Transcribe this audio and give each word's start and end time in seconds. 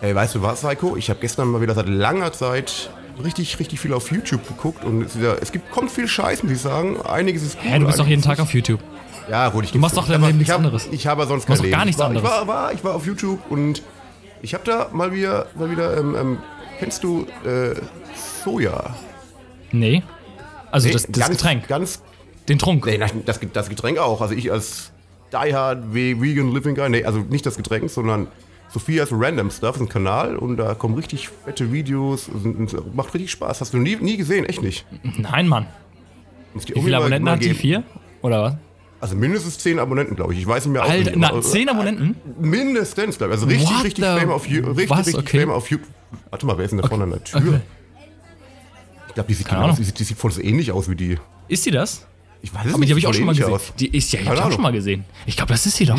Ey, 0.00 0.14
weißt 0.14 0.34
du 0.34 0.42
was, 0.42 0.64
Heiko? 0.64 0.96
Ich 0.96 1.10
habe 1.10 1.20
gestern 1.20 1.48
mal 1.48 1.60
wieder 1.60 1.74
seit 1.74 1.88
langer 1.88 2.32
Zeit 2.32 2.90
richtig, 3.22 3.58
richtig 3.58 3.80
viel 3.80 3.92
auf 3.92 4.10
YouTube 4.10 4.46
geguckt 4.48 4.82
und 4.84 5.02
es, 5.02 5.14
ja, 5.14 5.34
es 5.34 5.52
gibt, 5.52 5.70
kommt 5.70 5.90
viel 5.90 6.08
Scheiß, 6.08 6.42
muss 6.42 6.52
ich 6.52 6.60
sagen. 6.60 7.00
Einiges 7.02 7.42
ist 7.42 7.58
gut. 7.60 7.70
Hä, 7.70 7.78
du 7.78 7.86
bist 7.86 7.98
doch 7.98 8.06
jeden 8.06 8.22
Tag 8.22 8.40
auf 8.40 8.54
YouTube. 8.54 8.80
Ja, 9.28 9.48
gut, 9.50 9.64
ich 9.64 9.72
Du 9.72 9.78
machst 9.78 9.96
doch 9.96 10.08
dein 10.08 10.22
Leben 10.22 10.38
nichts 10.38 10.52
anderes. 10.52 10.88
Ich 10.90 11.06
habe 11.06 11.26
sonst 11.26 11.44
Du 11.44 11.50
machst 11.52 11.62
kein 11.62 11.70
doch 11.70 11.76
gar 11.76 11.84
Leben. 11.84 11.88
nichts 11.88 11.96
ich 11.96 12.24
war, 12.24 12.40
anderes. 12.40 12.42
Ich 12.42 12.48
war, 12.48 12.72
ich 12.72 12.84
war 12.84 12.94
auf 12.94 13.06
YouTube 13.06 13.40
und 13.50 13.82
ich 14.40 14.54
habe 14.54 14.64
da 14.64 14.88
mal 14.92 15.12
wieder, 15.12 15.46
mal 15.54 15.70
wieder 15.70 15.98
ähm, 15.98 16.16
ähm, 16.18 16.38
kennst 16.78 17.04
du 17.04 17.26
äh, 17.44 17.74
Soja? 18.42 18.96
Nee. 19.70 20.02
Also 20.70 20.88
Nee, 20.88 20.94
das, 20.94 21.06
das 21.08 21.18
ganz, 21.26 21.30
Getränk. 21.38 21.68
Ganz, 21.68 22.02
Den 22.48 22.58
Trunk. 22.58 22.86
nee, 22.86 22.96
nein, 22.96 23.22
das, 23.26 23.38
das 23.52 23.68
Getränk 23.68 23.98
auch. 23.98 24.22
Also 24.22 24.34
ich 24.34 24.50
als 24.50 24.92
Die 25.30 25.54
Hard 25.54 25.92
Vegan 25.92 26.52
Living 26.54 26.74
Guy, 26.74 26.88
nee, 26.88 27.04
also 27.04 27.18
nicht 27.18 27.44
das 27.44 27.56
Getränk, 27.56 27.90
sondern 27.90 28.28
Sophia's 28.72 29.08
Random 29.10 29.50
Stuff 29.50 29.76
ist 29.76 29.82
ein 29.82 29.88
Kanal 29.88 30.36
und 30.36 30.56
da 30.56 30.74
kommen 30.74 30.94
richtig 30.94 31.28
fette 31.28 31.72
Videos 31.72 32.30
macht 32.94 33.12
richtig 33.14 33.30
Spaß. 33.32 33.60
Hast 33.60 33.74
du 33.74 33.78
nie, 33.78 33.96
nie 33.96 34.16
gesehen, 34.16 34.44
echt 34.44 34.62
nicht. 34.62 34.86
Nein, 35.02 35.48
Mann. 35.48 35.66
Wie 36.54 36.80
viele 36.80 36.96
Abonnenten 36.98 37.28
hat 37.28 37.42
die? 37.42 37.54
Vier? 37.54 37.82
Oder 38.22 38.42
was? 38.42 38.54
Also 39.00 39.16
mindestens 39.16 39.58
10 39.58 39.78
Abonnenten, 39.78 40.14
glaube 40.14 40.34
ich. 40.34 40.40
Ich 40.40 40.46
weiß 40.46 40.66
nicht 40.66 40.72
mehr 40.74 40.82
Alter, 40.82 41.12
na, 41.16 41.30
aber- 41.30 41.40
zehn 41.42 41.68
Abonnenten? 41.68 42.16
Mindestens, 42.38 43.16
glaube 43.18 43.32
ich. 43.34 43.40
Also 43.40 43.46
richtig, 43.46 43.70
What 43.70 43.84
richtig 43.84 44.04
Fame 44.04 44.30
auf 44.30 44.46
YouTube. 44.46 44.76
Richtig, 44.76 44.90
was? 44.90 45.06
richtig 45.06 45.24
Okay. 45.24 45.40
Fame 45.40 45.50
auf 45.50 45.70
YouTube. 45.70 45.88
Warte 46.28 46.46
mal, 46.46 46.58
wer 46.58 46.64
ist 46.66 46.72
denn 46.72 46.80
da 46.82 46.88
vorne 46.88 47.04
an 47.04 47.10
der 47.10 47.24
Tür? 47.24 47.40
Okay. 47.40 47.60
Ich 49.08 49.14
glaube, 49.14 49.28
die 49.28 49.34
sieht 49.34 49.48
genau, 49.48 49.72
die, 49.72 49.84
sieht- 49.84 49.98
die 49.98 50.04
sieht 50.04 50.18
voll 50.18 50.30
so 50.30 50.40
ähnlich 50.42 50.70
aus 50.70 50.88
wie 50.88 50.94
die. 50.96 51.16
Ist 51.48 51.66
die 51.66 51.70
das? 51.70 52.06
Ich 52.42 52.54
weiß 52.54 52.66
es 52.66 52.74
Aber 52.74 52.84
die 52.84 52.90
habe 52.90 52.98
ich 53.00 53.06
auch 53.06 53.14
schon 53.14 53.24
mal 53.26 53.34
gesehen. 53.34 53.52
aus. 53.52 53.72
Die 53.78 53.88
ist 53.96 54.12
ja, 54.12 54.20
ich 54.20 54.28
habe 54.28 54.44
auch 54.44 54.52
schon 54.52 54.62
mal 54.62 54.72
gesehen. 54.72 55.04
Ich 55.26 55.36
glaube, 55.36 55.52
das 55.52 55.66
ist 55.66 55.76
sie 55.76 55.86
doch. 55.86 55.98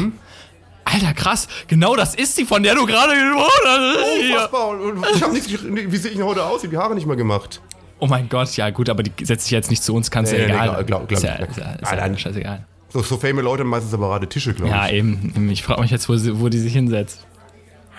Alter, 0.84 1.13
krass. 1.13 1.48
Genau 1.67 1.95
das 1.95 2.16
ist 2.16 2.35
sie, 2.35 2.45
von 2.45 2.63
der 2.63 2.76
du 2.76 2.85
gerade 2.85 3.13
gesprochen 3.13 3.66
hast. 3.66 4.30
Ja. 4.30 4.45
Und- 4.45 4.81
und 4.81 5.05
Ich 5.16 5.21
hab 5.23 5.31
nichts, 5.31 5.49
wie 5.52 5.98
sehe 5.98 6.12
ich 6.12 6.18
denn 6.18 6.26
heute 6.26 6.43
aus? 6.43 6.60
Ich 6.60 6.63
hab 6.65 6.71
die 6.71 6.77
Haare 6.77 6.96
nicht 6.96 7.05
mal 7.07 7.15
gemacht. 7.15 7.62
Oh 7.99 8.07
mein 8.07 8.27
Gott, 8.29 8.55
ja 8.57 8.70
gut, 8.71 8.90
aber 8.90 9.04
die 9.04 9.12
setzt 9.26 9.43
sich 9.43 9.52
jetzt 9.52 9.70
nicht 9.70 9.84
zu 9.84 9.93
uns, 9.93 10.09
kannst 10.09 10.32
Nee, 10.34 10.40
ja 10.41 10.48
nee, 10.48 10.54
egal. 10.54 10.68
glaub- 10.70 10.87
glaub- 10.87 11.07
glaub- 11.07 11.18
ist 11.20 11.24
ja, 11.24 11.35
glaub- 11.37 11.49
ist 11.52 11.57
ja, 11.57 11.71
ist 11.74 11.91
Nein, 11.91 12.13
ja 12.13 12.20
scheißegal. 12.20 12.65
So, 12.90 13.02
so 13.04 13.18
fame 13.18 13.40
Leute 13.41 13.62
haben 13.62 13.70
meistens 13.70 13.91
separate 13.91 14.27
Tische, 14.27 14.54
glaube 14.54 14.71
Ja, 14.71 14.87
ich. 14.87 14.93
eben. 14.93 15.49
Ich 15.52 15.62
frage 15.63 15.82
mich 15.82 15.91
jetzt, 15.91 16.09
wo, 16.09 16.15
sie, 16.18 16.40
wo 16.40 16.49
die 16.49 16.57
sich 16.59 16.74
hinsetzt. 16.74 17.20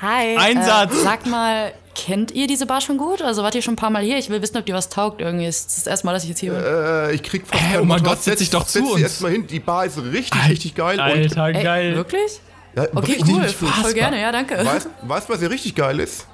Hi. 0.02 0.36
Einsatz. 0.36 0.92
Äh, 0.92 1.02
sag 1.04 1.26
mal, 1.26 1.72
kennt 1.94 2.32
ihr 2.32 2.48
diese 2.48 2.66
Bar 2.66 2.80
schon 2.80 2.98
gut? 2.98 3.22
Also 3.22 3.44
wart 3.44 3.54
ihr 3.54 3.62
schon 3.62 3.74
ein 3.74 3.76
paar 3.76 3.90
Mal 3.90 4.02
hier? 4.02 4.18
Ich 4.18 4.28
will 4.28 4.42
wissen, 4.42 4.56
ob 4.58 4.66
die 4.66 4.72
was 4.72 4.88
taugt. 4.88 5.20
Irgendwie 5.20 5.46
ist 5.46 5.66
das, 5.66 5.76
das 5.76 5.86
erste 5.86 6.06
Mal, 6.06 6.14
dass 6.14 6.24
ich 6.24 6.30
jetzt 6.30 6.40
hier 6.40 6.52
bin. 6.52 6.60
Äh, 6.64 7.12
ich 7.12 7.22
krieg 7.22 7.46
fast 7.46 7.62
kein 7.62 7.80
oh 7.80 7.84
mein 7.84 8.02
Gott, 8.02 8.22
setz 8.22 8.40
dich 8.40 8.50
doch 8.50 8.64
zu 8.64 8.72
setz 8.72 8.82
dich 8.82 8.92
uns. 8.94 9.02
erstmal 9.02 9.30
hin. 9.30 9.46
Die 9.46 9.60
Bar 9.60 9.86
ist 9.86 9.98
richtig, 10.02 10.48
richtig 10.48 10.74
geil. 10.74 10.98
Alter, 10.98 11.46
Ey, 11.46 11.62
geil. 11.62 11.94
wirklich? 11.94 12.40
Ja, 12.74 12.84
Okay, 12.94 13.12
richtig, 13.12 13.34
cool. 13.34 13.40
richtig 13.42 13.60
Voll 13.82 13.92
gerne, 13.94 14.20
ja, 14.20 14.32
danke. 14.32 14.56
Weißt 15.02 15.28
du, 15.28 15.32
was 15.32 15.40
hier 15.40 15.50
richtig 15.50 15.74
geil 15.74 16.00
ist? 16.00 16.26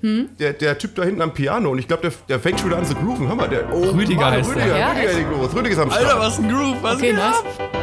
Hm? 0.00 0.30
Der, 0.38 0.52
der 0.52 0.76
Typ 0.78 0.94
da 0.96 1.04
hinten 1.04 1.22
am 1.22 1.32
Piano 1.32 1.70
und 1.70 1.78
ich 1.78 1.86
glaube, 1.86 2.02
der, 2.02 2.12
der 2.28 2.40
fängt 2.40 2.58
schon 2.58 2.70
wieder 2.70 2.78
an 2.78 2.84
zu 2.86 2.94
grooven. 2.94 3.28
Hammer, 3.28 3.46
der. 3.46 3.72
Oh, 3.72 3.90
Rüdiger 3.90 4.22
Mann, 4.22 4.32
heißt 4.34 4.50
der. 4.50 4.56
Rüdiger, 4.56 4.78
Ja, 4.78 4.90
Rüdiger. 4.92 5.54
Rüdiger 5.54 5.70
ist 5.74 5.78
am 5.78 5.90
Start. 5.90 6.04
Alter, 6.06 6.18
was 6.20 6.38
ein 6.38 6.48
Groove. 6.48 6.76
Was 6.82 6.94
Okay, 6.96 7.06
geht 7.08 7.16
nice. 7.16 7.36
ab? 7.36 7.81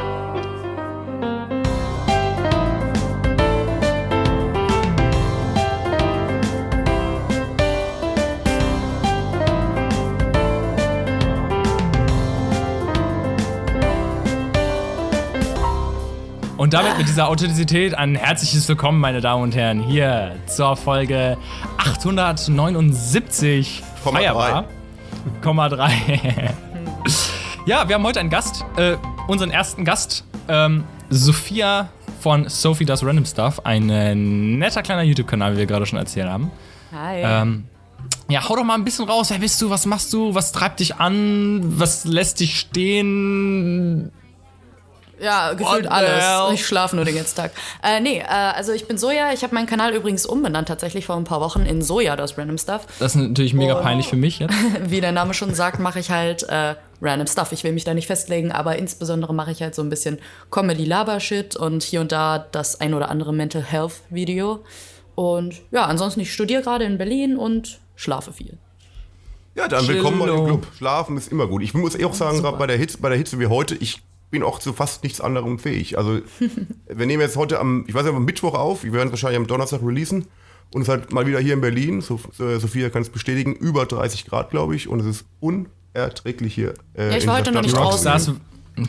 Und 16.70 16.76
damit 16.76 17.00
mit 17.00 17.08
dieser 17.08 17.28
Authentizität 17.28 17.96
ein 17.96 18.14
herzliches 18.14 18.70
Willkommen, 18.70 19.00
meine 19.00 19.22
Damen 19.22 19.42
und 19.42 19.56
Herren, 19.56 19.82
hier 19.82 20.36
zur 20.46 20.78
Folge 20.78 21.36
879 21.80 23.82
Komma 24.04 24.20
Feierbar. 24.20 24.66
Komma 25.42 25.68
drei. 25.68 26.54
ja, 27.66 27.90
wir 27.90 27.96
haben 27.96 28.04
heute 28.04 28.20
einen 28.20 28.30
Gast, 28.30 28.66
äh, 28.78 28.98
unseren 29.28 29.50
ersten 29.50 29.84
Gast, 29.84 30.24
ähm, 30.48 30.84
Sophia 31.10 31.90
von 32.22 32.48
Sophie 32.48 32.86
Does 32.86 33.04
Random 33.04 33.26
Stuff, 33.26 33.66
ein 33.66 33.90
äh, 33.90 34.14
netter 34.14 34.84
kleiner 34.84 35.02
YouTube-Kanal, 35.02 35.54
wie 35.54 35.58
wir 35.58 35.66
gerade 35.66 35.88
schon 35.88 35.98
erzählt 35.98 36.30
haben. 36.30 36.52
Hi. 36.94 37.24
Ähm, 37.24 37.64
ja, 38.28 38.48
hau 38.48 38.56
doch 38.56 38.64
mal 38.64 38.76
ein 38.76 38.84
bisschen 38.84 39.10
raus. 39.10 39.32
Wer 39.32 39.40
bist 39.40 39.60
du? 39.60 39.72
Was 39.72 39.88
machst 39.88 40.14
du? 40.14 40.36
Was 40.36 40.52
treibt 40.52 40.82
dich 40.82 40.98
an? 40.98 41.80
Was 41.80 42.06
lässt 42.06 42.42
dich 42.42 42.60
stehen? 42.60 44.12
Ja, 45.22 45.54
gefühlt 45.54 45.86
What 45.86 45.92
alles. 45.92 46.54
Ich 46.54 46.66
schlafe 46.66 46.96
nur 46.96 47.06
den 47.06 47.16
ganzen 47.16 47.36
Tag. 47.36 47.52
Äh, 47.84 48.00
nee, 48.00 48.20
äh, 48.20 48.24
also 48.26 48.72
ich 48.72 48.88
bin 48.88 48.98
Soja. 48.98 49.34
Ich 49.34 49.44
habe 49.44 49.54
meinen 49.56 49.68
Kanal 49.68 49.94
übrigens 49.94 50.26
umbenannt 50.26 50.68
tatsächlich 50.68 51.06
vor 51.06 51.16
ein 51.16 51.24
paar 51.24 51.42
Wochen 51.42 51.62
in 51.62 51.82
Soja, 51.82 52.16
das 52.16 52.38
Random 52.38 52.58
Stuff. 52.58 52.86
Das 53.00 53.16
ist 53.16 53.22
natürlich 53.22 53.54
mega 53.54 53.80
Oh. 53.80 53.82
peinlich 53.82 54.08
für 54.08 54.16
mich 54.16 54.40
jetzt. 54.40 54.54
Wie 54.86 55.02
der 55.02 55.12
Name 55.12 55.34
schon 55.34 55.54
sagt, 55.54 55.80
mache 55.80 56.00
ich 56.00 56.10
halt 56.10 56.44
äh, 56.44 56.76
Random 57.02 57.28
Stuff. 57.28 57.52
Ich 57.52 57.64
will 57.64 57.72
mich 57.72 57.84
da 57.84 57.94
nicht 57.94 58.08
festlegen, 58.08 58.52
aber 58.52 58.78
insbesondere 58.78 59.34
mache 59.34 59.52
ich 59.52 59.62
halt 59.62 59.76
so 59.76 59.82
ein 59.82 59.90
bisschen 59.90 60.20
Comedy-Laber-Shit 60.52 61.56
und 61.56 61.84
hier 61.84 62.02
und 62.02 62.12
da 62.12 62.40
das 62.52 62.80
ein 62.82 62.94
oder 62.94 63.10
andere 63.10 63.34
Mental 63.34 63.64
Health-Video. 63.64 64.64
Und 65.16 65.56
ja, 65.72 65.86
ansonsten, 65.86 66.22
ich 66.22 66.32
studiere 66.34 66.62
gerade 66.62 66.86
in 66.86 66.98
Berlin 66.98 67.38
und 67.38 67.80
schlafe 67.96 68.32
viel. 68.32 68.58
Ja, 69.56 69.68
dann 69.68 69.86
willkommen 69.88 70.18
mal 70.20 70.30
im. 70.30 70.46
Club. 70.46 70.68
Schlafen 70.78 71.18
ist 71.18 71.30
immer 71.32 71.48
gut. 71.48 71.62
Ich 71.64 71.74
muss 71.74 71.98
eh 71.98 72.06
auch 72.06 72.14
sagen, 72.14 72.42
gerade 72.42 72.58
bei 72.58 72.68
der 72.68 72.78
Hitze, 72.78 72.98
bei 73.00 73.10
der 73.10 73.18
Hitze 73.18 73.40
wie 73.40 73.48
heute, 73.48 73.76
ich 73.76 74.02
bin 74.30 74.44
auch 74.44 74.60
zu 74.60 74.74
fast 74.74 75.04
nichts 75.04 75.22
anderem 75.22 75.60
fähig. 75.60 75.98
Also, 75.98 76.20
wir 76.88 77.06
nehmen 77.06 77.22
jetzt 77.22 77.36
heute 77.38 77.60
am, 77.60 77.86
ich 77.88 77.94
weiß 77.94 78.04
nicht, 78.04 78.14
am 78.14 78.26
Mittwoch 78.26 78.54
auf, 78.54 78.84
wir 78.84 78.94
werden 78.94 79.08
es 79.08 79.12
wahrscheinlich 79.14 79.40
am 79.40 79.48
Donnerstag 79.48 79.82
releasen. 79.84 80.26
Und 80.72 80.82
es 80.84 80.88
ist 80.88 80.90
halt 80.90 81.12
mal 81.14 81.26
wieder 81.26 81.40
hier 81.40 81.54
in 81.56 81.62
Berlin, 81.62 82.02
so, 82.02 82.20
äh, 82.40 82.60
Sophia 82.60 82.90
kann 82.90 83.02
es 83.02 83.10
bestätigen, 83.10 83.56
über 83.56 83.86
30 83.86 84.26
Grad, 84.26 84.52
glaube 84.52 84.76
ich. 84.76 84.88
Und 84.88 85.00
es 85.00 85.06
ist 85.08 85.26
unerträglich 85.40 86.54
hier. 86.54 86.76
Äh, 86.94 87.10
Ja, 87.10 87.18
ich 87.18 87.26
war 87.26 87.38
heute 87.38 87.52
noch 87.52 87.64
nicht 87.64 87.76
draußen. 87.76 88.08
Rockstars, 88.12 88.32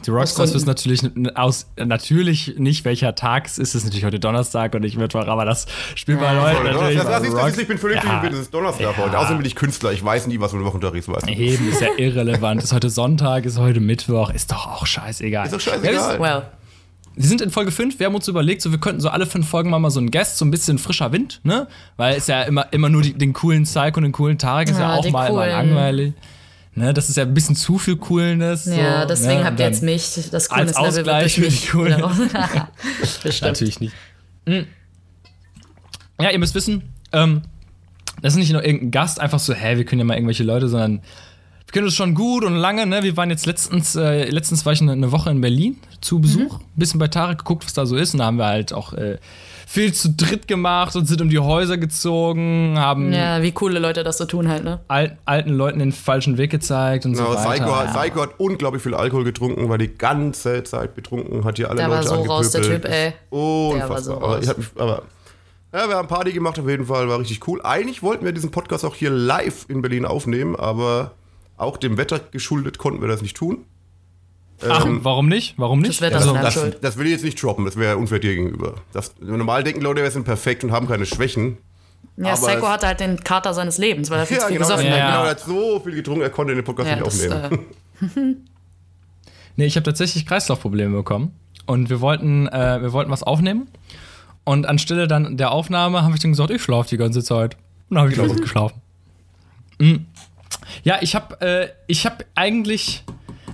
die 0.07 0.11
Rockstars 0.11 0.55
wissen 0.55 0.67
natürlich, 0.67 1.03
aus, 1.37 1.67
natürlich 1.77 2.55
nicht, 2.59 2.85
welcher 2.85 3.15
Tag 3.15 3.47
es 3.47 3.59
ist. 3.59 3.71
Es 3.71 3.75
ist 3.77 3.85
natürlich 3.85 4.05
heute 4.05 4.21
Donnerstag 4.21 4.75
und 4.75 4.83
nicht 4.83 4.97
Mittwoch, 4.97 5.27
aber 5.27 5.45
das 5.45 5.67
spielt 5.95 6.21
bei 6.21 6.33
Leuten 6.35 6.65
Das, 6.65 6.75
natürlich. 6.75 6.97
das, 6.99 7.07
das, 7.07 7.23
ist, 7.23 7.35
das 7.37 7.59
ich 7.59 7.69
bin 7.69 7.79
völlig 7.79 8.03
Ja. 8.03 8.23
ja. 8.23 8.29
es 8.31 8.39
ist 8.39 8.55
Donnerstag 8.55 8.83
Ja. 8.83 8.97
heute. 8.97 9.19
Außerdem 9.19 9.39
bin 9.39 9.47
ich 9.47 9.55
Künstler, 9.57 9.93
ich 9.93 10.05
weiß 10.05 10.27
nie, 10.27 10.39
was 10.41 10.53
ist. 10.53 11.09
Weißt 11.09 11.27
du. 11.29 11.33
Eben, 11.33 11.69
ist 11.69 11.81
ja 11.81 11.89
irrelevant. 11.97 12.63
Ist 12.63 12.73
heute 12.73 12.91
Sonntag, 12.91 13.45
ist 13.45 13.59
heute 13.59 13.81
Mittwoch, 13.81 14.31
ist 14.31 14.51
doch 14.53 14.67
auch 14.67 14.87
scheißegal. 14.87 15.47
Ist 15.47 15.53
doch 15.55 15.61
Ja, 15.61 15.73
scheißegal. 15.75 16.21
Well, 16.21 16.43
Wir 17.17 17.25
sind 17.27 17.41
in 17.41 17.51
Folge 17.51 17.71
5, 17.73 17.99
wir 17.99 18.07
haben 18.07 18.15
uns 18.15 18.29
überlegt, 18.29 18.63
so 18.63 18.71
wir 18.71 18.79
könnten 18.79 19.01
so 19.01 19.09
alle 19.09 19.27
fünf 19.27 19.49
Folgen 19.49 19.69
mal, 19.71 19.79
mal 19.81 19.91
so 19.91 19.99
einen 20.01 20.11
Guest, 20.11 20.39
so 20.39 20.45
ein 20.45 20.51
bisschen 20.51 20.79
frischer 20.79 21.11
Wind, 21.13 21.41
ne? 21.43 21.67
Weil 21.97 22.17
es 22.17 22.29
ja 22.29 22.43
immer, 22.43 22.73
immer 22.73 22.89
nur 22.89 23.03
die, 23.03 23.13
den 23.15 23.33
coolen 23.33 23.65
Psycho 23.65 23.97
und 23.97 24.05
den 24.05 24.13
coolen 24.13 24.39
Tarek 24.39 24.71
ist 24.71 24.79
ja, 24.79 24.93
Ja, 24.93 24.95
auch 24.97 25.11
mal 25.11 25.27
immer 25.29 25.41
coolen. 25.41 25.51
langweilig. 25.51 26.15
Ne, 26.75 26.95
das 26.95 27.09
ist 27.09 27.17
ja 27.17 27.25
ein 27.25 27.35
bisschen 27.35 27.57
zu 27.57 27.79
viel 27.79 27.97
Coolness. 27.97 28.67
ja, 28.67 29.03
so, 29.03 29.09
deswegen 29.09 29.41
ne? 29.41 29.45
habt 29.45 29.59
ihr 29.59 29.67
jetzt 29.67 29.83
mich. 29.83 30.03
Das 30.31 30.51
als 30.51 30.75
Coolness-Level 30.75 30.95
wird 30.95 31.09
Ausgleich 31.09 31.35
für 31.35 31.49
die 31.49 31.67
Coolness. 31.67 32.17
Bestimmt. 33.23 33.43
Natürlich 33.43 33.81
nicht. 33.81 33.95
Mhm. 34.47 34.67
Ja, 36.21 36.31
ihr 36.31 36.39
müsst 36.39 36.55
wissen, 36.55 36.93
ähm, 37.13 37.43
das 38.23 38.35
ist 38.35 38.39
nicht 38.39 38.53
nur 38.53 38.65
irgendein 38.65 38.91
Gast, 38.91 39.21
einfach 39.21 39.39
so, 39.39 39.55
hä, 39.55 39.77
wir 39.77 39.85
können 39.85 40.01
ja 40.01 40.05
mal 40.05 40.15
irgendwelche 40.15 40.45
Leute, 40.45 40.69
sondern 40.69 41.01
wir 41.67 41.73
können 41.73 41.87
das 41.87 41.95
schon 41.95 42.15
gut 42.15 42.45
und 42.45 42.57
lange, 42.57 42.87
ne? 42.87 43.03
Wir 43.03 43.17
waren 43.17 43.31
jetzt 43.31 43.47
letztens, 43.47 43.97
äh, 43.97 44.29
letztens 44.29 44.67
war 44.67 44.73
ich 44.73 44.81
eine, 44.81 44.93
eine 44.93 45.13
Woche 45.13 45.31
in 45.31 45.41
Berlin 45.41 45.77
zu 46.01 46.21
Besuch, 46.21 46.61
ein 46.61 46.67
bisschen 46.77 47.01
bei 47.01 47.09
Tarek 47.09 47.39
geguckt, 47.39 47.65
was 47.65 47.73
da 47.73 47.87
so 47.87 47.97
ist, 47.97 48.13
und 48.13 48.19
da 48.19 48.27
haben 48.27 48.37
wir 48.37 48.47
halt 48.47 48.73
auch 48.73 48.93
äh, 48.93 49.19
viel 49.71 49.95
zu 49.95 50.11
dritt 50.11 50.49
gemacht 50.49 50.97
und 50.97 51.07
sind 51.07 51.21
um 51.23 51.29
die 51.29 51.39
Häuser 51.39 51.79
gezogen, 51.79 52.75
haben 52.77 53.13
Ja, 53.13 53.41
wie 53.41 53.53
coole 53.53 53.79
Leute 53.79 54.03
das 54.03 54.19
so 54.19 54.25
tun 54.25 54.49
halt, 54.49 54.65
ne? 54.65 54.81
al 54.89 55.17
alten 55.27 55.51
Leuten 55.51 55.79
den 55.79 55.93
falschen 55.93 56.39
Weg 56.39 56.51
gezeigt 56.51 57.07
und 57.07 57.13
Genau, 57.13 57.31
so 57.31 57.39
weiter. 57.39 57.51
Psycho, 57.51 57.77
hat, 57.77 57.95
ja. 57.95 58.01
Psycho 58.01 58.21
hat 58.23 58.31
unglaublich 58.39 58.83
viel 58.83 58.95
Alkohol 58.95 59.23
getrunken, 59.23 59.69
war 59.69 59.79
die 59.79 59.97
ganze 59.97 60.65
Zeit 60.65 60.97
betrunken, 60.97 61.45
hat 61.45 61.57
hier 61.57 61.69
alle 61.69 61.77
Der 61.77 61.89
war 61.89 62.03
Leute 62.03 62.09
so 62.09 62.15
raus, 62.15 62.51
der 62.51 62.63
angepöbelt. 62.63 62.83
Typ, 62.83 62.93
ey. 62.93 63.13
Unfassbar. 63.31 63.79
Der 63.79 63.89
war 63.91 64.03
so 64.03 64.17
aber, 64.17 64.27
raus. 64.27 64.39
ich 64.43 64.49
hab 64.49 64.59
mich, 64.59 64.67
aber 64.77 65.03
ja, 65.73 65.89
wir 65.89 65.95
haben 65.95 66.09
Party 66.09 66.33
gemacht 66.33 66.59
auf 66.59 66.69
jeden 66.69 66.87
Fall, 66.87 67.09
war 67.09 67.21
richtig 67.21 67.47
cool. 67.47 67.61
Eigentlich 67.63 68.03
wollten 68.03 68.25
wir 68.25 68.33
diesen 68.33 68.51
Podcast 68.51 68.85
auch 68.85 68.97
hier 68.97 69.11
live 69.11 69.67
in 69.69 69.83
Berlin 69.83 70.05
aufnehmen, 70.05 70.57
aber 70.57 71.13
auch 71.57 71.77
dem 71.77 71.97
Wetter 71.97 72.19
geschuldet 72.19 72.79
konnten 72.79 73.01
wir 73.01 73.09
das 73.09 73.23
nicht 73.23 73.37
tun. 73.37 73.65
Ach, 74.69 74.85
warum 74.87 75.29
nicht? 75.29 75.55
Warum 75.57 75.81
nicht? 75.81 76.01
Das 76.01 76.01
Wetter 76.03 76.17
also, 76.17 76.35
ist 76.35 76.43
Das, 76.43 76.55
schuld. 76.55 76.79
das 76.83 76.97
will 76.99 77.07
ich 77.07 77.13
jetzt 77.13 77.25
nicht 77.25 77.43
droppen, 77.43 77.65
das 77.65 77.77
wäre 77.77 77.97
unfair 77.97 78.19
dir 78.19 78.35
gegenüber. 78.35 78.75
Das, 78.93 79.15
normal 79.21 79.65
denken 79.65 79.81
Leute, 79.81 80.03
wir 80.03 80.11
sind 80.11 80.25
perfekt 80.25 80.65
und 80.65 80.73
haben 80.73 80.87
keine 80.89 81.07
Schwächen. 81.07 81.59
Ja, 82.17 82.33
Aber 82.35 82.47
Psycho 82.47 82.67
es- 82.67 82.73
hatte 82.73 82.87
halt 82.87 83.01
den 83.01 83.19
Kater 83.25 83.55
seines 83.55 83.79
Lebens, 83.79 84.11
weil 84.11 84.19
er 84.19 84.27
viel 84.27 84.37
Ja, 84.37 84.43
zu 84.43 84.49
viel 84.49 84.57
genau, 84.59 84.69
gesoffen 84.69 84.87
ja, 84.87 84.93
hat. 84.93 85.13
genau, 85.13 85.25
er 85.25 85.31
hat 85.31 85.41
so 85.41 85.81
viel 85.81 85.95
getrunken, 85.95 86.23
er 86.23 86.31
konnte 86.31 86.55
den 86.55 86.65
Podcast 86.65 86.89
Ja, 86.91 86.97
nicht 86.97 87.07
das, 87.07 87.31
aufnehmen. 87.31 87.67
äh, 88.01 88.35
Nee, 89.57 89.67
ich 89.67 89.77
habe 89.77 89.85
tatsächlich 89.85 90.27
Kreislaufprobleme 90.27 90.97
bekommen. 90.97 91.35
Und 91.67 91.91
wir 91.91 92.01
wollten, 92.01 92.47
äh, 92.49 92.81
wir 92.83 92.93
wollten 92.93 93.11
was 93.11 93.23
aufnehmen. 93.23 93.69
Und 94.45 94.67
anstelle 94.67 95.07
dann 95.07 95.37
der 95.37 95.51
Aufnahme 95.53 96.03
habe 96.03 96.15
ich 96.15 96.21
dann 96.21 96.33
gesagt, 96.33 96.51
ich 96.51 96.63
schlafe 96.63 96.89
die 96.89 96.97
ganze 96.97 97.23
Zeit. 97.23 97.55
Und 97.89 97.97
dann 97.97 97.99
habe 98.05 98.11
ich 98.13 98.17
noch 98.19 98.29
was 98.29 98.37
geschlafen. 98.41 98.81
Mm. 99.79 99.97
Ja, 100.83 100.99
ich 101.01 101.15
habe 101.15 101.41
äh, 101.41 101.69
ich 101.87 102.07
hab 102.07 102.25
eigentlich 102.35 103.05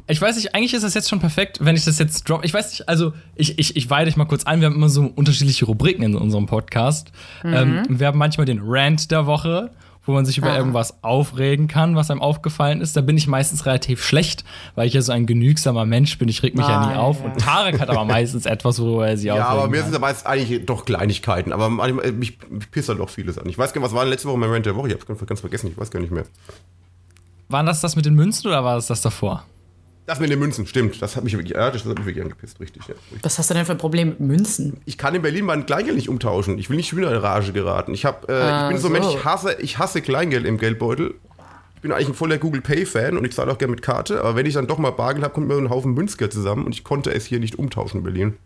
ich 0.09 0.21
weiß 0.21 0.37
nicht, 0.37 0.55
eigentlich 0.55 0.73
ist 0.75 0.83
das 0.85 0.95
jetzt 0.95 1.09
schon 1.09 1.19
perfekt, 1.21 1.59
wenn 1.61 1.75
ich 1.77 1.85
das 1.85 1.99
jetzt 1.99 2.29
drop. 2.29 2.45
Ich 2.45 2.55
weiß 2.55 2.71
nicht, 2.71 2.89
also 2.89 3.13
ich, 3.35 3.59
ich, 3.59 3.77
ich 3.77 3.91
weide 3.91 4.07
dich 4.07 4.17
mal 4.17 4.25
kurz 4.27 4.45
ein. 4.45 4.61
Wir 4.61 4.67
haben 4.67 4.77
immer 4.77 4.89
so 4.89 5.03
unterschiedliche 5.15 5.65
Rubriken 5.65 6.03
in 6.05 6.15
unserem 6.15 6.47
Podcast. 6.47 7.11
Ähm, 7.45 7.83
wir 7.89 8.07
haben 8.07 8.19
manchmal 8.19 8.47
den 8.47 8.61
Rant 8.63 9.11
der 9.11 9.27
Woche, 9.27 9.71
wo 10.05 10.13
man 10.13 10.25
sich 10.25 10.39
über 10.39 10.53
Ah. 10.53 10.57
irgendwas 10.59 11.03
aufregen 11.03 11.67
kann, 11.67 11.97
was 11.97 12.13
einem 12.13 12.21
aufgefallen 12.23 12.81
ist. 12.81 12.97
Da 12.97 13.01
bin 13.01 13.17
ich 13.19 13.27
meistens 13.27 13.67
relativ 13.67 14.05
schlecht, 14.05 14.45
weil 14.77 14.87
ich 14.87 14.95
ja 14.95 15.03
so 15.03 15.11
ein 15.11 15.27
genügsamer 15.27 15.85
Mensch 15.85 16.17
bin. 16.19 16.29
Ich 16.29 16.41
reg 16.45 16.55
mich 16.57 16.69
ja 16.69 16.87
nie 16.87 16.95
Ah, 16.95 16.99
auf. 17.01 17.19
ja. 17.19 17.25
Und 17.33 17.41
Tarek 17.41 17.81
hat 17.81 17.91
aber 17.91 18.05
meistens 18.05 18.47
etwas, 18.47 18.79
worüber 18.81 19.09
er 19.09 19.17
sich 19.17 19.27
Ja, 19.27 19.35
aufregen 19.35 19.59
aber 19.59 19.69
mir 19.69 19.77
kann. 19.79 19.87
sind 19.87 19.97
aber 19.97 20.09
jetzt 20.11 20.25
eigentlich 20.25 20.65
doch 20.67 20.85
Kleinigkeiten. 20.85 21.53
Aber 21.53 21.69
manchmal, 21.69 22.13
mich, 22.13 22.39
mich 22.49 22.71
pisst 22.71 22.89
halt 22.89 23.01
doch 23.01 23.11
vieles 23.11 23.37
an. 23.39 23.49
Ich 23.49 23.59
weiß 23.59 23.73
gar 23.73 23.81
nicht, 23.81 23.91
was 23.91 23.95
war 23.97 24.05
denn 24.05 24.11
letzte 24.13 24.29
Woche 24.29 24.39
mein 24.39 24.51
Rant 24.51 24.67
der 24.67 24.77
Woche? 24.77 24.87
Ich 24.87 24.95
hab's 24.95 25.07
ganz, 25.07 25.27
ganz 25.27 25.41
vergessen, 25.41 25.67
ich 25.73 25.77
weiß 25.77 25.91
gar 25.91 25.99
nicht 25.99 26.13
mehr. 26.13 26.27
War 27.49 27.65
das 27.65 27.81
das 27.81 27.97
mit 27.97 28.07
den 28.07 28.15
Münzen 28.15 28.47
oder 28.47 28.63
war 28.63 28.77
das 28.77 28.87
das 28.87 29.03
davor? 29.03 29.45
Das 30.07 30.21
mit 30.21 30.31
den 30.31 30.39
Münzen, 30.39 30.67
stimmt. 30.67 31.03
Das 31.03 31.17
hat 31.17 31.25
mich 31.25 31.33
wirklich, 31.33 31.57
ja, 31.57 31.71
das 31.71 31.85
hat 31.85 31.97
mich 31.99 32.07
wirklich 32.07 32.23
angepisst, 32.23 32.61
richtig. 32.61 32.87
Ja. 32.87 32.95
Was 33.23 33.39
hast 33.39 33.51
du 33.51 33.55
denn 33.55 33.65
für 33.67 33.73
ein 33.73 33.79
Problem 33.79 34.11
mit 34.11 34.21
Münzen? 34.21 34.81
Ich 34.85 34.99
kann 34.99 35.15
in 35.17 35.23
Berlin 35.23 35.45
mein 35.45 35.67
Kleingeld 35.67 35.97
nicht 35.97 36.09
umtauschen. 36.09 36.59
Ich 36.59 36.71
will 36.71 36.77
nicht 36.77 36.97
wieder 36.97 37.11
in 37.11 37.19
Rage 37.19 37.53
geraten. 37.53 37.93
Ich, 37.93 38.05
hab, 38.05 38.29
äh, 38.29 38.33
Ah, 38.33 38.69
ich 38.69 38.75
bin 38.75 38.81
so 38.81 38.87
ein 38.87 38.93
Mensch, 38.93 39.07
ich 39.09 39.25
hasse, 39.25 39.57
ich 39.61 39.79
hasse 39.79 40.01
Kleingeld 40.03 40.47
im 40.47 40.59
Geldbeutel. 40.59 41.15
Ich 41.75 41.83
bin 41.83 41.91
eigentlich 41.93 42.09
ein 42.09 42.15
voller 42.15 42.39
Google 42.39 42.63
Pay-Fan 42.63 43.19
und 43.19 43.25
ich 43.25 43.33
zahle 43.35 43.51
auch 43.53 43.59
gerne 43.59 43.73
mit 43.73 43.83
Karte. 43.83 44.21
Aber 44.21 44.37
wenn 44.37 44.47
ich 44.47 44.55
dann 44.55 44.67
doch 44.67 44.79
mal 44.79 44.91
Bargeld 44.93 45.25
habe, 45.25 45.35
kommt 45.35 45.49
mir 45.49 45.57
ein 45.57 45.71
Haufen 45.71 45.93
Münzgeld 45.93 46.33
zusammen 46.33 46.65
und 46.65 46.73
ich 46.73 46.85
konnte 46.85 47.13
es 47.13 47.27
hier 47.27 47.41
nicht 47.41 47.59
umtauschen 47.59 47.99
in 47.99 48.05
Berlin. 48.05 48.37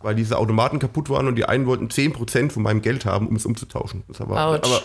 Weil 0.00 0.14
diese 0.14 0.38
Automaten 0.38 0.78
kaputt 0.78 1.10
waren 1.10 1.28
und 1.28 1.36
die 1.36 1.44
einen 1.44 1.66
wollten 1.66 1.86
10% 1.88 2.50
von 2.50 2.62
meinem 2.62 2.82
Geld 2.82 3.04
haben, 3.04 3.28
um 3.28 3.36
es 3.36 3.46
umzutauschen. 3.46 4.02
Das 4.08 4.18
war, 4.20 4.36
aber 4.36 4.82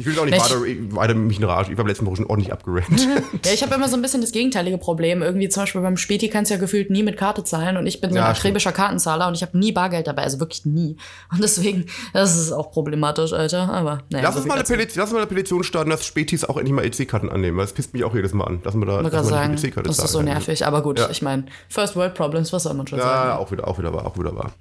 ich 0.00 0.06
will 0.06 0.18
auch 0.18 0.24
nicht 0.24 0.34
Ich- 0.36 0.42
weiter, 0.42 0.60
weiter 0.96 1.14
mich 1.14 1.38
in 1.38 1.44
Rage. 1.44 1.70
Ich 1.72 1.78
war 1.78 1.86
letzten 1.86 2.06
Woche 2.06 2.16
schon 2.16 2.26
ordentlich 2.26 2.52
abgerannt. 2.52 2.88
Ja, 3.44 3.52
ich 3.52 3.62
habe 3.62 3.74
immer 3.74 3.88
so 3.88 3.96
ein 3.96 4.02
bisschen 4.02 4.20
das 4.20 4.32
gegenteilige 4.32 4.76
Problem. 4.78 5.22
Irgendwie 5.22 5.48
zum 5.48 5.62
Beispiel 5.62 5.80
beim 5.80 5.96
Späti 5.96 6.28
kannst 6.28 6.50
du 6.50 6.54
ja 6.54 6.60
gefühlt 6.60 6.90
nie 6.90 7.02
mit 7.02 7.16
Karte 7.16 7.42
zahlen 7.44 7.76
und 7.76 7.86
ich 7.86 8.00
bin 8.00 8.10
so 8.10 8.16
Ja, 8.16 8.26
ein 8.26 8.30
akribischer 8.32 8.72
Kartenzahler 8.72 9.28
und 9.28 9.34
ich 9.34 9.42
habe 9.42 9.56
nie 9.58 9.72
Bargeld 9.72 10.06
dabei, 10.06 10.22
also 10.22 10.40
wirklich 10.40 10.64
nie. 10.66 10.96
Und 11.32 11.42
deswegen, 11.42 11.86
das 12.12 12.36
ist 12.36 12.52
auch 12.52 12.70
problematisch, 12.70 13.32
Alter. 13.32 13.70
Aber 13.72 14.02
naja. 14.10 14.24
Lass 14.24 14.34
so 14.34 14.40
uns, 14.40 14.48
mal 14.48 14.54
eine. 14.54 14.64
Petition, 14.64 15.00
lass 15.00 15.08
uns 15.08 15.12
mal 15.12 15.18
eine 15.20 15.26
Petition 15.26 15.62
starten, 15.64 15.90
dass 15.90 16.04
Spätis 16.04 16.44
auch 16.44 16.56
endlich 16.56 16.74
mal 16.74 16.84
EC-Karten 16.84 17.28
annehmen. 17.30 17.56
weil 17.56 17.64
Das 17.64 17.72
pisst 17.72 17.92
mich 17.94 18.04
auch 18.04 18.14
jedes 18.14 18.32
Mal 18.34 18.44
an. 18.44 18.62
Dass 18.62 18.74
man 18.74 18.88
da 18.88 19.02
dass 19.02 19.28
sagen, 19.28 19.52
das 19.54 19.62
ist 19.98 20.08
so 20.08 20.18
zahlen 20.18 20.22
nervig. 20.22 20.66
Aber 20.66 20.82
gut, 20.82 20.98
Ja. 20.98 21.10
ich 21.10 21.22
meine, 21.22 21.44
First 21.68 21.96
World 21.96 22.14
Problems, 22.14 22.52
was 22.52 22.64
soll 22.64 22.74
man 22.74 22.86
schon 22.86 22.98
Ja, 22.98 23.04
sagen? 23.04 23.30
auch 23.38 23.50
wieder, 23.52 23.66
auch 23.68 23.78
wieder 23.78 23.92
wahr, 23.92 24.06
auch 24.06 24.18
wieder 24.18 24.34
wahr. 24.34 24.52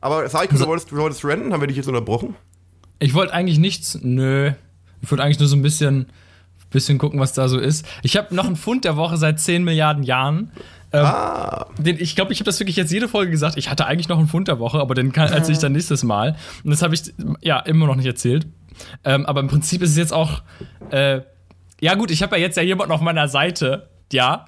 Aber 0.00 0.28
Saiko, 0.28 0.56
du 0.56 0.66
wolltest, 0.66 0.90
du 0.92 0.96
wolltest 0.96 1.24
renten, 1.24 1.52
haben 1.52 1.60
wir 1.60 1.66
dich 1.66 1.76
jetzt 1.76 1.88
unterbrochen? 1.88 2.36
Ich 3.00 3.14
wollte 3.14 3.32
eigentlich 3.32 3.58
nichts, 3.58 3.98
nö. 4.02 4.52
Ich 5.02 5.10
wollte 5.10 5.22
eigentlich 5.24 5.38
nur 5.38 5.48
so 5.48 5.56
ein 5.56 5.62
bisschen, 5.62 6.06
bisschen 6.70 6.98
gucken, 6.98 7.20
was 7.20 7.32
da 7.32 7.48
so 7.48 7.58
ist. 7.58 7.86
Ich 8.02 8.16
habe 8.16 8.34
noch 8.34 8.46
einen 8.46 8.56
Fund 8.56 8.84
der 8.84 8.96
Woche 8.96 9.16
seit 9.16 9.40
10 9.40 9.64
Milliarden 9.64 10.02
Jahren. 10.02 10.50
Ähm, 10.92 11.04
Ah, 11.04 11.66
den, 11.78 11.98
ich 12.00 12.16
glaube, 12.16 12.32
ich 12.32 12.40
habe 12.40 12.46
das 12.46 12.58
wirklich 12.60 12.76
jetzt 12.76 12.90
jede 12.92 13.08
Folge 13.08 13.30
gesagt. 13.30 13.56
Ich 13.58 13.70
hatte 13.70 13.86
eigentlich 13.86 14.08
noch 14.08 14.18
einen 14.18 14.28
Fund 14.28 14.48
der 14.48 14.58
Woche, 14.58 14.80
aber 14.80 14.94
den 14.94 15.12
kann, 15.12 15.30
erzähle 15.32 15.52
ich 15.52 15.58
dann 15.58 15.72
nächstes 15.72 16.02
Mal. 16.02 16.36
Und 16.64 16.70
das 16.70 16.82
habe 16.82 16.94
ich 16.94 17.02
ja 17.42 17.58
immer 17.60 17.86
noch 17.86 17.96
nicht 17.96 18.06
erzählt. 18.06 18.46
Ähm, 19.04 19.26
aber 19.26 19.40
im 19.40 19.48
Prinzip 19.48 19.82
ist 19.82 19.90
es 19.90 19.96
jetzt 19.96 20.12
auch. 20.12 20.42
Äh, 20.90 21.20
ja, 21.80 21.94
gut, 21.94 22.10
ich 22.10 22.22
habe 22.22 22.36
ja 22.36 22.42
jetzt 22.42 22.56
ja 22.56 22.62
jemanden 22.62 22.92
auf 22.92 23.00
meiner 23.00 23.28
Seite. 23.28 23.88
Ja. 24.12 24.46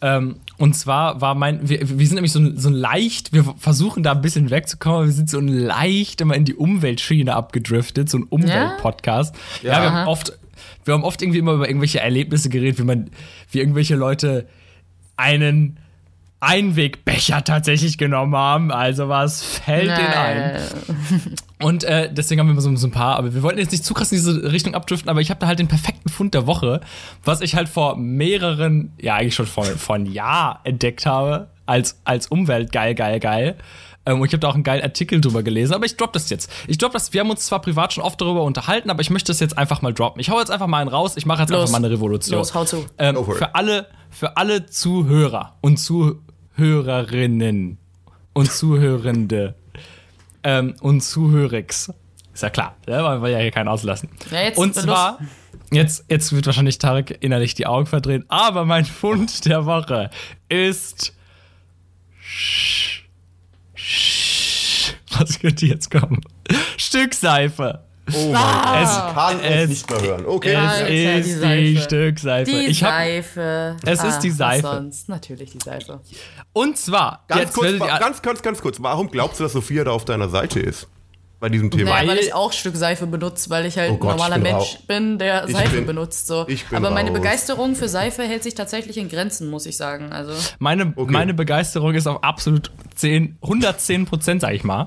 Ähm, 0.00 0.36
und 0.56 0.74
zwar 0.74 1.20
war 1.20 1.34
mein. 1.34 1.68
Wir, 1.68 1.80
wir 1.98 2.06
sind 2.06 2.14
nämlich 2.14 2.32
so, 2.32 2.38
ein- 2.40 2.56
so 2.58 2.70
leicht. 2.70 3.32
Wir 3.32 3.44
versuchen 3.58 4.02
da 4.02 4.12
ein 4.12 4.22
bisschen 4.22 4.50
wegzukommen. 4.50 4.96
aber 4.98 5.06
Wir 5.06 5.12
sind 5.12 5.28
so 5.28 5.38
ein 5.38 5.48
leicht 5.48 6.20
immer 6.20 6.34
in 6.34 6.44
die 6.44 6.54
Umweltschiene 6.54 7.34
abgedriftet. 7.34 8.08
So 8.08 8.18
ein 8.18 8.22
Umweltpodcast. 8.24 9.34
Ja, 9.62 9.82
wir 9.82 9.92
haben 9.92 10.08
oft. 10.08 10.32
Wir 10.84 10.94
haben 10.94 11.04
oft 11.04 11.20
irgendwie 11.22 11.38
immer 11.38 11.52
über 11.52 11.68
irgendwelche 11.68 12.00
Erlebnisse 12.00 12.48
geredet, 12.48 12.78
wie 12.78 12.84
man, 12.84 13.10
wie 13.50 13.58
irgendwelche 13.60 13.94
Leute 13.96 14.48
einen 15.16 15.78
Einwegbecher 16.40 17.44
tatsächlich 17.44 17.98
genommen 17.98 18.34
haben. 18.34 18.72
Also 18.72 19.08
was 19.08 19.42
fällt 19.42 19.90
denen 19.90 20.12
ein? 20.12 20.60
Und 21.62 21.84
äh, 21.84 22.12
deswegen 22.12 22.40
haben 22.40 22.48
wir 22.48 22.52
immer 22.52 22.60
so, 22.60 22.74
so 22.76 22.86
ein 22.86 22.90
paar, 22.90 23.16
aber 23.16 23.34
wir 23.34 23.42
wollten 23.42 23.58
jetzt 23.58 23.72
nicht 23.72 23.84
zu 23.84 23.94
krass 23.94 24.12
in 24.12 24.18
diese 24.18 24.52
Richtung 24.52 24.74
abdriften, 24.74 25.08
aber 25.08 25.20
ich 25.20 25.30
habe 25.30 25.40
da 25.40 25.46
halt 25.46 25.58
den 25.58 25.68
perfekten 25.68 26.08
Fund 26.08 26.34
der 26.34 26.46
Woche, 26.46 26.80
was 27.24 27.40
ich 27.40 27.54
halt 27.54 27.68
vor 27.68 27.96
mehreren, 27.96 28.92
ja 29.00 29.16
eigentlich 29.16 29.34
schon 29.34 29.46
vor, 29.46 29.64
vor 29.64 29.96
einem 29.96 30.06
Jahr 30.06 30.60
entdeckt 30.64 31.06
habe, 31.06 31.48
als, 31.66 32.00
als 32.04 32.26
Umwelt 32.26 32.72
geil, 32.72 32.94
geil, 32.94 33.20
geil. 33.20 33.56
Ähm, 34.04 34.20
und 34.20 34.26
ich 34.26 34.32
habe 34.32 34.40
da 34.40 34.48
auch 34.48 34.54
einen 34.54 34.64
geilen 34.64 34.82
Artikel 34.82 35.20
drüber 35.20 35.42
gelesen, 35.42 35.74
aber 35.74 35.86
ich 35.86 35.96
drop 35.96 36.12
das 36.12 36.28
jetzt. 36.30 36.50
Ich 36.66 36.78
drop 36.78 36.92
das, 36.92 37.12
wir 37.12 37.20
haben 37.20 37.30
uns 37.30 37.46
zwar 37.46 37.60
privat 37.60 37.92
schon 37.92 38.02
oft 38.02 38.20
darüber 38.20 38.42
unterhalten, 38.42 38.90
aber 38.90 39.00
ich 39.00 39.10
möchte 39.10 39.30
das 39.30 39.40
jetzt 39.40 39.56
einfach 39.56 39.82
mal 39.82 39.94
droppen. 39.94 40.20
Ich 40.20 40.30
hau 40.30 40.38
jetzt 40.38 40.50
einfach 40.50 40.66
mal 40.66 40.78
einen 40.78 40.90
raus, 40.90 41.16
ich 41.16 41.26
mache 41.26 41.42
jetzt 41.42 41.50
Los. 41.50 41.60
einfach 41.60 41.72
mal 41.72 41.86
eine 41.86 41.94
Revolution. 41.94 42.38
Los, 42.38 42.54
hau 42.54 42.64
zu. 42.64 42.84
Ähm, 42.98 43.16
für 43.24 43.54
alle, 43.54 43.86
für 44.10 44.36
alle 44.36 44.66
Zuhörer 44.66 45.56
und 45.60 45.78
Zuhörerinnen 45.78 47.78
und 48.32 48.50
Zuhörende 48.50 49.54
ähm, 50.44 50.74
und 50.80 51.00
Zuhörix. 51.02 51.92
Ist 52.34 52.42
ja 52.42 52.50
klar, 52.50 52.76
ne? 52.86 53.02
man 53.02 53.22
will 53.22 53.30
ja 53.30 53.38
hier 53.38 53.50
keinen 53.50 53.68
auslassen. 53.68 54.08
Ja, 54.30 54.42
jetzt 54.42 54.58
und 54.58 54.74
zwar, 54.74 55.18
jetzt, 55.70 56.06
jetzt 56.08 56.32
wird 56.32 56.46
wahrscheinlich 56.46 56.78
Tarek 56.78 57.18
innerlich 57.20 57.54
die 57.54 57.66
Augen 57.66 57.86
verdrehen, 57.86 58.24
aber 58.28 58.64
mein 58.64 58.86
Fund 58.86 59.44
der 59.44 59.66
Woche 59.66 60.10
ist. 60.48 61.14
Was 65.18 65.38
könnte 65.40 65.66
jetzt 65.66 65.90
kommen? 65.90 66.22
Stückseife. 66.78 67.80
Oh 68.14 68.26
mein 68.32 68.34
Ah. 68.36 68.72
Gott. 68.72 68.82
Es, 68.82 68.90
Ich 68.90 69.14
kann 69.14 69.40
es 69.40 69.62
es- 69.62 69.68
nicht 69.70 69.90
mehr 69.90 70.00
hören. 70.02 70.26
Okay. 70.26 70.52
Ja, 70.52 70.76
es 70.78 70.86
die 70.86 71.04
ist 71.04 71.26
die 71.26 71.32
Seife. 71.76 71.82
Stückseife. 71.82 72.50
Die 72.50 72.66
ich 72.66 72.82
hab, 72.84 72.90
Seife. 72.90 73.76
Es 73.84 74.04
ist 74.04 74.18
die 74.20 74.30
Seife. 74.30 74.62
sonst? 74.66 75.08
Natürlich 75.08 75.50
die 75.52 75.58
Seife. 75.64 76.00
und 76.52 76.76
zwar, 76.78 77.24
Ganz 77.28 77.40
jetzt 77.42 77.54
kurz, 77.54 77.78
ganz, 77.78 78.22
ganz, 78.22 78.42
ganz 78.42 78.60
kurz. 78.62 78.76
Warum 78.82 79.08
glaubst 79.10 79.38
du, 79.40 79.44
dass 79.44 79.52
Sophia 79.52 79.84
da 79.84 79.92
auf 79.92 80.04
deiner 80.04 80.28
Seite 80.28 80.60
ist? 80.60 80.88
Bei 81.42 81.48
diesem 81.48 81.72
Thema. 81.72 81.90
Naja, 81.90 82.08
weil 82.08 82.18
ich 82.18 82.32
auch 82.34 82.52
Stück 82.52 82.76
Seife 82.76 83.04
benutze, 83.08 83.50
weil 83.50 83.66
ich 83.66 83.76
halt 83.76 83.90
Oh 83.90 83.94
ein 83.94 83.98
Gott, 83.98 84.10
normaler 84.12 84.36
ich 84.36 84.42
bin 84.44 84.52
Mensch 84.52 84.78
bin, 84.86 85.18
der 85.18 85.44
Ich 85.48 85.52
Seife 85.56 85.74
bin- 85.74 85.86
benutzt. 85.86 86.28
So. 86.28 86.46
ich 86.46 86.64
bin 86.66 86.78
Aber 86.78 86.92
meine 86.92 87.10
raus. 87.10 87.18
Begeisterung 87.18 87.74
für 87.74 87.88
Seife 87.88 88.22
hält 88.22 88.44
sich 88.44 88.54
tatsächlich 88.54 88.96
in 88.96 89.08
Grenzen, 89.08 89.50
muss 89.50 89.66
ich 89.66 89.76
sagen. 89.76 90.12
Also 90.12 90.32
Meine, 90.60 90.92
Okay. 90.94 91.10
meine 91.10 91.34
Begeisterung 91.34 91.94
ist 91.94 92.06
auf 92.06 92.22
absolut 92.22 92.70
10, 92.94 93.38
110 93.42 94.06
Prozent, 94.06 94.40
sag 94.42 94.54
ich 94.54 94.62
mal. 94.62 94.86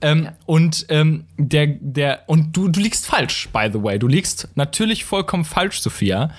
Ähm, 0.00 0.24
Ja. 0.26 0.32
Und 0.46 0.86
ähm, 0.90 1.24
der, 1.38 1.66
der, 1.80 2.20
und 2.28 2.56
du, 2.56 2.68
du 2.68 2.78
liegst 2.78 3.04
falsch, 3.06 3.48
by 3.52 3.68
the 3.72 3.82
way. 3.82 3.98
Du 3.98 4.06
liegst 4.06 4.46
natürlich 4.54 5.04
vollkommen 5.04 5.44
falsch, 5.44 5.80
Sophia. 5.80 6.30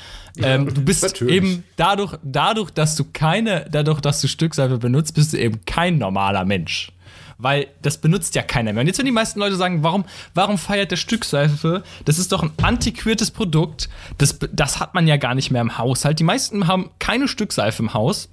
Ähm, 0.42 0.74
du 0.74 0.81
bist 0.81 1.04
natürlich. 1.04 1.36
eben 1.36 1.64
dadurch, 1.75 2.16
dadurch, 2.24 2.69
dass 2.72 2.96
du 2.96 3.04
keine, 3.12 3.66
dadurch, 3.69 4.00
dass 4.00 4.22
du 4.22 4.30
Stückseife 4.30 4.78
benutzt, 4.78 5.14
bist 5.14 5.34
du 5.34 5.38
eben 5.38 5.60
kein 5.66 5.98
normaler 5.98 6.46
Mensch. 6.46 6.94
Weil 7.39 7.68
das 7.84 7.98
benutzt 8.00 8.34
ja 8.36 8.42
keiner 8.42 8.74
mehr. 8.74 8.81
Und 8.81 8.88
jetzt, 8.88 8.98
wenn 8.98 9.06
die 9.06 9.12
meisten 9.12 9.39
Leute 9.39 9.56
sagen, 9.56 9.84
warum, 9.84 10.06
warum 10.34 10.57
feiert 10.57 10.89
der 10.89 10.95
Stückseife? 10.98 11.84
Das 12.06 12.18
ist 12.18 12.31
doch 12.31 12.42
ein 12.42 12.51
antiquiertes 12.61 13.30
Produkt. 13.31 13.90
Das, 14.18 14.40
das 14.52 14.80
hat 14.80 14.95
man 14.95 15.06
ja 15.07 15.18
gar 15.18 15.35
nicht 15.35 15.52
mehr 15.52 15.61
im 15.61 15.78
Haushalt. 15.78 16.18
Die 16.19 16.23
meisten 16.23 16.68
haben 16.68 16.90
keine 16.97 17.28
Stückseife 17.28 17.83
im 17.83 17.94
Haus. 17.94 18.30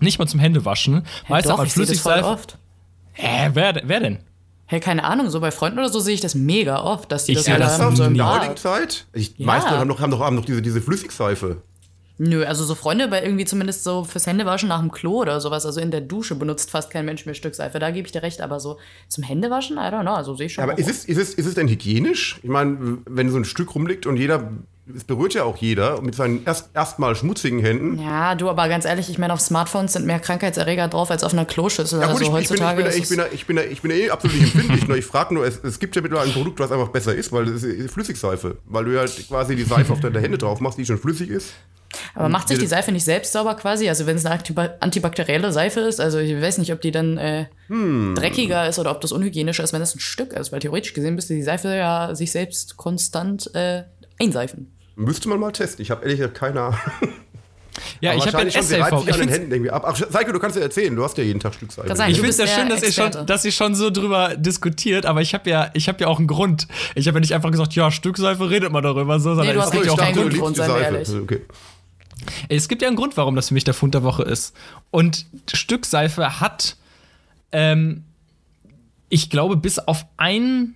Nicht 0.00 0.20
mal 0.20 0.26
zum 0.28 0.38
Händewaschen. 0.38 1.02
Meist 1.28 1.48
hat 1.48 1.58
doch, 1.58 1.64
ich 1.64 1.70
das 1.70 1.74
Flüssigseife. 1.74 2.24
oft. 2.26 2.58
Äh, 3.14 3.50
wer, 3.54 3.80
wer 3.84 3.98
denn? 4.00 4.18
Hey, 4.66 4.78
keine 4.80 5.02
Ahnung, 5.02 5.30
so 5.30 5.40
bei 5.40 5.50
Freunden 5.50 5.78
oder 5.78 5.88
so 5.88 5.98
sehe 5.98 6.14
ich 6.14 6.20
das 6.20 6.34
mega 6.36 6.82
oft, 6.82 7.10
dass 7.10 7.24
die 7.24 7.32
Ich 7.32 7.38
das 7.38 7.46
sehe 7.46 7.54
alle 7.54 7.64
das 7.64 7.80
haben, 7.80 7.92
auch 7.94 7.96
so 7.96 8.04
in 8.04 8.14
der 8.14 8.32
heutigen 8.32 8.56
Zeit? 8.56 9.06
Ich, 9.14 9.34
Die 9.34 9.42
Ja. 9.42 9.46
meisten 9.46 9.70
haben 9.70 9.88
doch, 9.88 9.98
haben 9.98 10.10
doch, 10.10 10.20
haben 10.20 10.36
doch 10.36 10.44
diese, 10.44 10.62
diese 10.62 10.80
Flüssigseife. 10.80 11.62
Nö, 12.20 12.44
also 12.44 12.64
so 12.64 12.74
Freunde 12.74 13.06
bei 13.06 13.22
irgendwie 13.22 13.44
zumindest 13.44 13.84
so 13.84 14.02
fürs 14.02 14.26
Händewaschen 14.26 14.68
nach 14.68 14.80
dem 14.80 14.90
Klo 14.90 15.20
oder 15.20 15.40
sowas, 15.40 15.64
also 15.64 15.80
in 15.80 15.92
der 15.92 16.00
Dusche 16.00 16.34
benutzt 16.34 16.70
fast 16.70 16.90
kein 16.90 17.04
Mensch 17.04 17.24
mehr 17.26 17.34
Stückseife, 17.34 17.78
da 17.78 17.92
gebe 17.92 18.06
ich 18.06 18.12
dir 18.12 18.22
recht, 18.24 18.40
aber 18.40 18.58
so 18.58 18.78
zum 19.06 19.22
Händewaschen, 19.22 19.76
I 19.76 19.82
don't 19.82 20.02
know, 20.02 20.14
also 20.14 20.34
sehe 20.34 20.46
ich 20.46 20.54
schon. 20.54 20.66
Ja, 20.66 20.70
aber 20.70 20.78
ist 20.78 20.90
es, 20.90 21.04
ist, 21.04 21.16
es, 21.16 21.34
ist 21.34 21.46
es 21.46 21.54
denn 21.54 21.68
hygienisch? 21.68 22.40
Ich 22.42 22.50
meine, 22.50 22.98
wenn 23.06 23.30
so 23.30 23.36
ein 23.36 23.44
Stück 23.44 23.72
rumliegt 23.74 24.04
und 24.06 24.16
jeder, 24.16 24.50
es 24.96 25.04
berührt 25.04 25.34
ja 25.34 25.44
auch 25.44 25.56
jeder 25.56 26.00
mit 26.00 26.14
seinen 26.14 26.44
erst 26.44 26.70
erstmal 26.74 27.14
schmutzigen 27.16 27.60
Händen. 27.60 27.98
Ja, 28.02 28.34
du, 28.34 28.48
aber 28.48 28.68
ganz 28.68 28.84
ehrlich, 28.84 29.10
ich 29.10 29.18
meine, 29.18 29.32
auf 29.32 29.40
Smartphones 29.40 29.92
sind 29.92 30.06
mehr 30.06 30.20
Krankheitserreger 30.20 30.88
drauf 30.88 31.10
als 31.10 31.24
auf 31.24 31.32
einer 31.32 31.44
Kloschüssel. 31.44 32.00
Ja 32.00 32.06
gut, 32.06 32.16
also 32.16 32.24
ich, 32.24 32.30
heutzutage 32.32 32.82
bin, 32.82 32.92
ich, 32.92 33.08
bin, 33.08 33.20
ich, 33.32 33.46
bin, 33.46 33.58
ich 33.70 33.82
bin 33.82 33.90
eh 33.90 34.10
absolut 34.10 34.40
nicht 34.40 34.54
empfindlich. 34.54 34.98
ich 34.98 35.06
frage 35.06 35.34
nur, 35.34 35.46
es, 35.46 35.58
es 35.62 35.78
gibt 35.78 35.94
ja 35.96 36.02
mittlerweile 36.02 36.28
ein 36.30 36.34
Produkt, 36.34 36.58
was 36.60 36.72
einfach 36.72 36.88
besser 36.88 37.14
ist, 37.14 37.32
weil 37.32 37.46
das 37.46 37.62
ist 37.62 37.90
Flüssigseife. 37.92 38.58
Weil 38.66 38.84
du 38.84 38.94
ja 38.94 39.04
quasi 39.28 39.56
die 39.56 39.64
Seife 39.64 39.92
auf 39.92 40.00
deine 40.00 40.20
Hände 40.20 40.38
drauf 40.38 40.60
machst, 40.60 40.78
die 40.78 40.86
schon 40.86 40.98
flüssig 40.98 41.30
ist. 41.30 41.52
aber 42.14 42.28
macht 42.28 42.48
sich 42.48 42.58
die 42.58 42.66
Seife 42.66 42.92
nicht 42.92 43.04
selbst 43.04 43.32
sauber 43.32 43.54
quasi? 43.56 43.88
Also 43.88 44.06
wenn 44.06 44.16
es 44.16 44.26
eine 44.26 44.40
antiba- 44.42 44.78
antibakterielle 44.80 45.52
Seife 45.52 45.80
ist, 45.80 46.00
also 46.00 46.18
ich 46.18 46.40
weiß 46.40 46.58
nicht, 46.58 46.72
ob 46.72 46.80
die 46.80 46.90
dann 46.90 47.16
äh, 47.18 47.46
Hm. 47.68 48.14
dreckiger 48.14 48.68
ist 48.68 48.78
oder 48.78 48.90
ob 48.90 49.00
das 49.00 49.12
unhygienischer 49.12 49.62
ist, 49.64 49.72
wenn 49.72 49.80
das 49.80 49.94
ein 49.94 50.00
Stück 50.00 50.32
ist, 50.32 50.52
weil 50.52 50.60
theoretisch 50.60 50.94
gesehen 50.94 51.14
müsste 51.14 51.34
die 51.34 51.42
Seife 51.42 51.68
ja 51.74 52.14
sich 52.14 52.30
selbst 52.32 52.76
konstant 52.76 53.54
äh, 53.54 53.84
einseifen. 54.20 54.74
Müsste 54.98 55.28
man 55.28 55.38
mal 55.38 55.52
testen. 55.52 55.80
Ich 55.82 55.90
habe 55.92 56.02
ehrlich 56.02 56.18
gesagt 56.18 56.36
keine 56.36 56.60
Ahnung. 56.60 56.78
Ja, 58.00 58.10
Aber 58.10 58.18
ich 58.26 58.34
habe 58.34 58.48
ja 58.48 58.82
reibt 58.82 58.88
vor. 58.90 59.00
sich 59.00 59.08
Ich 59.08 59.14
an 59.14 59.20
den 59.20 59.28
Händen 59.28 59.52
irgendwie 59.52 59.70
ab. 59.70 59.84
Ach, 59.86 59.96
Seiko, 59.96 60.32
du 60.32 60.40
kannst 60.40 60.56
ja 60.56 60.62
erzählen, 60.62 60.94
du 60.94 61.04
hast 61.04 61.16
ja 61.16 61.22
jeden 61.22 61.38
Tag 61.38 61.54
Stück 61.54 61.70
sein, 61.70 61.86
Ich 62.08 62.16
finde 62.16 62.30
es 62.30 62.38
ja 62.38 62.46
schön, 62.48 62.68
dass 62.68 62.82
ihr, 62.82 62.92
schon, 62.92 63.26
dass 63.26 63.44
ihr 63.44 63.52
schon 63.52 63.76
so 63.76 63.90
drüber 63.90 64.34
diskutiert, 64.36 65.06
aber 65.06 65.20
ich 65.20 65.32
habe 65.34 65.48
ja, 65.48 65.70
ich 65.74 65.88
hab 65.88 66.00
ja 66.00 66.08
auch 66.08 66.18
einen 66.18 66.26
Grund. 66.26 66.66
Ich 66.96 67.06
habe 67.06 67.18
ja 67.18 67.20
nicht 67.20 67.34
einfach 67.34 67.52
gesagt, 67.52 67.74
ja, 67.74 67.92
Stückseife 67.92 68.50
redet 68.50 68.72
man 68.72 68.82
darüber 68.82 69.20
so, 69.20 69.34
sondern 69.36 69.46
Nee, 69.46 69.52
du 69.52 69.60
es 69.60 69.66
hast 69.66 69.84
ja 69.84 69.92
auch 69.92 69.98
einen 69.98 70.16
Grund. 70.16 70.38
Grund. 70.38 70.56
Seife. 70.56 70.82
ehrlich. 70.82 71.08
Okay. 71.08 71.42
Es 72.48 72.68
gibt 72.68 72.82
ja 72.82 72.88
einen 72.88 72.96
Grund, 72.96 73.16
warum 73.16 73.36
das 73.36 73.48
für 73.48 73.54
mich 73.54 73.64
der 73.64 73.74
Fund 73.74 73.94
der 73.94 74.02
Woche 74.02 74.24
ist. 74.24 74.56
Und 74.90 75.26
Stückseife 75.52 76.40
hat, 76.40 76.76
ähm, 77.52 78.02
ich 79.08 79.30
glaube, 79.30 79.56
bis 79.56 79.78
auf 79.78 80.04
einen 80.16 80.74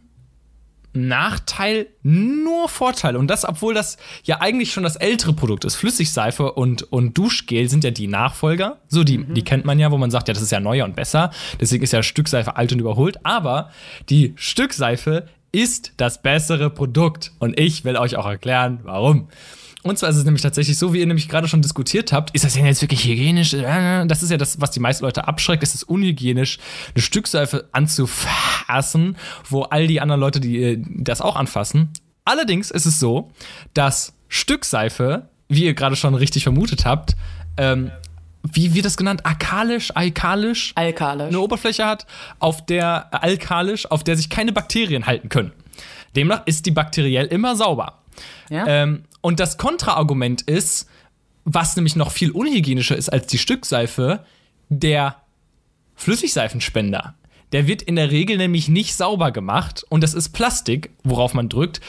Nachteil 0.92 1.86
nur 2.02 2.68
Vorteile. 2.68 3.18
Und 3.18 3.28
das, 3.28 3.44
obwohl 3.44 3.74
das 3.74 3.96
ja 4.24 4.40
eigentlich 4.40 4.72
schon 4.72 4.82
das 4.82 4.96
ältere 4.96 5.32
Produkt 5.32 5.64
ist. 5.64 5.76
Flüssigseife 5.76 6.52
und, 6.52 6.82
und 6.92 7.16
Duschgel 7.16 7.68
sind 7.68 7.84
ja 7.84 7.90
die 7.90 8.08
Nachfolger. 8.08 8.78
So, 8.88 9.04
die, 9.04 9.24
die 9.24 9.42
kennt 9.42 9.64
man 9.64 9.78
ja, 9.78 9.90
wo 9.90 9.98
man 9.98 10.10
sagt, 10.10 10.28
ja, 10.28 10.34
das 10.34 10.42
ist 10.42 10.52
ja 10.52 10.60
neuer 10.60 10.84
und 10.84 10.96
besser. 10.96 11.30
Deswegen 11.60 11.82
ist 11.82 11.92
ja 11.92 12.02
Stückseife 12.02 12.56
alt 12.56 12.72
und 12.72 12.80
überholt. 12.80 13.24
Aber 13.24 13.70
die 14.08 14.34
Stückseife 14.36 15.28
ist 15.52 15.92
das 15.96 16.22
bessere 16.22 16.70
Produkt. 16.70 17.32
Und 17.38 17.58
ich 17.58 17.84
will 17.84 17.96
euch 17.96 18.16
auch 18.16 18.26
erklären, 18.26 18.80
warum. 18.82 19.28
Und 19.84 19.98
zwar 19.98 20.10
ist 20.10 20.16
es 20.16 20.24
nämlich 20.24 20.42
tatsächlich 20.42 20.78
so, 20.78 20.92
wie 20.94 21.00
ihr 21.00 21.06
nämlich 21.06 21.28
gerade 21.28 21.48
schon 21.48 21.60
diskutiert 21.60 22.12
habt, 22.12 22.30
ist 22.34 22.44
das 22.44 22.54
denn 22.54 22.64
jetzt 22.64 22.82
wirklich 22.82 23.04
hygienisch? 23.04 23.50
Das 23.50 24.22
ist 24.22 24.30
ja 24.30 24.36
das, 24.36 24.60
was 24.60 24.70
die 24.70 24.78
meisten 24.80 25.04
Leute 25.04 25.26
abschreckt. 25.26 25.62
Es 25.62 25.74
ist 25.74 25.82
unhygienisch, 25.84 26.58
eine 26.94 27.02
Stückseife 27.02 27.68
anzufassen, 27.72 29.16
wo 29.48 29.62
all 29.62 29.88
die 29.88 30.00
anderen 30.00 30.20
Leute, 30.20 30.38
die 30.38 30.80
das 30.88 31.20
auch 31.20 31.34
anfassen. 31.34 31.90
Allerdings 32.24 32.70
ist 32.70 32.86
es 32.86 33.00
so, 33.00 33.32
dass 33.74 34.14
Stückseife, 34.28 35.28
wie 35.48 35.64
ihr 35.64 35.74
gerade 35.74 35.96
schon 35.96 36.14
richtig 36.14 36.44
vermutet 36.44 36.84
habt, 36.86 37.16
ähm, 37.56 37.90
wie 38.44 38.74
wird 38.74 38.84
das 38.84 38.96
genannt? 38.96 39.24
Alkalisch, 39.24 39.90
alkalisch, 39.94 40.72
Alkalisch. 40.74 41.28
eine 41.28 41.40
Oberfläche 41.40 41.86
hat, 41.86 42.06
auf 42.38 42.64
der 42.66 43.08
äh, 43.12 43.16
alkalisch, 43.16 43.90
auf 43.90 44.04
der 44.04 44.16
sich 44.16 44.30
keine 44.30 44.52
Bakterien 44.52 45.06
halten 45.06 45.28
können. 45.28 45.52
Demnach 46.16 46.42
ist 46.46 46.66
die 46.66 46.70
bakteriell 46.72 47.26
immer 47.26 47.56
sauber. 47.56 48.01
Ja? 48.50 48.66
Ähm, 48.66 49.04
und 49.20 49.40
das 49.40 49.56
Kontraargument 49.56 50.42
ist, 50.42 50.88
was 51.44 51.76
nämlich 51.76 51.96
noch 51.96 52.12
viel 52.12 52.30
unhygienischer 52.30 52.96
ist 52.96 53.08
als 53.08 53.26
die 53.26 53.38
Stückseife, 53.38 54.24
der 54.68 55.16
Flüssigseifenspender. 55.94 57.14
Der 57.52 57.66
wird 57.66 57.82
in 57.82 57.96
der 57.96 58.10
Regel 58.10 58.38
nämlich 58.38 58.68
nicht 58.68 58.94
sauber 58.94 59.30
gemacht 59.30 59.84
und 59.88 60.02
das 60.02 60.14
ist 60.14 60.30
Plastik, 60.30 60.90
worauf 61.04 61.34
man 61.34 61.48
drückt. 61.48 61.80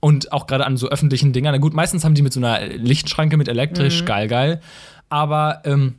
Und 0.00 0.32
auch 0.32 0.46
gerade 0.46 0.66
an 0.66 0.76
so 0.76 0.90
öffentlichen 0.90 1.32
Dingern. 1.32 1.54
Na 1.54 1.58
gut, 1.58 1.72
meistens 1.72 2.04
haben 2.04 2.14
die 2.14 2.20
mit 2.20 2.34
so 2.34 2.40
einer 2.40 2.66
Lichtschranke 2.66 3.38
mit 3.38 3.48
elektrisch, 3.48 4.04
geil, 4.04 4.28
geil. 4.28 4.60
Aber 5.08 5.62
ähm, 5.64 5.94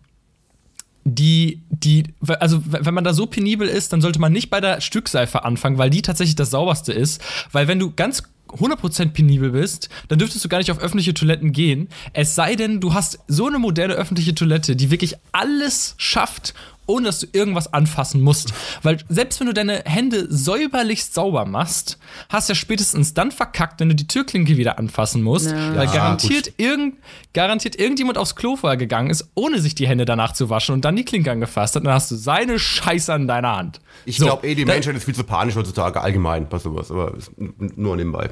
die, 1.06 1.64
die, 1.70 2.04
also 2.40 2.62
wenn 2.66 2.94
man 2.94 3.04
da 3.04 3.14
so 3.14 3.26
penibel 3.26 3.68
ist, 3.68 3.94
dann 3.94 4.02
sollte 4.02 4.20
man 4.20 4.32
nicht 4.32 4.52
bei 4.52 4.62
der 4.62 4.80
Stückseife 4.82 5.44
anfangen, 5.44 5.80
weil 5.80 5.90
die 5.90 6.04
tatsächlich 6.04 6.36
das 6.36 6.52
sauberste 6.52 6.94
ist. 6.94 7.20
Weil 7.52 7.68
wenn 7.68 7.80
du 7.80 7.94
ganz 7.96 8.24
100% 8.56 9.12
penibel 9.12 9.52
bist, 9.52 9.90
dann 10.08 10.20
dürftest 10.20 10.44
du 10.44 10.50
gar 10.50 10.58
nicht 10.60 10.72
auf 10.72 10.80
öffentliche 10.80 11.14
Toiletten 11.14 11.52
gehen. 11.52 11.90
Es 12.14 12.36
sei 12.36 12.56
denn, 12.56 12.80
du 12.80 12.94
hast 12.94 13.20
so 13.28 13.48
eine 13.48 13.60
moderne 13.60 13.94
öffentliche 13.94 14.36
Toilette, 14.36 14.76
die 14.76 14.92
wirklich 14.92 15.16
alles 15.32 15.96
schafft, 15.98 16.54
ohne 16.86 17.08
dass 17.08 17.20
du 17.20 17.28
irgendwas 17.32 17.72
anfassen 17.74 18.22
musst. 18.22 18.54
Weil 18.84 18.98
selbst 19.10 19.40
wenn 19.40 19.48
du 19.48 19.54
deine 19.54 19.84
Hände 19.86 20.28
säuberlichst 20.30 21.14
sauber 21.14 21.46
machst, 21.46 21.98
hast 22.30 22.50
du 22.50 22.52
ja 22.54 22.56
spätestens 22.56 23.14
dann 23.14 23.32
verkackt, 23.32 23.80
wenn 23.80 23.90
du 23.90 23.96
die 23.96 24.08
Türklinke 24.08 24.58
wieder 24.58 24.78
anfassen 24.78 25.22
musst. 25.22 25.52
Weil 25.54 25.86
Ja, 25.86 25.94
garantiert, 25.94 26.54
irgend, 26.58 26.96
garantiert 27.34 27.80
irgendjemand 27.80 28.18
aufs 28.18 28.36
Klo 28.36 28.56
vorher 28.56 28.78
gegangen 28.78 29.10
ist, 29.10 29.30
ohne 29.36 29.60
sich 29.60 29.76
die 29.76 29.88
Hände 29.88 30.06
danach 30.06 30.34
zu 30.34 30.50
waschen 30.50 30.74
und 30.74 30.86
dann 30.86 30.96
die 30.96 31.06
Klinke 31.06 31.32
angefasst 31.32 31.76
hat. 31.76 31.86
Dann 31.86 31.94
hast 31.94 32.12
du 32.12 32.16
seine 32.16 32.60
Scheiße 32.60 33.14
an 33.14 33.28
deiner 33.28 33.56
Hand. 33.56 33.80
Ich 34.06 34.18
So, 34.18 34.26
glaube 34.26 34.48
eh, 34.48 34.56
die 34.56 34.66
Menschheit 34.66 34.96
ist 34.96 35.06
viel 35.06 35.16
zu 35.16 35.24
panisch 35.24 35.56
heutzutage, 35.56 36.02
allgemein, 36.02 36.48
was 36.50 36.64
sowas, 36.64 36.92
aber 36.92 37.14
nur 37.38 37.96
nebenbei. 37.96 38.30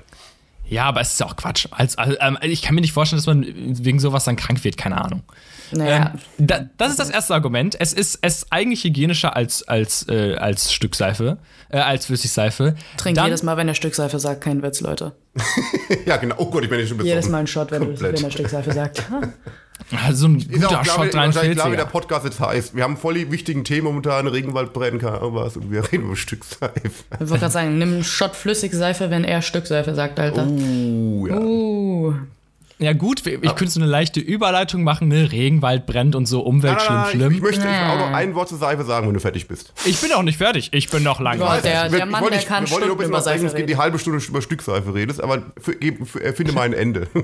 Ja, 0.70 0.86
aber 0.86 1.02
es 1.02 1.12
ist 1.14 1.20
ja 1.20 1.26
auch 1.28 1.36
Quatsch. 1.36 1.68
Als, 1.72 1.98
also, 1.98 2.16
ähm, 2.20 2.38
ich 2.42 2.62
kann 2.62 2.74
mir 2.76 2.82
nicht 2.82 2.94
vorstellen, 2.94 3.20
dass 3.20 3.28
man 3.28 3.46
wegen 3.46 4.00
sowas 4.00 4.24
dann 4.24 4.38
krank 4.38 4.64
wird, 4.64 4.78
keine 4.78 5.04
Ahnung. 5.04 5.22
Naja. 5.78 6.14
Ähm, 6.40 6.48
da, 6.48 6.66
das 6.78 6.92
ist 6.92 7.00
das 7.00 7.10
erste 7.10 7.34
Argument. 7.34 7.76
Es 7.80 7.94
ist, 7.94 8.20
es 8.22 8.38
ist 8.44 8.48
eigentlich 8.52 8.84
hygienischer 8.84 9.36
als, 9.36 9.68
als, 9.68 10.08
äh, 10.10 10.36
als 10.36 10.74
Stückseife, 10.74 11.38
äh, 11.70 11.78
als 11.80 12.06
Flüssigseife. 12.06 12.76
Trink 12.98 13.16
Dann- 13.18 13.26
jedes 13.26 13.44
Mal, 13.44 13.58
wenn 13.58 13.68
der 13.68 13.74
Stückseife 13.74 14.20
sagt, 14.20 14.42
kein 14.42 14.62
Witz, 14.64 14.82
Leute. 14.82 15.14
ja, 16.06 16.18
genau. 16.18 16.36
Oh 16.38 16.46
Gott, 16.50 16.64
ich 16.64 16.70
bin 16.70 16.80
nicht 16.80 16.90
schon 16.90 16.98
besoffen. 16.98 17.10
Jedes 17.18 17.30
Mal 17.30 17.40
ein 17.40 17.48
Shot, 17.48 17.72
wenn, 17.72 17.82
du, 17.82 17.88
Komplett. 17.88 18.16
wenn 18.16 18.24
der 18.24 18.32
Stückseife 18.32 18.72
sagt. 18.72 19.04
Ah, 19.92 20.14
So 20.14 20.28
ein 20.28 20.38
Ist 20.38 20.50
guter 20.50 20.68
klar, 20.68 20.86
Shot 20.86 21.08
wie- 21.10 21.14
wahrscheinlich 21.18 21.34
klar, 21.58 21.72
wie 21.72 21.76
43. 21.76 21.78
der 21.78 21.86
Podcast 21.86 22.26
jetzt 22.26 22.40
heißt. 22.40 22.76
Wir 22.76 22.84
haben 22.84 22.96
voll 22.96 23.16
die 23.16 23.32
wichtigen 23.32 23.64
Themen 23.64 23.86
momentan, 23.86 24.28
Regenwaldbrennen, 24.28 25.00
keine 25.00 25.18
Ahnung 25.18 25.36
was, 25.36 25.58
und 25.58 25.72
wir 25.72 25.84
reden 25.92 26.06
über 26.06 26.16
Stückseife. 26.16 26.72
Ich 26.86 27.20
wollte 27.20 27.40
gerade 27.40 27.50
sagen, 27.52 27.78
nimm 27.80 27.90
einen 27.94 28.04
Shot 28.04 28.36
Flüssigseife, 28.36 29.10
wenn 29.10 29.24
er 29.24 29.42
Stückseife 29.42 29.94
sagt, 29.94 30.20
Alter. 30.20 30.46
Uh, 30.48 31.28
ja. 31.28 31.36
Uh. 31.38 32.14
Ja, 32.84 32.94
gut, 32.94 33.26
ich 33.26 33.56
könnte 33.56 33.70
so 33.70 33.80
eine 33.80 33.90
leichte 33.90 34.20
Überleitung 34.20 34.84
machen, 34.84 35.08
ne? 35.08 35.32
Regenwald 35.32 35.86
brennt 35.86 36.16
und 36.16 36.26
so, 36.26 36.42
Umwelt 36.42 36.76
Nein, 36.78 36.82
schlimm, 36.86 36.96
nein, 36.96 37.04
nein, 37.04 37.12
schlimm. 37.16 37.32
Ich, 37.32 37.38
ich 37.38 37.44
möchte 37.44 37.62
ich 37.62 37.92
auch 37.92 37.98
noch 38.00 38.14
ein 38.14 38.36
Wort 38.36 38.50
zur 38.50 38.58
Seife 38.58 38.84
sagen, 38.84 39.08
wenn 39.08 39.14
du 39.14 39.20
fertig 39.20 39.48
bist. 39.48 39.74
Ich 39.86 40.00
bin 40.00 40.12
auch 40.12 40.24
nicht 40.24 40.38
fertig. 40.38 40.70
Ich 40.74 40.90
bin 40.90 41.04
noch 41.04 41.20
lang. 41.20 41.40
Gott, 41.40 41.64
der, 41.64 41.86
Ich 41.86 41.92
der 41.92 42.06
Mann, 42.06 42.16
ich 42.16 42.22
wollte 42.22 42.38
der 42.38 42.46
kann 42.46 42.66
wir 42.66 42.72
wollen 42.72 42.82
nur 42.82 42.90
Stunden 42.90 43.04
über 43.10 43.18
was 43.18 43.24
sagen, 43.24 43.38
Seife 43.40 43.44
dass 43.46 43.54
du 43.54 43.66
die 43.66 43.72
reden. 43.74 43.82
halbe 43.82 44.00
Stunde 44.00 44.24
über 44.26 44.42
Stückseife 44.42 44.94
redest, 44.94 45.24
aber 45.24 45.44
für, 45.60 45.76
für, 46.06 46.24
erfinde 46.24 46.52
mal 46.52 46.64
ein 46.64 46.74
Ende. 46.74 47.08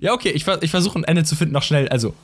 Ja, 0.00 0.14
okay, 0.14 0.30
ich, 0.30 0.46
ich 0.62 0.70
versuche 0.70 0.98
ein 0.98 1.04
Ende 1.04 1.24
zu 1.24 1.36
finden, 1.36 1.52
noch 1.52 1.62
schnell. 1.62 1.88
Also, 1.88 2.14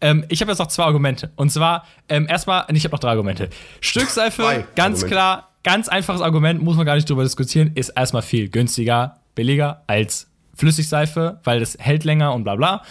ähm, 0.00 0.24
ich 0.30 0.40
habe 0.40 0.50
jetzt 0.50 0.58
noch 0.58 0.68
zwei 0.68 0.84
Argumente. 0.84 1.30
Und 1.36 1.50
zwar, 1.52 1.86
ähm, 2.08 2.26
erstmal, 2.28 2.64
ich 2.72 2.84
habe 2.84 2.94
noch 2.94 2.98
drei 3.00 3.10
Argumente. 3.10 3.50
Stückseife, 3.80 4.42
ganz 4.74 5.02
Argumente. 5.02 5.06
klar, 5.08 5.50
ganz 5.64 5.88
einfaches 5.88 6.22
Argument, 6.22 6.62
muss 6.62 6.76
man 6.76 6.86
gar 6.86 6.94
nicht 6.94 7.08
drüber 7.08 7.22
diskutieren, 7.22 7.72
ist 7.74 7.90
erstmal 7.90 8.22
viel 8.22 8.48
günstiger, 8.48 9.20
billiger 9.34 9.82
als 9.86 10.28
Flüssigseife, 10.56 11.40
weil 11.44 11.60
das 11.60 11.76
hält 11.78 12.04
länger 12.04 12.34
und 12.34 12.44
bla 12.44 12.56
bla. 12.56 12.82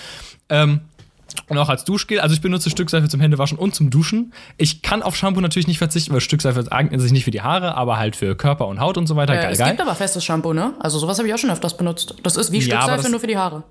Ähm, 0.49 0.81
und 1.49 1.57
auch 1.57 1.69
als 1.69 1.83
Duschgel. 1.83 2.19
Also 2.19 2.35
ich 2.35 2.41
benutze 2.41 2.69
Stückseife 2.69 3.07
zum 3.09 3.19
Händewaschen 3.19 3.57
und 3.57 3.73
zum 3.73 3.89
Duschen. 3.89 4.33
Ich 4.57 4.81
kann 4.83 5.01
auf 5.01 5.15
Shampoo 5.15 5.41
natürlich 5.41 5.67
nicht 5.67 5.79
verzichten, 5.79 6.13
weil 6.13 6.21
Stückseife 6.21 6.71
eignet 6.71 7.01
sich 7.01 7.11
nicht 7.11 7.23
für 7.25 7.31
die 7.31 7.41
Haare, 7.41 7.75
aber 7.75 7.97
halt 7.97 8.15
für 8.15 8.35
Körper 8.35 8.67
und 8.67 8.79
Haut 8.79 8.97
und 8.97 9.07
so 9.07 9.15
weiter. 9.15 9.33
Äh, 9.33 9.37
geil, 9.41 9.51
es 9.53 9.57
geil. 9.57 9.69
gibt 9.69 9.81
aber 9.81 9.95
festes 9.95 10.23
Shampoo, 10.23 10.53
ne? 10.53 10.73
Also 10.79 10.99
sowas 10.99 11.17
habe 11.17 11.27
ich 11.27 11.33
auch 11.33 11.37
schon 11.39 11.49
öfters 11.49 11.75
benutzt. 11.75 12.15
Das 12.23 12.37
ist 12.37 12.51
wie 12.51 12.57
Ja, 12.59 12.63
Stückseife 12.81 13.01
das- 13.03 13.11
nur 13.11 13.19
für 13.19 13.27
die 13.27 13.37
Haare. 13.37 13.63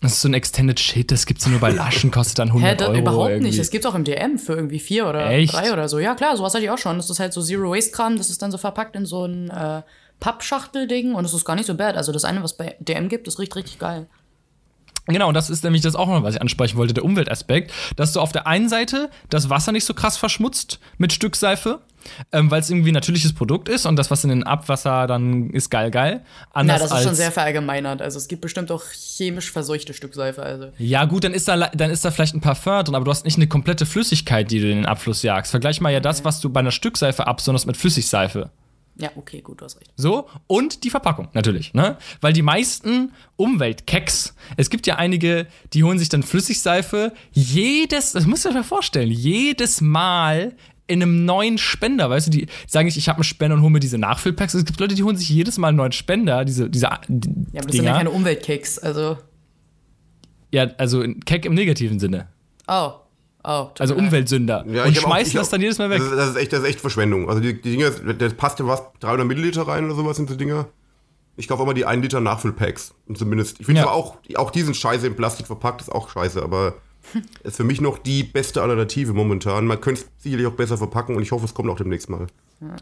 Das 0.00 0.12
ist 0.14 0.22
so 0.22 0.28
ein 0.28 0.34
Extended 0.34 0.80
Shit, 0.80 1.12
das 1.12 1.26
gibt's 1.26 1.46
nur 1.46 1.60
bei 1.60 1.70
Laschen, 1.70 2.10
kostet 2.10 2.40
dann 2.40 2.48
100 2.52 2.70
Hä, 2.72 2.76
das 2.76 2.88
Euro. 2.88 2.98
überhaupt 2.98 3.30
irgendwie. 3.30 3.50
nicht. 3.50 3.58
Es 3.60 3.70
gibt 3.70 3.86
auch 3.86 3.94
im 3.94 4.02
DM 4.02 4.36
für 4.36 4.54
irgendwie 4.54 4.80
vier 4.80 5.06
oder 5.06 5.30
Echt? 5.30 5.52
drei 5.54 5.72
oder 5.72 5.88
so. 5.88 6.00
Ja, 6.00 6.16
klar, 6.16 6.36
sowas 6.36 6.54
hatte 6.54 6.64
ich 6.64 6.70
auch 6.70 6.78
schon. 6.78 6.96
Das 6.96 7.08
ist 7.08 7.20
halt 7.20 7.32
so 7.32 7.40
Zero-Waste-Kram. 7.40 8.16
Das 8.16 8.28
ist 8.28 8.42
dann 8.42 8.50
so 8.50 8.58
verpackt 8.58 8.96
in 8.96 9.06
so 9.06 9.26
ein 9.26 9.48
äh, 9.50 9.82
Pappschachtelding 10.22 11.14
und 11.14 11.24
es 11.24 11.34
ist 11.34 11.44
gar 11.44 11.56
nicht 11.56 11.66
so 11.66 11.74
bad. 11.74 11.96
Also 11.96 12.12
das 12.12 12.24
eine, 12.24 12.44
was 12.44 12.56
bei 12.56 12.76
DM 12.78 13.08
gibt, 13.08 13.26
das 13.26 13.40
riecht 13.40 13.56
richtig 13.56 13.80
geil. 13.80 14.06
Genau, 15.06 15.26
und 15.26 15.34
das 15.34 15.50
ist 15.50 15.64
nämlich 15.64 15.82
das 15.82 15.96
auch 15.96 16.06
noch, 16.06 16.22
was 16.22 16.36
ich 16.36 16.40
ansprechen 16.40 16.76
wollte, 16.76 16.94
der 16.94 17.04
Umweltaspekt, 17.04 17.72
dass 17.96 18.12
du 18.12 18.20
auf 18.20 18.30
der 18.30 18.46
einen 18.46 18.68
Seite 18.68 19.10
das 19.30 19.50
Wasser 19.50 19.72
nicht 19.72 19.84
so 19.84 19.94
krass 19.94 20.16
verschmutzt 20.16 20.78
mit 20.96 21.12
Stückseife, 21.12 21.80
ähm, 22.30 22.52
weil 22.52 22.60
es 22.60 22.70
irgendwie 22.70 22.92
ein 22.92 22.94
natürliches 22.94 23.32
Produkt 23.32 23.68
ist 23.68 23.84
und 23.84 23.96
das, 23.96 24.12
was 24.12 24.22
in 24.22 24.30
den 24.30 24.44
Abwasser 24.44 25.08
dann 25.08 25.50
ist 25.50 25.70
geil, 25.70 25.90
geil. 25.90 26.20
Na, 26.54 26.60
Anders 26.60 26.82
das 26.82 26.92
ist 26.92 27.02
schon 27.02 27.16
sehr 27.16 27.32
verallgemeinert. 27.32 28.00
Also 28.00 28.16
es 28.16 28.28
gibt 28.28 28.42
bestimmt 28.42 28.70
auch 28.70 28.84
chemisch 28.92 29.50
verseuchte 29.50 29.92
Stückseife. 29.92 30.40
Also. 30.40 30.68
Ja, 30.78 31.04
gut, 31.04 31.24
dann 31.24 31.34
ist, 31.34 31.48
da, 31.48 31.56
dann 31.56 31.90
ist 31.90 32.04
da 32.04 32.12
vielleicht 32.12 32.36
ein 32.36 32.40
Parfum 32.40 32.84
drin, 32.84 32.94
aber 32.94 33.04
du 33.04 33.10
hast 33.10 33.24
nicht 33.24 33.38
eine 33.38 33.48
komplette 33.48 33.86
Flüssigkeit, 33.86 34.52
die 34.52 34.60
du 34.60 34.70
in 34.70 34.76
den 34.76 34.86
Abfluss 34.86 35.24
jagst. 35.24 35.50
Vergleich 35.50 35.80
mal 35.80 35.92
ja 35.92 35.98
das, 35.98 36.24
was 36.24 36.40
du 36.40 36.48
bei 36.48 36.60
einer 36.60 36.70
Stückseife 36.70 37.26
absonderst 37.26 37.66
mit 37.66 37.76
Flüssigseife. 37.76 38.50
Ja, 38.96 39.10
okay, 39.16 39.40
gut, 39.40 39.60
du 39.60 39.64
hast 39.64 39.80
recht. 39.80 39.90
So, 39.96 40.28
und 40.46 40.84
die 40.84 40.90
Verpackung 40.90 41.28
natürlich, 41.32 41.72
ne? 41.72 41.96
Weil 42.20 42.32
die 42.34 42.42
meisten 42.42 43.12
Umweltkecks, 43.36 44.34
es 44.56 44.68
gibt 44.68 44.86
ja 44.86 44.96
einige, 44.96 45.46
die 45.72 45.82
holen 45.82 45.98
sich 45.98 46.10
dann 46.10 46.22
Flüssigseife 46.22 47.12
jedes, 47.32 48.12
das 48.12 48.26
musst 48.26 48.44
du 48.44 48.50
dir 48.50 48.56
mal 48.56 48.64
vorstellen, 48.64 49.10
jedes 49.10 49.80
Mal 49.80 50.54
in 50.86 51.02
einem 51.02 51.24
neuen 51.24 51.56
Spender, 51.56 52.10
weißt 52.10 52.26
du, 52.26 52.30
die 52.30 52.46
sagen 52.66 52.84
nicht, 52.86 52.98
ich 52.98 53.08
habe 53.08 53.18
einen 53.18 53.24
Spender 53.24 53.56
und 53.56 53.62
hole 53.62 53.70
mir 53.72 53.80
diese 53.80 53.96
Nachfüllpacks. 53.96 54.52
Es 54.52 54.64
gibt 54.64 54.78
Leute, 54.78 54.94
die 54.94 55.02
holen 55.02 55.16
sich 55.16 55.28
jedes 55.28 55.56
Mal 55.56 55.68
einen 55.68 55.78
neuen 55.78 55.92
Spender, 55.92 56.44
diese, 56.44 56.68
diese 56.68 56.86
Ja, 56.86 56.92
aber 56.92 57.06
das 57.08 57.16
sind 57.50 57.56
ja 57.56 57.70
Dinger. 57.70 57.92
keine 57.96 58.10
Umweltkicks. 58.10 58.78
Also. 58.78 59.16
Ja, 60.50 60.64
also 60.76 61.00
ein 61.00 61.20
Keck 61.20 61.46
im 61.46 61.54
negativen 61.54 61.98
Sinne. 61.98 62.28
Oh. 62.68 62.92
Oh. 63.44 63.68
Also. 63.78 63.94
Umweltsünder. 63.96 64.64
Ja, 64.68 64.84
und 64.84 64.96
auch- 64.96 65.02
schmeißen 65.02 65.28
ich 65.28 65.32
das 65.34 65.48
auch- 65.48 65.50
dann 65.52 65.60
jedes 65.62 65.78
Mal 65.78 65.90
weg. 65.90 65.98
Das 65.98 66.08
ist, 66.10 66.16
das 66.16 66.28
ist, 66.30 66.36
echt, 66.36 66.52
das 66.52 66.60
ist 66.60 66.68
echt 66.68 66.80
Verschwendung. 66.80 67.28
Also 67.28 67.40
die, 67.40 67.60
die 67.60 67.72
Dinger, 67.76 67.90
das 67.90 68.34
passt 68.34 68.58
ja 68.60 68.66
was, 68.66 68.82
300 69.00 69.26
Milliliter 69.26 69.62
rein 69.66 69.84
oder 69.84 69.94
sowas 69.94 70.16
sind 70.16 70.28
so 70.30 70.36
Dinger. 70.36 70.66
Ich 71.36 71.48
kaufe 71.48 71.62
immer 71.62 71.74
die 71.74 71.86
1 71.86 72.02
Liter 72.02 72.20
Nachfüllpacks. 72.20 72.94
Und 73.08 73.18
zumindest, 73.18 73.58
ich 73.60 73.66
finde 73.66 73.80
Ja. 73.80 73.86
zwar 73.86 73.94
auch, 73.94 74.18
auch 74.36 74.50
diesen 74.50 74.74
Scheiße 74.74 75.06
in 75.06 75.16
Plastik 75.16 75.46
verpackt, 75.46 75.80
ist 75.80 75.90
auch 75.90 76.08
scheiße, 76.10 76.42
aber 76.42 76.74
ist 77.42 77.56
für 77.56 77.64
mich 77.64 77.80
noch 77.80 77.98
die 77.98 78.22
beste 78.22 78.62
Alternative 78.62 79.12
momentan. 79.12 79.66
Man 79.66 79.80
könnte 79.80 80.02
es 80.02 80.22
sicherlich 80.22 80.46
auch 80.46 80.52
besser 80.52 80.78
verpacken 80.78 81.16
und 81.16 81.22
ich 81.22 81.32
hoffe, 81.32 81.44
es 81.46 81.54
kommt 81.54 81.68
auch 81.70 81.76
demnächst 81.76 82.08
mal. 82.10 82.26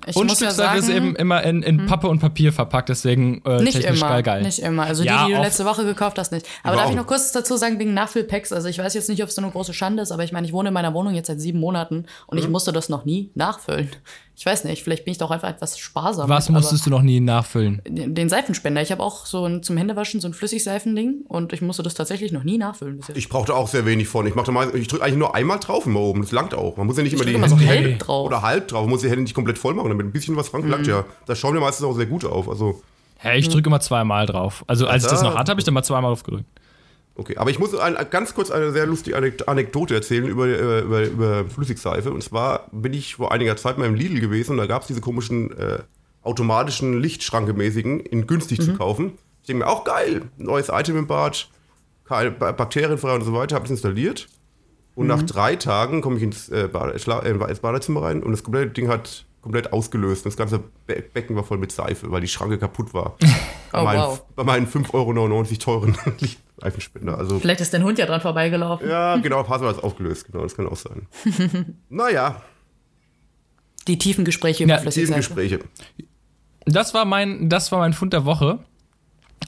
Ich 0.07 0.17
und 0.17 0.27
muss 0.29 0.41
ja 0.41 0.49
Stückseife 0.51 0.55
sagen, 0.55 0.79
ist 0.79 0.89
eben 0.89 1.17
immer 1.17 1.43
in, 1.43 1.63
in 1.63 1.87
Pappe 1.87 2.09
und 2.09 2.19
Papier 2.21 2.53
verpackt, 2.53 2.89
deswegen 2.89 3.43
äh, 3.45 3.63
Nicht 3.63 3.81
technisch 3.81 4.01
immer, 4.01 4.11
geil, 4.11 4.23
geil. 4.23 4.43
nicht 4.43 4.59
immer. 4.59 4.83
Also 4.85 5.03
Ja, 5.03 5.25
die, 5.25 5.31
die 5.33 5.37
du 5.37 5.43
letzte 5.43 5.65
Woche 5.65 5.85
gekauft 5.85 6.19
hast, 6.19 6.33
nicht. 6.33 6.47
Aber 6.63 6.73
Aber 6.73 6.83
darf 6.83 6.91
ich 6.91 6.97
noch 6.97 7.07
kurz 7.07 7.33
dazu 7.33 7.57
sagen, 7.57 7.79
wegen 7.79 7.95
Nachfüllpacks? 7.95 8.53
Also 8.53 8.69
ich 8.69 8.79
weiß 8.79 8.95
jetzt 8.95 9.09
nicht, 9.09 9.23
ob 9.23 9.29
es 9.29 9.35
so 9.35 9.43
eine 9.43 9.51
große 9.51 9.73
Schande 9.75 10.03
ist, 10.03 10.13
aber 10.13 10.25
ich 10.25 10.33
meine, 10.33 10.47
ich 10.47 10.53
wohne 10.53 10.69
in 10.69 10.75
meiner 10.75 10.93
Wohnung 10.95 11.15
jetzt 11.15 11.29
seit 11.29 11.41
sieben 11.41 11.61
Monaten 11.61 12.07
und 12.27 12.37
Mhm. 12.39 12.45
ich 12.45 12.49
musste 12.49 12.73
das 12.73 12.89
noch 12.89 13.05
nie 13.05 13.31
nachfüllen. 13.35 13.91
Ich 14.41 14.47
weiß 14.47 14.65
nicht, 14.65 14.83
vielleicht 14.83 15.05
bin 15.05 15.13
ich 15.13 15.19
doch 15.19 15.31
einfach 15.31 15.51
etwas 15.51 15.79
sparsam. 15.79 16.31
Was 16.31 16.49
mit, 16.49 16.57
musstest 16.57 16.87
du 16.87 16.91
noch 16.91 17.03
nie 17.03 17.21
nachfüllen? 17.21 17.83
Den 17.87 18.31
Seifenspender. 18.31 18.81
Ich 18.81 18.91
habe 18.91 19.03
auch 19.03 19.27
so 19.27 19.45
ein, 19.45 19.63
zum 19.63 19.77
Händewaschen 19.77 20.19
so 20.23 20.29
ein 20.29 20.33
Flüssigseifending 20.33 21.25
und 21.29 21.53
ich 21.53 21.61
musste 21.61 21.83
das 21.83 21.93
tatsächlich 21.93 22.33
noch 22.33 22.43
nie 22.43 22.57
nachfüllen 22.57 22.97
bis 22.97 23.09
jetzt. 23.09 23.19
Ich 23.19 23.29
brauchte 23.29 23.55
auch 23.55 23.69
sehr 23.69 23.85
wenig 23.85 24.09
von. 24.09 24.27
Ich 24.27 24.35
ich 24.35 24.89
drücke 24.89 25.05
eigentlich 25.05 25.19
nur 25.19 25.35
einmal 25.35 25.59
drauf 25.59 25.85
immer 25.85 26.01
oben. 26.01 26.23
Das 26.23 26.33
langt 26.33 26.55
auch. 26.55 26.79
Man 26.79 26.87
muss 26.87 26.97
ja 26.97 27.03
nicht 27.03 27.13
immer 27.13 27.27
die 27.27 27.35
immer 27.35 27.51
so 27.51 27.59
Hände 27.59 27.91
halb 27.91 27.99
drauf. 27.99 28.27
oder 28.29 28.41
halb 28.41 28.69
drauf. 28.69 28.81
Man 28.81 28.89
muss 28.89 29.03
die 29.03 29.11
Hände 29.11 29.25
nicht 29.25 29.35
komplett 29.35 29.59
voll 29.59 29.75
machen, 29.75 29.91
damit 29.91 30.07
ein 30.07 30.13
bisschen 30.13 30.35
was 30.37 30.55
ranlangt. 30.55 30.87
Mhm. 30.87 30.91
Ja, 30.91 31.05
das 31.27 31.39
schauen 31.39 31.53
wir 31.53 31.61
meistens 31.61 31.85
auch 31.85 31.93
sehr 31.93 32.07
gut 32.07 32.25
auf. 32.25 32.49
Also 32.49 32.83
Hä, 33.19 33.37
ich 33.37 33.51
drücke 33.51 33.69
immer 33.69 33.81
zweimal 33.81 34.25
drauf. 34.25 34.65
Also 34.67 34.87
als 34.87 35.05
ich 35.05 35.11
das 35.11 35.21
noch 35.23 35.37
hatte, 35.37 35.51
habe 35.51 35.61
ich 35.61 35.67
dann 35.67 35.75
mal 35.75 35.83
zweimal 35.83 36.13
drauf 36.13 36.23
gedrückt. 36.23 36.47
Okay, 37.17 37.37
aber 37.37 37.51
ich 37.51 37.59
muss 37.59 37.75
ein, 37.75 37.97
ganz 38.11 38.35
kurz 38.35 38.51
eine 38.51 38.73
sehr 38.73 38.87
lustige 38.87 39.17
Anek- 39.17 39.47
Anekdote 39.47 39.95
erzählen 39.95 40.27
über, 40.27 40.47
äh, 40.47 40.81
über, 40.81 41.03
über 41.05 41.45
Flüssigseife. 41.45 42.11
Und 42.13 42.23
zwar 42.23 42.69
bin 42.73 42.93
ich 42.95 43.17
vor 43.17 43.33
einiger 43.33 43.57
Zeit 43.57 43.77
mal 43.79 43.87
im 43.87 43.95
Lidl 43.95 44.21
gewesen 44.21 44.53
und 44.53 44.57
da 44.59 44.67
gab 44.67 44.83
es 44.83 44.89
diese 44.89 45.01
komischen 45.03 45.57
äh, 45.59 45.81
automatischen 46.23 47.01
Lichtschrankemäßigen 47.01 48.01
in 48.01 48.27
günstig 48.27 48.63
zu 48.63 48.75
kaufen. 48.75 49.13
Ich 49.43 49.47
denke 49.49 49.65
mir, 49.65 49.71
auch 49.71 49.85
geil, 49.85 50.23
neues 50.39 50.69
Item 50.71 50.97
im 50.99 51.07
Bad, 51.07 51.49
bakterienfrei 52.09 53.15
und 53.15 53.23
so 53.25 53.33
weiter, 53.33 53.55
habe 53.57 53.65
es 53.65 53.71
installiert. 53.71 54.29
Und 54.95 55.07
nach 55.07 55.23
drei 55.23 55.57
Tagen 55.57 56.03
komme 56.03 56.17
ich 56.17 56.23
ins, 56.23 56.49
äh, 56.51 56.69
Bade, 56.71 56.93
äh, 56.93 57.51
ins 57.51 57.61
Badezimmer 57.61 58.03
rein 58.03 58.23
und 58.23 58.33
das 58.33 58.43
komplette 58.43 58.71
Ding 58.73 58.89
hat 58.89 59.25
komplett 59.41 59.73
ausgelöst. 59.73 60.27
Das 60.27 60.37
ganze 60.37 60.61
Be 60.87 61.03
Becken 61.15 61.37
war 61.37 61.45
voll 61.45 61.57
mit 61.59 61.73
Seife, 61.73 62.11
weil 62.11 62.21
die 62.21 62.29
Schranke 62.29 62.59
kaputt 62.59 62.93
war. 62.93 63.17
bei, 63.73 63.81
Oh, 63.81 63.85
meinen, 63.85 64.01
wow. 64.03 64.23
bei 64.37 64.45
meinen 64.45 64.67
5,99 64.67 64.93
Euro 64.95 65.45
teuren 65.59 65.97
Lichtseifenspender. 66.65 67.19
Also 67.19 67.39
Vielleicht 67.39 67.61
ist 67.61 67.73
dein 67.75 67.85
Hund 67.85 67.99
ja 67.99 68.07
dran 68.07 68.21
vorbeigelaufen. 68.21 68.89
ja, 68.89 69.17
genau, 69.17 69.43
Passwort 69.43 69.77
ist 69.77 69.83
aufgelöst, 69.83 70.27
genau, 70.27 70.43
das 70.43 70.55
kann 70.55 70.67
auch 70.67 70.77
sein. 70.77 71.07
naja, 71.89 72.43
Die 73.89 73.99
tiefen 73.99 74.25
Gespräche 74.25 74.65
über 74.65 74.75
Ja, 74.75 74.79
sieben 74.79 74.93
Flüssigseife. 74.93 75.19
Gespräche. 75.21 75.59
Das 76.67 76.95
war 76.95 77.05
mein, 77.05 77.49
das 77.49 77.73
war 77.73 77.79
mein 77.79 77.93
Fund 77.95 78.13
der 78.13 78.25
Woche. 78.25 78.61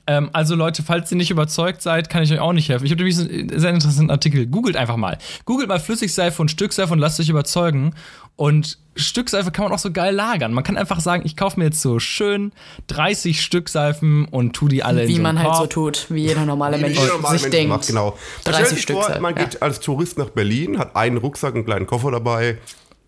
Ähm, 0.06 0.30
also 0.32 0.54
Leute, 0.54 0.82
falls 0.82 1.10
ihr 1.12 1.16
nicht 1.16 1.30
überzeugt 1.30 1.80
seid, 1.80 2.08
kann 2.08 2.22
ich 2.22 2.32
euch 2.32 2.40
auch 2.40 2.52
nicht 2.52 2.68
helfen. 2.68 2.84
Ich 2.84 2.90
habe 2.90 3.04
nämlich 3.04 3.18
einen 3.18 3.58
sehr 3.58 3.70
interessanten 3.70 4.10
Artikel. 4.10 4.46
Googelt 4.46 4.76
einfach 4.76 4.96
mal. 4.96 5.18
Googelt 5.44 5.68
mal 5.68 5.78
Flüssigseife 5.78 6.42
und 6.42 6.50
Stückseife 6.50 6.92
und 6.92 6.98
lasst 6.98 7.20
euch 7.20 7.28
überzeugen. 7.28 7.94
Und 8.34 8.78
Stückseife 8.96 9.52
kann 9.52 9.64
man 9.64 9.72
auch 9.72 9.78
so 9.78 9.92
geil 9.92 10.14
lagern. 10.14 10.52
Man 10.52 10.64
kann 10.64 10.76
einfach 10.76 11.00
sagen, 11.00 11.22
ich 11.24 11.36
kaufe 11.36 11.58
mir 11.58 11.66
jetzt 11.66 11.80
so 11.80 11.98
schön 11.98 12.52
30 12.88 13.40
Stückseifen 13.42 14.24
und 14.24 14.54
tu 14.54 14.68
die 14.68 14.82
alle 14.82 15.02
in 15.02 15.08
Wie 15.08 15.12
so 15.12 15.16
einen 15.18 15.36
man 15.36 15.42
halt 15.42 15.56
so 15.56 15.66
tut, 15.66 16.06
wie 16.10 16.22
jeder 16.22 16.44
normale 16.44 16.78
Wie 16.78 16.82
Mensch 16.82 16.98
jeder 16.98 17.12
normale 17.14 17.38
sich 17.38 17.42
Mensch 17.42 17.56
denkt. 17.56 17.68
macht, 17.70 17.86
genau. 17.86 18.10
Man 18.44 18.54
30 18.54 18.54
stellt 18.54 18.68
sich 18.68 18.82
Stück 18.82 18.96
vor, 18.96 19.20
man 19.20 19.36
ja. 19.36 19.44
geht 19.44 19.62
als 19.62 19.80
Tourist 19.80 20.18
nach 20.18 20.30
Berlin, 20.30 20.78
hat 20.78 20.96
einen 20.96 21.18
Rucksack, 21.18 21.54
einen 21.54 21.64
kleinen 21.64 21.86
Koffer 21.86 22.10
dabei. 22.10 22.58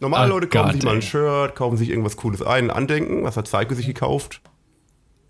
Normale 0.00 0.30
Oh 0.30 0.34
Leute 0.34 0.48
kaufen 0.48 0.66
Gott, 0.66 0.74
sich 0.74 0.84
mal 0.84 0.90
ein 0.92 0.96
ey. 1.00 1.02
Shirt, 1.02 1.54
kaufen 1.56 1.76
sich 1.76 1.88
irgendwas 1.90 2.16
Cooles 2.16 2.42
ein, 2.42 2.64
ein 2.64 2.70
Andenken. 2.70 3.24
Was 3.24 3.36
hat 3.36 3.48
Zeige 3.48 3.74
sich 3.74 3.86
gekauft? 3.86 4.40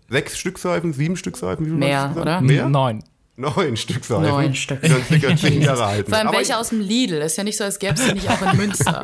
Sechs 0.09 0.37
Stückseifen, 0.37 0.93
sieben 0.93 1.17
Stückseifen? 1.17 1.65
Wie 1.65 1.69
viel 1.69 1.77
Mehr, 1.77 2.15
oder? 2.19 2.41
Mehr? 2.41 2.69
Neun. 2.69 3.03
Neun 3.37 3.75
Stückseifen. 3.75 4.23
Neun 4.23 4.55
Stück. 4.55 4.81
Dann 4.81 5.03
circa 5.03 5.35
zehn 5.35 5.61
Jahre 5.61 5.85
halten. 5.85 6.09
Vor 6.09 6.17
allem 6.17 6.27
Aber 6.29 6.37
welche 6.37 6.57
aus 6.57 6.69
dem 6.69 6.79
Lidl. 6.79 7.15
Ist 7.15 7.37
ja 7.37 7.43
nicht 7.43 7.57
so, 7.57 7.65
als 7.65 7.79
gäbe 7.79 7.95
es 7.95 8.05
die 8.05 8.13
nicht 8.13 8.29
auch 8.29 8.41
in 8.53 8.57
Münster. 8.57 9.03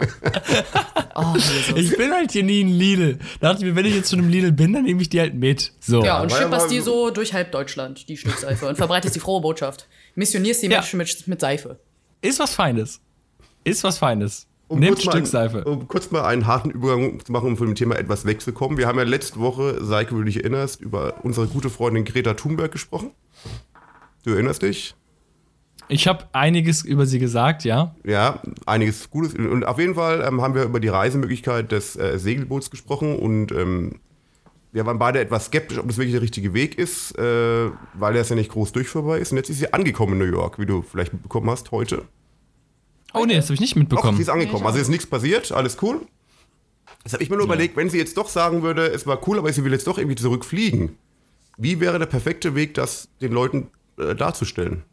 oh. 1.15 1.36
Ich 1.75 1.98
bin 1.98 2.12
halt 2.13 2.31
hier 2.31 2.43
nie 2.43 2.62
in 2.62 2.70
Lidl. 2.70 3.20
Da 3.41 3.50
dachte 3.51 3.65
ich 3.65 3.70
mir, 3.70 3.75
wenn 3.75 3.86
ich 3.86 3.96
jetzt 3.96 4.10
schon 4.10 4.20
im 4.20 4.29
Lidl 4.29 4.53
bin, 4.53 4.72
dann 4.72 4.84
nehme 4.84 5.01
ich 5.01 5.10
die 5.10 5.20
halt 5.20 5.34
mit. 5.34 5.74
So. 5.81 6.01
Ja, 6.05 6.22
und 6.22 6.31
schipperst 6.31 6.72
die 6.72 6.79
so 6.79 7.10
durch 7.10 7.34
halb 7.34 7.51
Deutschland, 7.51 8.08
die 8.08 8.15
Stückseife, 8.15 8.67
und 8.67 8.77
verbreitest 8.77 9.15
die 9.15 9.20
frohe 9.20 9.41
Botschaft. 9.41 9.88
Missionierst 10.15 10.63
die 10.63 10.67
Ja. 10.67 10.77
Menschen 10.77 10.98
mit, 10.98 11.27
mit 11.27 11.41
Seife. 11.41 11.79
Ist 12.22 12.39
was 12.39 12.53
Feines. 12.53 13.01
Ist 13.65 13.84
was 13.84 13.98
Feines. 13.98 14.48
Um 14.71 14.79
Nehmt 14.79 14.95
kurz, 14.95 15.05
mal 15.05 15.11
einen, 15.11 15.25
Stückseife. 15.25 15.63
um 15.65 15.87
kurz 15.89 16.11
mal 16.11 16.23
einen 16.23 16.47
harten 16.47 16.71
Übergang 16.71 17.19
zu 17.19 17.29
machen, 17.33 17.47
um 17.49 17.57
von 17.57 17.67
dem 17.67 17.75
Thema 17.75 17.99
etwas 17.99 18.25
wegzukommen. 18.25 18.77
Wir 18.77 18.87
haben 18.87 18.97
ja 18.97 19.03
letzte 19.03 19.41
Woche, 19.41 19.83
Seike, 19.83 20.11
wenn 20.11 20.19
du 20.19 20.25
dich 20.25 20.37
erinnerst, 20.37 20.79
über 20.79 21.15
unsere 21.23 21.47
gute 21.47 21.69
Freundin 21.69 22.05
Greta 22.05 22.35
Thunberg 22.35 22.71
gesprochen. 22.71 23.11
Du 24.23 24.31
erinnerst 24.31 24.61
dich? 24.61 24.95
Ich 25.89 26.07
habe 26.07 26.23
einiges 26.31 26.85
über 26.85 27.05
sie 27.05 27.19
gesagt, 27.19 27.65
ja. 27.65 27.93
Ja, 28.05 28.41
einiges 28.65 29.09
Gutes. 29.09 29.33
Und 29.33 29.65
auf 29.65 29.77
jeden 29.77 29.95
Fall 29.95 30.23
ähm, 30.25 30.41
haben 30.41 30.55
wir 30.55 30.63
über 30.63 30.79
die 30.79 30.87
Reisemöglichkeit 30.87 31.73
des 31.73 31.97
äh, 31.97 32.17
Segelboots 32.17 32.71
gesprochen 32.71 33.19
und 33.19 33.51
ähm, 33.51 33.99
wir 34.71 34.85
waren 34.85 34.99
beide 34.99 35.19
etwas 35.19 35.47
skeptisch, 35.47 35.79
ob 35.79 35.87
das 35.87 35.97
wirklich 35.97 36.13
der 36.13 36.21
richtige 36.21 36.53
Weg 36.53 36.77
ist, 36.77 37.17
äh, 37.17 37.71
weil 37.93 38.15
es 38.15 38.29
ja 38.29 38.37
nicht 38.37 38.51
groß 38.51 38.71
durchführbar 38.71 39.17
ist. 39.17 39.33
Und 39.33 39.37
jetzt 39.37 39.49
ist 39.49 39.59
sie 39.59 39.73
angekommen 39.73 40.13
in 40.13 40.19
New 40.19 40.33
York, 40.33 40.59
wie 40.59 40.65
du 40.65 40.81
vielleicht 40.81 41.11
mitbekommen 41.11 41.50
hast 41.50 41.72
heute. 41.72 42.03
Oh 43.13 43.25
nee, 43.25 43.35
das 43.35 43.45
habe 43.45 43.55
ich 43.55 43.59
nicht 43.61 43.74
Doch, 43.75 43.79
mitbekommen. 43.79 44.15
sie 44.17 44.24
ist 44.24 44.29
angekommen. 44.29 44.65
Also 44.65 44.79
ist 44.79 44.87
nichts 44.89 45.05
passiert, 45.05 45.51
alles 45.51 45.77
cool. 45.81 46.01
Jetzt 47.03 47.13
habe 47.13 47.24
ich 47.24 47.29
mir 47.29 47.35
nur 47.37 47.45
überlegt, 47.45 47.75
wenn 47.75 47.89
sie 47.89 47.97
jetzt 47.97 48.15
doch 48.17 48.29
sagen 48.29 48.61
würde, 48.61 48.85
es 48.87 49.07
war 49.07 49.27
cool, 49.27 49.37
aber 49.39 49.51
sie 49.51 49.63
will 49.63 49.71
jetzt 49.71 49.87
doch 49.87 49.97
irgendwie 49.97 50.15
zurückfliegen. 50.15 50.97
Wie 51.57 51.79
wäre 51.79 52.00
der 52.00 52.05
perfekte 52.05 52.55
Weg, 52.55 52.74
das 52.75 53.09
den 53.21 53.31
Leuten 53.31 53.69
äh, 53.97 54.15
darzustellen? 54.15 54.83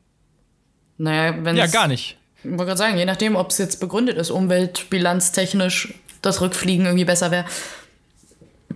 Naja, 0.97 1.37
wenn 1.45 1.57
ja, 1.57 1.67
gar 1.67 1.87
nicht. 1.87 2.19
Ich 2.43 2.51
wollte 2.51 2.65
gerade 2.67 2.79
sagen, 2.79 2.97
je 2.99 3.05
nachdem, 3.05 3.37
ob 3.37 3.51
es 3.51 3.59
jetzt 3.59 3.79
begründet 3.81 4.17
ist, 4.17 4.31
umweltbilanztechnisch, 4.31 5.95
das 6.23 6.41
Rückfliegen 6.41 6.87
irgendwie 6.87 7.05
besser 7.05 7.31
wäre. 7.31 7.45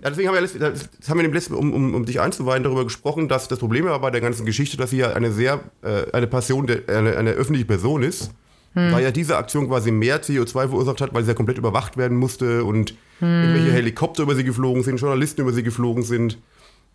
Ja, 0.01 0.09
deswegen 0.09 0.27
haben 0.29 0.35
wir, 0.35 0.41
letzt- 0.41 0.59
das 0.59 1.09
haben 1.09 1.17
wir 1.19 1.25
im 1.25 1.33
letzten, 1.33 1.53
um, 1.53 1.73
um, 1.73 1.95
um 1.95 2.05
dich 2.05 2.19
einzuweihen, 2.19 2.63
darüber 2.63 2.83
gesprochen, 2.83 3.27
dass 3.29 3.47
das 3.47 3.59
Problem 3.59 3.85
war 3.85 3.99
bei 3.99 4.11
der 4.11 4.21
ganzen 4.21 4.45
Geschichte, 4.45 4.77
dass 4.77 4.89
sie 4.91 4.97
ja 4.97 5.13
eine 5.13 5.31
sehr, 5.31 5.61
äh, 5.81 6.11
eine 6.13 6.27
Passion, 6.27 6.67
der, 6.67 6.81
eine, 6.87 7.17
eine 7.17 7.31
öffentliche 7.31 7.65
Person 7.65 8.03
ist. 8.03 8.31
Weil 8.75 9.03
ja 9.03 9.11
diese 9.11 9.37
Aktion 9.37 9.67
quasi 9.67 9.91
mehr 9.91 10.21
CO2 10.23 10.51
verursacht 10.69 10.99
hat, 11.01 11.13
weil 11.13 11.23
sie 11.23 11.29
ja 11.29 11.35
komplett 11.35 11.57
überwacht 11.59 11.95
werden 11.97 12.17
musste 12.17 12.63
und 12.63 12.93
irgendwelche 13.21 13.71
Helikopter 13.71 14.23
über 14.23 14.35
sie 14.35 14.43
geflogen 14.43 14.81
sind, 14.83 14.97
Journalisten 14.99 15.41
über 15.41 15.53
sie 15.53 15.63
geflogen 15.63 16.03
sind. 16.03 16.37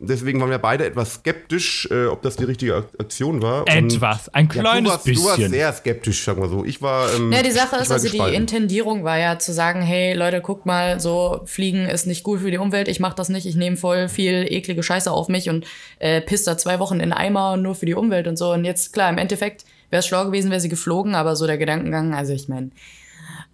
Deswegen 0.01 0.41
waren 0.41 0.51
wir 0.51 0.59
beide 0.59 0.87
etwas 0.87 1.15
skeptisch, 1.15 1.89
äh, 1.91 2.07
ob 2.07 2.23
das 2.23 2.37
die 2.37 2.45
richtige 2.45 2.77
Ak- 2.77 2.89
Aktion 3.01 3.43
war. 3.43 3.65
Etwas. 3.67 4.29
Ein 4.33 4.45
Ja, 4.47 4.61
kleines 4.63 4.85
du, 4.85 4.91
warst, 4.91 5.07
du 5.09 5.25
warst 5.25 5.37
bisschen. 5.39 5.51
sehr 5.53 5.73
skeptisch, 5.73 6.23
sagen 6.25 6.41
wir 6.41 6.49
so. 6.49 6.65
Ich 6.65 6.81
war. 6.81 7.13
Ähm, 7.17 7.33
Ja, 7.33 7.43
die 7.43 7.51
Sache 7.51 7.77
ist, 7.77 7.91
also 7.91 8.07
die 8.07 8.13
gespalten. 8.13 8.37
Intendierung 8.43 9.03
war 9.03 9.19
ja 9.19 9.41
zu 9.41 9.53
sagen, 9.53 9.83
hey 9.83 10.15
Leute, 10.15 10.41
guckt 10.41 10.67
mal, 10.67 11.01
so 11.01 11.41
Fliegen 11.47 11.87
ist 11.87 12.07
nicht 12.07 12.23
gut 12.23 12.41
für 12.41 12.53
die 12.53 12.59
Umwelt, 12.59 12.87
ich 12.87 13.01
mach 13.01 13.15
das 13.15 13.29
nicht, 13.29 13.45
ich 13.45 13.57
nehme 13.57 13.77
voll 13.77 14.09
viel 14.09 14.47
eklige 14.49 14.85
Scheiße 14.85 15.11
auf 15.11 15.27
mich 15.29 15.49
und 15.51 15.67
äh, 15.99 16.21
piss 16.21 16.45
da 16.45 16.57
zwei 16.57 16.79
Wochen 16.79 17.01
in 17.01 17.13
Eimer 17.13 17.57
nur 17.57 17.75
für 17.75 17.87
die 17.87 17.95
Umwelt 17.95 18.29
und 18.29 18.37
so. 18.37 18.53
Und 18.53 18.65
jetzt, 18.65 18.93
klar, 18.93 19.11
im 19.11 19.19
Endeffekt 19.19 19.65
wäre 19.91 20.01
es 20.01 20.07
schlau 20.07 20.25
gewesen, 20.25 20.51
wäre 20.51 20.61
sie 20.61 20.69
geflogen, 20.69 21.15
aber 21.15 21.37
so 21.37 21.47
der 21.47 21.59
Gedankengang, 21.59 22.15
also 22.15 22.33
ich 22.33 22.49
meine, 22.49 22.71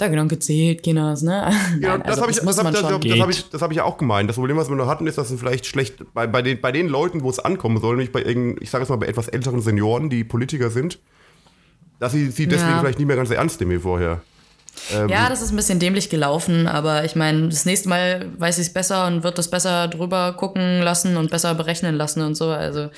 der 0.01 0.11
Gedanke 0.11 0.38
zählt, 0.38 0.83
Kinders, 0.83 1.23
ne? 1.23 1.53
Ja, 1.81 1.90
Nein, 1.90 2.01
das 2.01 2.11
also 2.11 2.23
habe 2.23 2.33
ich, 2.33 2.42
muss 2.42 2.57
das 2.57 2.64
hab, 2.64 2.73
das, 2.73 2.83
das, 2.83 3.29
ich, 3.38 3.51
das 3.51 3.62
hab 3.62 3.70
ich 3.70 3.77
ja 3.77 3.85
auch 3.85 3.97
gemeint. 3.97 4.29
Das 4.29 4.37
Problem, 4.37 4.57
was 4.57 4.68
wir 4.68 4.77
noch 4.77 4.88
hatten, 4.88 5.07
ist, 5.07 5.18
dass 5.18 5.31
es 5.31 5.38
vielleicht 5.38 5.66
schlecht 5.66 6.12
bei, 6.14 6.27
bei, 6.27 6.42
den, 6.42 6.61
bei 6.61 6.73
den 6.73 6.88
Leuten, 6.88 7.23
wo 7.23 7.31
es 7.31 7.38
ankommen 7.38 7.81
soll, 7.81 7.97
nämlich 7.97 8.12
bei 8.12 8.23
irgendein, 8.23 8.62
ich 8.62 8.70
sage 8.70 8.83
jetzt 8.83 8.90
mal 8.90 8.97
bei 8.97 9.07
etwas 9.07 9.29
älteren 9.29 9.61
Senioren, 9.61 10.11
die 10.11 10.25
Politiker 10.25 10.70
sind, 10.70 10.99
dass 12.01 12.12
sie 12.12 12.31
sie 12.31 12.49
deswegen 12.49 12.73
Ja. 12.73 12.81
vielleicht 12.81 12.99
nicht 12.99 13.07
mehr 13.07 13.16
ganz 13.16 13.29
so 13.29 13.35
ernst 13.35 13.61
nehmen 13.61 13.73
wie 13.73 13.79
vorher. 13.79 14.20
Ähm, 14.92 15.09
Ja, 15.09 15.29
das 15.29 15.40
ist 15.40 15.51
ein 15.53 15.57
bisschen 15.57 15.79
dämlich 15.79 16.11
gelaufen, 16.11 16.66
aber 16.66 17.05
ich 17.05 17.14
meine, 17.14 17.49
das 17.49 17.64
nächste 17.64 17.88
Mal 17.88 18.27
weiß 18.37 18.59
ich 18.59 18.66
es 18.66 18.73
besser 18.73 19.07
und 19.07 19.23
wird 19.23 19.38
das 19.38 19.49
besser 19.49 19.87
drüber 19.87 20.33
gucken 20.33 20.83
lassen 20.83 21.16
und 21.16 21.31
besser 21.31 21.55
berechnen 21.55 21.94
lassen 21.94 22.23
und 22.23 22.35
so. 22.35 22.49
Also 22.49 22.90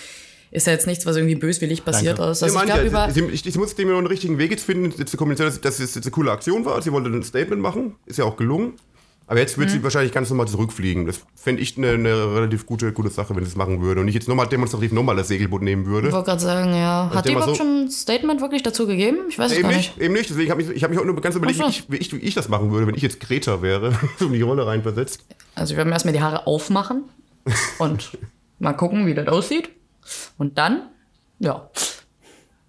ist 0.57 0.67
ja 0.67 0.73
jetzt 0.73 0.87
nichts, 0.87 1.07
was 1.07 1.17
irgendwie 1.17 1.35
böswillig 1.37 1.85
passiert 1.85 2.19
Danke. 2.19 2.33
ist. 2.33 2.43
Also 2.43 2.59
ich 2.59 2.65
glaube 2.65 2.81
ja, 2.81 2.87
über. 2.87 3.11
sie, 3.11 3.25
ich, 3.27 3.47
ich 3.47 3.57
musste 3.57 3.77
dem 3.77 3.89
nur 3.89 3.99
einen 3.99 4.07
richtigen 4.07 4.39
Weg 4.39 4.51
jetzt 4.51 4.65
finden, 4.65 4.93
jetzt 4.99 5.11
zu 5.11 5.17
kommunizieren, 5.17 5.49
dass, 5.51 5.61
dass 5.61 5.79
es 5.79 5.95
jetzt 5.95 6.05
eine 6.05 6.11
coole 6.13 6.33
Aktion 6.33 6.65
war. 6.65 6.81
Sie 6.83 6.91
wollte 6.93 7.09
ein 7.11 7.23
Statement 7.23 7.63
machen, 7.63 7.95
ist 8.07 8.19
ja 8.19 8.25
auch 8.25 8.37
gelungen. 8.37 8.73
Aber 9.29 9.41
jetzt 9.41 9.57
Mhm. 9.57 9.63
wird 9.63 9.71
sie 9.73 9.83
wahrscheinlich 9.83 10.13
ganz 10.13 10.31
normal 10.31 10.47
zurückfliegen. 10.47 11.05
Das 11.05 11.21
fände 11.35 11.61
ich 11.61 11.77
eine, 11.77 11.91
eine 11.91 12.33
relativ 12.37 12.65
gute, 12.65 12.93
gute 12.93 13.09
Sache, 13.11 13.35
wenn 13.35 13.43
sie 13.45 13.51
es 13.51 13.57
machen 13.57 13.83
würde. 13.83 13.99
Und 14.01 14.07
nicht 14.07 14.15
jetzt 14.15 14.29
nochmal 14.29 14.47
demonstrativ 14.47 14.93
nochmal 14.93 15.17
das 15.17 15.27
Segelboot 15.27 15.63
nehmen 15.63 15.85
würde. 15.87 16.07
Ich 16.09 16.15
wollte 16.15 16.27
gerade 16.31 16.41
sagen, 16.43 16.73
ja. 16.77 17.11
Hat 17.13 17.27
die 17.27 17.33
überhaupt 17.33 17.51
so- 17.51 17.57
schon 17.57 17.87
ein 17.87 17.91
Statement 17.91 18.41
wirklich 18.41 18.63
dazu 18.63 18.87
gegeben? 18.87 19.19
Ich 19.29 19.37
weiß 19.37 19.51
es 19.51 19.59
Eben 19.59 19.69
gar 19.69 19.77
nicht, 19.77 19.99
eben 20.01 20.15
nicht. 20.15 20.31
Deswegen 20.31 20.51
habe 20.53 20.63
ich, 20.63 20.71
ich 20.71 20.85
hab 20.85 20.91
mich 20.91 21.01
auch 21.01 21.05
nur 21.05 21.21
ganz 21.21 21.35
überlegt, 21.35 21.59
so. 21.59 21.67
ich, 21.67 21.91
wie, 21.91 21.97
ich, 21.97 22.13
wie 22.13 22.19
ich 22.19 22.35
das 22.35 22.49
machen 22.49 22.71
würde, 22.71 22.87
wenn 22.87 22.95
ich 22.95 23.03
jetzt 23.03 23.19
Greta 23.19 23.63
wäre, 23.63 23.99
so 24.21 24.27
in 24.27 24.33
die 24.33 24.43
Rolle 24.43 24.65
reinversetzt. 24.65 25.25
Also 25.57 25.73
wir 25.73 25.79
werden 25.79 25.93
erstmal 25.93 26.15
die 26.15 26.21
Haare 26.23 26.47
aufmachen 26.47 27.03
und 27.79 28.17
mal 28.61 28.75
gucken, 28.75 29.07
wie 29.07 29.15
das 29.15 29.27
aussieht. 29.27 29.71
Und 30.39 30.59
dann, 30.59 30.89
ja. 31.39 31.71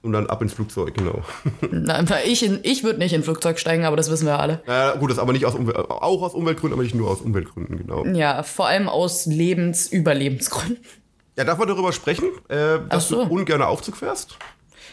Und 0.03 0.13
dann 0.13 0.27
ab 0.27 0.41
ins 0.41 0.53
Flugzeug, 0.53 0.93
genau. 0.93 1.21
Na, 1.71 2.03
Ich, 2.23 2.43
in- 2.43 2.59
ich 2.63 2.83
würde 2.83 2.99
nicht 2.99 3.13
in 3.13 3.21
ein 3.21 3.23
Flugzeug 3.23 3.59
steigen, 3.59 3.83
aber 3.83 3.97
das 3.97 4.09
wissen 4.09 4.25
wir 4.25 4.39
alle. 4.39 4.61
Ja, 4.67 4.95
gut, 4.95 5.11
das 5.11 5.19
aber 5.19 5.33
nicht 5.33 5.45
aus 5.45 5.55
Umwelt, 5.55 5.75
auch 5.77 6.21
aus 6.21 6.33
Umweltgründen, 6.33 6.73
aber 6.77 6.83
nicht 6.83 6.95
nur 6.95 7.09
aus 7.09 7.19
Umweltgründen, 7.21 7.77
genau. 7.77 8.05
Ja, 8.05 8.43
vor 8.43 8.67
allem 8.67 8.87
aus 8.87 9.25
Lebens-Überlebensgründen. 9.25 10.79
Ja, 11.37 11.43
darf 11.43 11.57
man 11.57 11.67
darüber 11.67 11.91
sprechen, 11.91 12.29
äh, 12.47 12.79
dass 12.89 13.09
so. 13.09 13.25
du 13.25 13.31
ungern 13.33 13.61
Aufzug 13.61 13.97
fährst? 13.97 14.37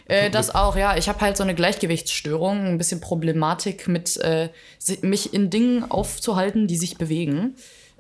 Äh, 0.07 0.31
das 0.31 0.55
auch, 0.55 0.77
ja. 0.77 0.97
Ich 0.97 1.09
habe 1.09 1.21
halt 1.21 1.37
so 1.37 1.43
eine 1.43 1.55
Gleichgewichtsstörung, 1.55 2.67
ein 2.67 2.79
bisschen 2.79 3.01
Problematik 3.01 3.89
mit 3.89 4.17
äh, 4.19 4.51
mich 5.03 5.33
in 5.33 5.49
Dingen 5.49 5.91
aufzuhalten, 5.91 6.67
die 6.67 6.77
sich 6.77 6.99
bewegen. 6.99 7.55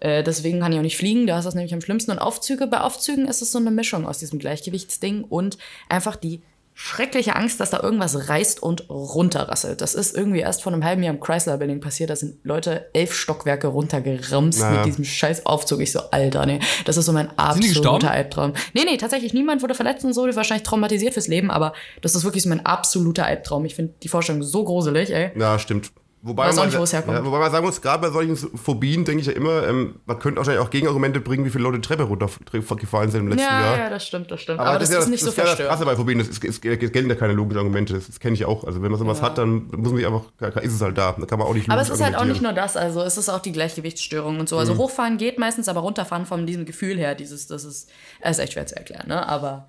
Äh, 0.05 0.23
deswegen 0.23 0.61
kann 0.61 0.71
ich 0.71 0.79
auch 0.79 0.83
nicht 0.83 0.99
fliegen, 0.99 1.27
da 1.27 1.39
ist 1.39 1.47
das 1.47 1.55
nämlich 1.55 1.73
am 1.73 1.81
schlimmsten. 1.81 2.11
Und 2.11 2.19
Aufzüge, 2.19 2.67
bei 2.67 2.83
Aufzügen 2.83 3.27
ist 3.27 3.41
es 3.41 3.51
so 3.53 3.59
eine 3.59 3.71
Mischung 3.71 4.07
aus 4.07 4.19
diesem 4.19 4.39
Gleichgewichtsding 4.39 5.25
und 5.25 5.57
einfach 5.89 6.17
die 6.17 6.43
schreckliche 6.75 7.37
Angst, 7.37 7.59
dass 7.61 7.71
da 7.71 7.81
irgendwas 7.81 8.29
reißt 8.29 8.63
und 8.63 8.91
runterrasselt. 8.91 9.81
Das 9.81 9.95
ist 9.95 10.15
irgendwie 10.15 10.41
erst 10.41 10.63
vor 10.63 10.73
einem 10.75 10.85
halben 10.85 11.03
Jahr 11.03 11.15
im 11.15 11.21
Chrysler 11.21 11.57
Building 11.57 11.81
passiert. 11.81 12.11
Da 12.11 12.17
sind 12.17 12.37
Leute 12.45 12.91
elf 12.93 13.15
Stockwerke 13.15 13.69
runtergeramst 13.69 14.59
Naja. 14.61 14.79
mit 14.79 14.87
diesem 14.87 15.05
scheiß 15.05 15.47
Aufzug. 15.47 15.81
Ich 15.81 15.93
so, 15.93 16.01
Alter, 16.11 16.45
nee, 16.45 16.59
das 16.85 16.99
ist 16.99 17.07
so 17.07 17.13
mein 17.13 17.31
absoluter 17.39 18.11
Albtraum. 18.11 18.53
Nee, 18.75 18.83
nee, 18.85 18.99
tatsächlich, 18.99 19.33
niemand 19.33 19.63
wurde 19.63 19.75
verletzt 19.75 20.05
und 20.05 20.13
so, 20.13 20.27
wahrscheinlich 20.37 20.65
traumatisiert 20.65 21.15
fürs 21.15 21.29
Leben, 21.29 21.51
aber 21.51 21.73
das 22.03 22.15
ist 22.15 22.25
wirklich 22.25 22.43
so 22.43 22.51
mein 22.51 22.67
absoluter 22.67 23.25
Albtraum. 23.25 23.65
Ich 23.65 23.75
finde 23.77 23.95
die 24.03 24.09
Vorstellung 24.09 24.43
so 24.43 24.65
gruselig, 24.65 25.11
ey. 25.15 25.31
Ja, 25.39 25.59
stimmt. 25.59 25.93
Wobei 26.27 26.51
man, 26.55 26.67
nicht. 26.69 26.93
Ja, 26.93 27.25
wobei 27.25 27.39
man 27.39 27.53
sagen 27.53 27.67
muss, 27.67 27.83
gerade 27.83 28.01
bei 28.01 28.11
solchen 28.11 28.35
Phobien 28.35 29.05
denke 29.05 29.21
ich 29.21 29.27
ja 29.27 29.35
immer, 29.35 29.69
ähm, 29.69 29.97
man 30.07 30.19
könnte 30.19 30.39
wahrscheinlich 30.39 30.65
auch 30.65 30.71
Gegenargumente 30.71 31.21
bringen, 31.21 31.45
wie 31.45 31.51
viele 31.51 31.65
Leute 31.65 31.83
Treppe 31.83 32.05
runtergefallen 32.05 33.11
sind 33.11 33.21
im 33.21 33.29
letzten 33.29 33.43
Ja, 33.43 33.61
Jahr. 33.61 33.79
ja, 33.79 33.91
das 33.91 34.07
stimmt, 34.07 34.31
das 34.31 34.41
stimmt. 34.41 34.59
Aber, 34.59 34.79
das, 34.79 34.91
ja 34.91 35.01
ist 35.01 35.09
nicht 35.09 35.21
so 35.21 35.27
das, 35.27 35.35
ist 35.35 35.39
ja 35.39 35.45
das 35.45 35.57
Krasse 35.57 35.67
verstörend. 35.85 35.87
bei 35.91 35.97
Phobien, 35.97 36.19
das 36.19 36.29
ist, 36.29 36.63
gelten 36.63 37.11
ja 37.11 37.15
keine 37.15 37.35
logischen 37.35 37.59
Argumente, 37.59 37.93
das, 37.93 38.07
das 38.07 38.19
kenne 38.21 38.33
ich 38.33 38.47
auch. 38.47 38.65
Also 38.65 38.83
wenn 38.83 38.91
man 38.91 38.99
sowas 38.99 39.21
hat, 39.21 39.37
dann 39.37 39.67
muss 39.67 39.91
man 39.93 39.97
sich 39.97 40.07
einfach, 40.07 40.23
ist 40.63 40.73
es 40.73 40.81
halt 40.81 40.97
da. 40.97 41.13
Da 41.13 41.27
kann 41.27 41.39
man 41.39 41.47
auch 41.47 41.53
nicht 41.53 41.69
Aber 41.69 41.83
es 41.83 41.91
ist 41.91 42.03
halt 42.03 42.17
auch 42.17 42.25
nicht 42.25 42.41
nur 42.41 42.55
das, 42.55 42.79
also 42.79 43.03
es 43.03 43.19
ist 43.19 43.29
auch 43.29 43.41
die 43.41 43.53
Gleichgewichtsstörung 43.53 44.41
und 44.41 44.49
so. 44.49 44.57
Also 44.57 44.79
hochfahren 44.79 45.19
geht 45.19 45.39
meistens, 45.39 45.69
aber 45.69 45.81
runterfahren 45.81 46.25
von 46.25 46.47
diesem 46.47 46.65
Gefühl 46.65 46.97
her, 46.97 47.15
dieses, 47.15 47.49
das 47.49 47.65
ist, 47.65 47.91
das 48.23 48.39
ist 48.39 48.45
echt 48.45 48.55
schwer 48.55 48.65
zu 48.67 48.77
erklären, 48.77 49.09
ne? 49.09 49.29
Aber 49.29 49.69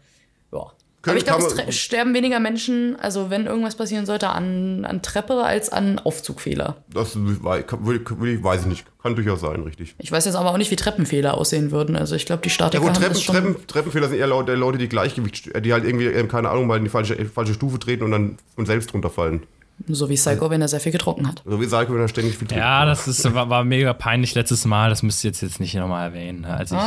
ja. 0.53 0.71
Können- 1.05 1.17
aber 1.23 1.39
ich 1.39 1.53
glaube, 1.53 1.63
es 1.69 1.75
sterben 1.77 2.13
weniger 2.15 2.39
Menschen, 2.39 2.95
also 2.99 3.29
wenn 3.29 3.45
irgendwas 3.45 3.75
passieren 3.75 4.05
sollte, 4.07 4.29
an, 4.29 4.85
an 4.85 5.01
Treppe 5.03 5.43
als 5.43 5.69
an 5.69 5.99
Aufzugfehler. 5.99 6.77
Das 6.91 7.15
weiß 7.15 8.61
ich 8.61 8.65
nicht. 8.67 8.85
Kann 9.01 9.15
durchaus 9.15 9.41
sein, 9.41 9.61
richtig. 9.61 9.93
Ich 9.99 10.11
weiß 10.11 10.25
jetzt 10.25 10.35
aber 10.35 10.49
auch 10.49 10.57
nicht, 10.57 10.71
wie 10.71 10.75
Treppenfehler 10.75 11.35
aussehen 11.35 11.69
würden. 11.69 11.95
Also 11.95 12.15
ich 12.15 12.25
glaube, 12.25 12.41
die 12.41 12.49
Ja 12.49 12.55
Statiker 12.55 12.81
gut, 12.83 12.95
haben 12.95 13.01
Treppen, 13.01 13.15
schon. 13.21 13.35
Treppen, 13.35 13.67
Treppenfehler 13.67 14.09
sind 14.09 14.17
eher 14.17 14.25
Leute, 14.27 14.77
die 14.79 14.89
Gleichgewicht, 14.89 15.51
die 15.63 15.73
halt 15.73 15.85
irgendwie, 15.85 16.07
ähm, 16.07 16.27
keine 16.27 16.49
Ahnung, 16.49 16.65
mal 16.65 16.77
in 16.77 16.83
die 16.85 16.89
falsche, 16.89 17.23
falsche 17.25 17.53
Stufe 17.53 17.77
treten 17.77 18.03
und 18.03 18.11
dann 18.11 18.37
von 18.55 18.65
selbst 18.65 18.91
runterfallen. 18.93 19.43
So 19.87 20.09
wie 20.09 20.15
Psycho, 20.15 20.49
wenn 20.49 20.61
er 20.61 20.67
sehr 20.67 20.79
viel 20.79 20.91
getrunken 20.93 21.27
hat. 21.27 21.43
So 21.45 21.59
wie 21.61 21.65
Psycho, 21.67 21.93
wenn 21.93 22.01
er 22.01 22.07
ständig 22.07 22.37
viel 22.37 22.47
trinkt. 22.47 22.63
Ja, 22.63 22.85
das 22.85 23.07
ist, 23.07 23.33
war, 23.33 23.49
war 23.49 23.63
mega 23.63 23.93
peinlich 23.93 24.33
letztes 24.33 24.65
Mal. 24.65 24.89
Das 24.89 25.03
müsst 25.03 25.23
ihr 25.23 25.29
jetzt, 25.29 25.41
jetzt 25.41 25.59
nicht 25.59 25.75
nochmal 25.75 26.07
erwähnen. 26.07 26.41
Ne? 26.41 26.53
Als 26.55 26.71
ich 26.71 26.77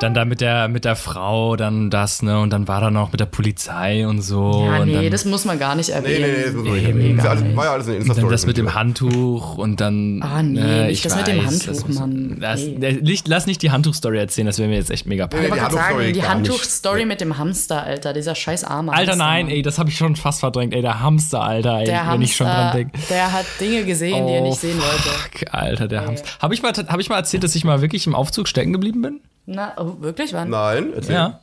dann 0.00 0.14
da 0.14 0.24
mit 0.24 0.40
der, 0.40 0.68
mit 0.68 0.84
der 0.84 0.96
Frau, 0.96 1.56
dann 1.56 1.90
das, 1.90 2.22
ne? 2.22 2.40
Und 2.40 2.50
dann 2.50 2.68
war 2.68 2.80
da 2.80 2.90
noch 2.90 3.12
mit 3.12 3.20
der 3.20 3.26
Polizei 3.26 4.06
und 4.06 4.22
so. 4.22 4.64
Ja, 4.66 4.80
und 4.80 4.86
nee, 4.88 4.94
dann, 4.94 5.10
das 5.10 5.24
muss 5.24 5.44
man 5.44 5.58
gar 5.58 5.74
nicht 5.76 5.88
Nee, 5.88 5.94
erwähnen. 5.94 6.20
nee, 6.22 6.36
nee, 6.38 6.44
das 6.44 6.54
muss 6.54 6.64
man 6.64 6.74
nicht 6.74 6.84
erwähnen. 6.88 7.16
Das 7.16 7.26
alles- 7.26 7.42
nicht. 7.42 7.56
war 7.56 7.64
ja 7.64 7.72
alles 7.72 7.86
eine 7.86 7.94
dann 7.96 8.02
Insta-Story. 8.06 8.32
das 8.32 8.46
mit 8.46 8.56
dem 8.58 8.74
Handtuch 8.74 9.56
und 9.58 9.80
dann. 9.80 10.22
Ah, 10.22 10.42
nee, 10.42 10.60
äh, 10.60 10.86
nicht 10.86 10.92
ich 10.92 11.02
das 11.02 11.16
mit 11.16 11.26
dem 11.26 11.38
weiß, 11.38 11.46
Handtuch, 11.46 11.66
das 11.66 11.86
muss- 11.86 11.98
Mann. 11.98 12.38
Das, 12.40 12.60
Nee. 12.60 12.92
nicht, 13.02 13.28
lass 13.28 13.46
nicht 13.46 13.62
die 13.62 13.70
Handtuchstory 13.70 14.18
erzählen, 14.18 14.46
das 14.46 14.58
wäre 14.58 14.68
mir 14.68 14.76
jetzt 14.76 14.90
echt 14.90 15.06
mega 15.06 15.24
Ich 15.24 15.30
peinlich. 15.30 15.50
wollte 15.50 15.62
gerade 15.64 15.74
Handtuchstory 15.76 16.04
sagen, 16.04 16.14
die. 16.14 16.22
Handtuchstory 16.28 17.04
mit 17.06 17.20
dem 17.20 17.38
Hamster, 17.38 17.82
Alter, 17.82 18.12
dieser 18.12 18.34
scheiß 18.34 18.64
arme 18.64 18.92
Alter, 18.92 19.12
Hamster, 19.12 19.24
nein, 19.24 19.48
ey, 19.48 19.62
das 19.62 19.78
habe 19.78 19.90
ich 19.90 19.96
schon 19.96 20.16
fast 20.16 20.40
verdrängt, 20.40 20.74
ey, 20.74 20.82
der 20.82 21.00
Hamster, 21.00 21.42
Alter, 21.42 21.78
ey, 21.80 21.84
Der 21.86 21.93
wenn 22.12 22.22
ich 22.22 22.34
schon 22.36 22.46
dran 22.46 22.56
Hamster, 22.56 22.78
denke. 22.78 22.98
der 23.10 23.32
hat 23.32 23.46
Dinge 23.60 23.84
gesehen, 23.84 24.26
die 24.26 24.32
er 24.34 24.40
Oh, 24.42 24.44
nicht 24.48 24.58
sehen 24.60 24.78
wollte. 24.78 25.08
Fuck, 25.08 25.54
Alter, 25.54 25.88
der 25.88 26.06
Hamster. 26.06 26.28
Habe 26.40 26.54
ich, 26.54 26.62
mal- 26.62 26.72
hab 26.72 27.00
ich 27.00 27.08
mal 27.08 27.16
erzählt, 27.16 27.44
dass 27.44 27.54
ich 27.54 27.64
mal 27.64 27.80
wirklich 27.80 28.06
im 28.06 28.14
Aufzug 28.14 28.48
stecken 28.48 28.72
geblieben 28.72 29.02
bin? 29.02 29.20
Na, 29.46 29.72
oh, 29.76 29.96
wirklich? 30.00 30.32
Wann? 30.32 30.50
Nein, 30.50 30.92
erzähl. 30.94 31.14
Ja. 31.14 31.40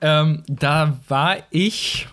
Ähm, 0.00 0.42
da 0.46 0.98
war 1.08 1.36
ich, 1.50 2.08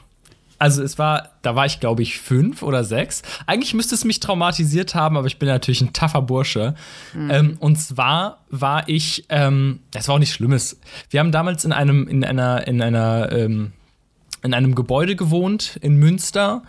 also 0.59 0.81
es 0.81 0.97
war, 0.97 1.29
da 1.41 1.55
war 1.55 1.65
ich 1.65 1.79
glaube 1.79 2.01
ich 2.01 2.19
fünf 2.19 2.63
oder 2.63 2.83
sechs. 2.83 3.21
Eigentlich 3.45 3.73
müsste 3.73 3.95
es 3.95 4.05
mich 4.05 4.19
traumatisiert 4.19 4.95
haben, 4.95 5.17
aber 5.17 5.27
ich 5.27 5.37
bin 5.39 5.47
natürlich 5.49 5.81
ein 5.81 5.93
taffer 5.93 6.21
Bursche. 6.21 6.75
Ähm, 7.13 7.57
und 7.59 7.75
zwar 7.77 8.39
war 8.49 8.87
ich, 8.89 9.25
ähm, 9.29 9.79
das 9.91 10.07
war 10.07 10.15
auch 10.15 10.19
nichts 10.19 10.35
Schlimmes. 10.35 10.79
Wir 11.09 11.19
haben 11.19 11.31
damals 11.31 11.63
in 11.65 11.71
einem, 11.73 12.07
in 12.07 12.23
einer, 12.23 12.65
in 12.67 12.81
einer, 12.81 13.31
ähm, 13.31 13.73
in 14.41 14.53
einem 14.53 14.73
Gebäude 14.75 15.15
gewohnt 15.15 15.77
in 15.81 15.97
Münster. 15.97 16.63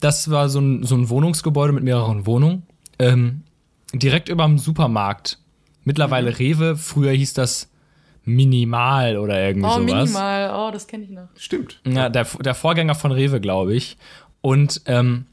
Das 0.00 0.30
war 0.30 0.48
so 0.48 0.60
ein, 0.60 0.82
so 0.84 0.94
ein 0.94 1.08
Wohnungsgebäude 1.08 1.72
mit 1.72 1.84
mehreren 1.84 2.26
Wohnungen. 2.26 2.64
Ähm, 2.98 3.42
direkt 3.94 4.28
über 4.28 4.44
dem 4.44 4.58
Supermarkt. 4.58 5.38
Mittlerweile 5.84 6.38
Rewe, 6.38 6.76
früher 6.76 7.12
hieß 7.12 7.34
das 7.34 7.70
Minimal 8.24 9.16
oder 9.18 9.40
irgendwie 9.40 9.68
Oh, 9.68 9.74
sowas. 9.78 9.84
minimal. 10.10 10.50
Oh, 10.54 10.70
das 10.72 10.86
kenne 10.88 11.04
ich 11.04 11.10
noch. 11.10 11.28
Stimmt. 11.36 11.80
Ja, 11.86 12.08
der, 12.08 12.24
der 12.24 12.54
Vorgänger 12.56 12.96
von 12.96 13.12
Rewe, 13.12 13.40
glaube 13.40 13.72
ich. 13.74 13.96
Und 14.40 14.82
ähm, 14.86 15.26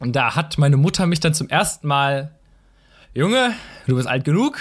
da 0.00 0.36
hat 0.36 0.58
meine 0.58 0.76
Mutter 0.76 1.06
mich 1.06 1.20
dann 1.20 1.32
zum 1.32 1.48
ersten 1.48 1.88
Mal, 1.88 2.34
Junge, 3.14 3.52
du 3.86 3.96
bist 3.96 4.06
alt 4.06 4.24
genug, 4.24 4.58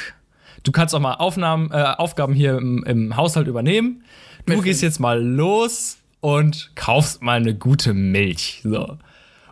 du 0.64 0.72
kannst 0.72 0.96
auch 0.96 1.00
mal 1.02 1.16
Aufnahmen, 1.16 1.70
äh, 1.72 1.84
Aufgaben 1.98 2.34
hier 2.34 2.58
im, 2.58 2.84
im 2.86 3.18
Haushalt 3.18 3.48
übernehmen. 3.48 4.04
Du 4.46 4.54
Mit 4.56 4.64
gehst 4.64 4.80
fünf. 4.80 4.92
jetzt 4.94 5.00
mal 5.00 5.22
los 5.22 5.98
und 6.22 6.72
kaufst 6.76 7.22
mal 7.22 7.38
eine 7.38 7.54
gute 7.56 7.94
Milch. 7.94 8.62
So. 8.64 8.98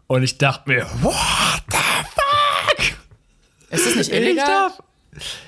Und 0.08 0.24
ich 0.24 0.38
dachte 0.38 0.70
mir, 0.70 0.86
what 1.02 1.14
the 1.70 1.78
fuck? 1.78 2.98
Ist 3.72 3.86
das 3.86 3.96
nicht 3.96 4.10
Ich 4.12 4.16
illegal? 4.16 4.46
darf, 4.46 4.82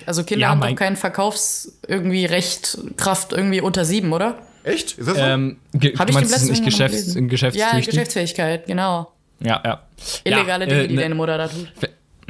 Also 0.05 0.23
Kinder 0.23 0.41
Ja, 0.41 0.49
haben 0.49 0.61
doch 0.61 0.75
keinen 0.75 0.97
Verkaufs 0.97 1.79
irgendwie 1.87 2.25
Recht, 2.25 2.77
Kraft 2.97 3.31
irgendwie 3.33 3.61
unter 3.61 3.85
sieben, 3.85 4.11
oder? 4.13 4.39
Echt? 4.63 4.97
Ist 4.97 5.07
das 5.07 5.15
so? 5.17 5.23
ähm, 5.23 5.57
Habe 5.73 5.81
du 5.81 5.85
ich 5.85 5.95
nicht 6.19 6.31
letzten 6.31 6.47
Mal 6.51 6.61
Geschäfts 6.65 6.97
gelesen. 6.97 7.23
Ja, 7.23 7.29
Geschäftstüchtig? 7.29 7.85
Geschäftsfähigkeit, 7.85 8.67
genau. 8.67 9.11
ja, 9.39 9.61
ja. 9.63 9.81
Illegale 10.25 10.65
ja, 10.65 10.69
Dinge, 10.69 10.83
äh, 10.83 10.87
die 10.89 10.95
ne- 10.95 11.01
deine 11.01 11.15
Mutter 11.15 11.37
da 11.37 11.47
tut. 11.47 11.71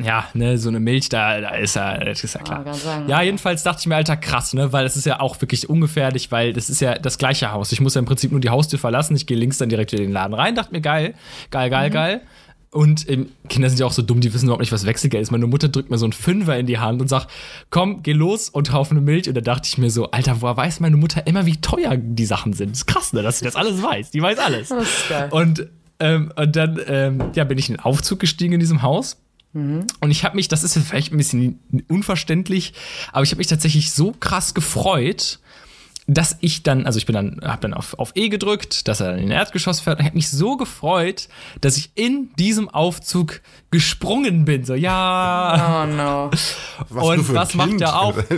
Ja, 0.04 0.28
ne, 0.34 0.58
so 0.58 0.70
eine 0.70 0.80
Milch, 0.80 1.10
da, 1.10 1.42
da 1.42 1.50
ist 1.50 1.76
ja, 1.76 1.98
das 1.98 2.24
ist 2.24 2.36
ja 2.36 2.42
klar. 2.42 2.64
Kann 2.64 2.74
sagen, 2.74 3.10
ja, 3.10 3.18
ja. 3.20 3.24
jedenfalls 3.24 3.64
dachte 3.64 3.82
ich 3.82 3.88
mir, 3.88 3.96
Alter, 3.96 4.18
krass, 4.18 4.54
ne, 4.54 4.72
weil 4.74 4.86
es 4.86 4.96
ist 4.98 5.06
ja 5.06 5.20
auch 5.20 5.40
wirklich 5.42 5.70
ungefährlich, 5.70 6.32
weil 6.32 6.54
das 6.54 6.70
ist 6.70 6.82
ja 6.82 6.98
das 6.98 7.18
gleiche 7.18 7.52
Haus. 7.52 7.72
Ich 7.72 7.82
muss 7.82 7.96
ja 7.96 8.00
im 8.00 8.06
Prinzip 8.06 8.32
nur 8.32 8.42
die 8.42 8.50
Haustür 8.50 8.80
verlassen, 8.80 9.16
ich 9.16 9.26
gehe 9.26 9.38
links 9.38 9.58
dann 9.58 9.70
direkt 9.70 9.94
in 9.94 10.00
den 10.00 10.12
Laden 10.12 10.34
rein, 10.34 10.56
dachte 10.56 10.72
mir, 10.72 10.82
geil, 10.82 11.14
geil, 11.52 11.68
Mhm. 11.68 11.72
geil, 11.72 11.90
geil. 11.90 12.22
Und 12.72 13.10
ähm, 13.10 13.30
Kinder 13.48 13.68
sind 13.68 13.80
ja 13.80 13.88
auch 13.88 13.92
so 13.92 14.04
dumm, 14.04 14.22
die 14.22 14.32
wissen 14.32 14.46
überhaupt 14.46 14.62
nicht, 14.62 14.72
was 14.72 14.86
Wechselgeld 14.86 15.24
ist. 15.24 15.32
Meine 15.32 15.48
Mutter 15.48 15.70
drückt 15.70 15.90
mir 15.90 15.98
so 15.98 16.06
einen 16.06 16.14
Fünfer 16.14 16.56
in 16.60 16.68
die 16.68 16.78
Hand 16.78 17.02
und 17.02 17.08
sagt, 17.08 17.28
komm, 17.72 18.04
geh 18.04 18.14
los 18.14 18.48
und 18.48 18.70
kauf 18.70 18.92
eine 18.92 19.02
Milch. 19.02 19.28
Und 19.28 19.34
da 19.36 19.42
dachte 19.42 19.68
ich 19.68 19.80
mir 19.80 19.90
so, 19.90 20.12
Alter, 20.12 20.42
woher 20.42 20.56
weiß 20.56 20.80
meine 20.80 20.96
Mutter 20.96 21.26
immer, 21.26 21.48
wie 21.48 21.60
teuer 21.60 21.98
die 21.98 22.26
Sachen 22.26 22.54
sind? 22.54 22.70
Das 22.74 22.80
ist 22.82 22.86
krass, 22.86 23.12
ne, 23.12 23.24
dass 23.24 23.40
sie 23.40 23.46
das 23.46 23.56
alles 23.56 23.82
weiß. 23.82 24.12
Die 24.12 24.22
weiß 24.22 24.38
alles. 24.38 24.70
Das 24.70 24.84
ist 24.84 25.10
geil. 25.10 25.30
Und, 25.32 25.68
ähm, 26.00 26.32
und 26.36 26.56
dann 26.56 26.80
ähm, 26.86 27.24
ja, 27.34 27.44
bin 27.44 27.58
ich 27.58 27.70
in 27.70 27.78
den 27.78 27.84
Aufzug 27.84 28.20
gestiegen 28.20 28.54
in 28.54 28.60
diesem 28.60 28.84
Haus. 28.84 29.18
Mhm. 29.54 29.86
Und 30.00 30.12
ich 30.12 30.24
habe 30.24 30.36
mich, 30.36 30.48
das 30.48 30.64
ist 30.64 30.76
jetzt 30.76 30.88
vielleicht 30.88 31.12
ein 31.12 31.18
bisschen 31.18 31.60
unverständlich, 31.88 32.74
aber 33.12 33.24
ich 33.24 33.32
habe 33.32 33.40
mich 33.40 33.48
tatsächlich 33.48 33.92
so 33.92 34.12
krass 34.20 34.54
gefreut, 34.54 35.40
dass 36.12 36.38
ich 36.42 36.64
dann, 36.64 36.88
also 36.88 36.98
ich 36.98 37.06
bin 37.06 37.14
dann, 37.14 37.40
habe 37.44 37.62
dann 37.62 37.74
auf, 37.76 37.94
auf 38.00 38.12
E 38.16 38.30
gedrückt, 38.30 38.88
dass 38.88 39.00
er 39.00 39.08
dann 39.12 39.18
in 39.20 39.26
den 39.28 39.32
Erdgeschoss 39.32 39.80
fährt. 39.80 39.98
Und 40.00 40.02
ich 40.06 40.08
habe 40.08 40.18
mich 40.18 40.30
so 40.30 40.58
gefreut, 40.58 41.30
dass 41.62 41.78
ich 41.78 41.92
in 41.94 42.30
diesem 42.40 42.68
Aufzug 42.68 43.42
gesprungen 43.70 44.44
bin. 44.46 44.66
So, 44.66 44.74
ja. 44.74 45.84
Oh 45.84 45.96
no. 45.96 46.32
Was 46.90 47.06
und 47.06 47.34
was 47.36 47.54
macht 47.54 47.70
Kind, 47.70 47.82
er 47.82 48.00
auch? 48.00 48.18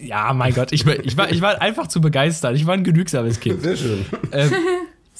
Ja, 0.00 0.32
mein 0.34 0.52
Gott, 0.52 0.72
ich, 0.72 0.84
war- 0.86 0.98
ich, 0.98 1.16
war, 1.16 1.30
ich 1.30 1.40
war 1.40 1.62
einfach 1.62 1.86
zu 1.86 2.00
begeistert. 2.00 2.56
Ich 2.56 2.66
war 2.66 2.74
ein 2.74 2.82
genügsames 2.84 3.38
Kind. 3.40 3.62
Sehr 3.62 3.76
schön. 3.76 4.04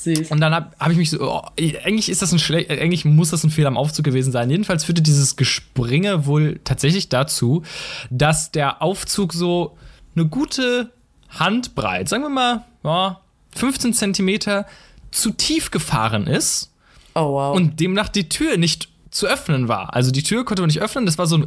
Süß. 0.05 0.31
Und 0.31 0.41
dann 0.41 0.55
habe 0.55 0.71
hab 0.79 0.91
ich 0.91 0.97
mich 0.97 1.11
so, 1.11 1.21
oh, 1.21 1.43
eigentlich 1.59 2.09
ist 2.09 2.23
das 2.23 2.33
ein 2.33 2.39
schlecht, 2.39 2.71
eigentlich 2.71 3.05
muss 3.05 3.31
das 3.31 3.43
ein 3.45 3.51
Fehler 3.51 3.69
am 3.69 3.77
Aufzug 3.77 4.05
gewesen 4.05 4.33
sein. 4.33 4.51
Jedenfalls 4.51 4.85
führte 4.85 5.03
dieses 5.03 5.37
Gespringe 5.37 6.27
wohl 6.27 6.61
tatsächlich 6.65 7.09
dazu, 7.09 7.63
dass 8.11 8.53
der 8.53 8.83
Aufzug 8.83 9.33
so 9.33 9.77
eine 10.15 10.27
gute 10.27 10.91
Handbreit, 11.31 12.09
sagen 12.09 12.23
wir 12.23 12.29
mal, 12.31 12.65
ja, 12.85 13.21
15 13.57 13.93
Zentimeter 13.93 14.67
zu 15.11 15.31
tief 15.31 15.71
gefahren 15.71 16.27
ist 16.27 16.73
Oh 17.15 17.33
wow. 17.33 17.57
und 17.57 17.81
demnach 17.81 18.09
die 18.09 18.29
Tür 18.29 18.57
nicht 18.57 18.89
zu 19.15 19.29
öffnen 19.29 19.69
war. 19.69 19.95
Also 19.95 20.11
die 20.11 20.25
Tür 20.25 20.45
konnte 20.45 20.61
man 20.61 20.67
nicht 20.67 20.83
öffnen, 20.83 21.07
das 21.07 21.19
war 21.19 21.27
so 21.27 21.37
ein 21.37 21.47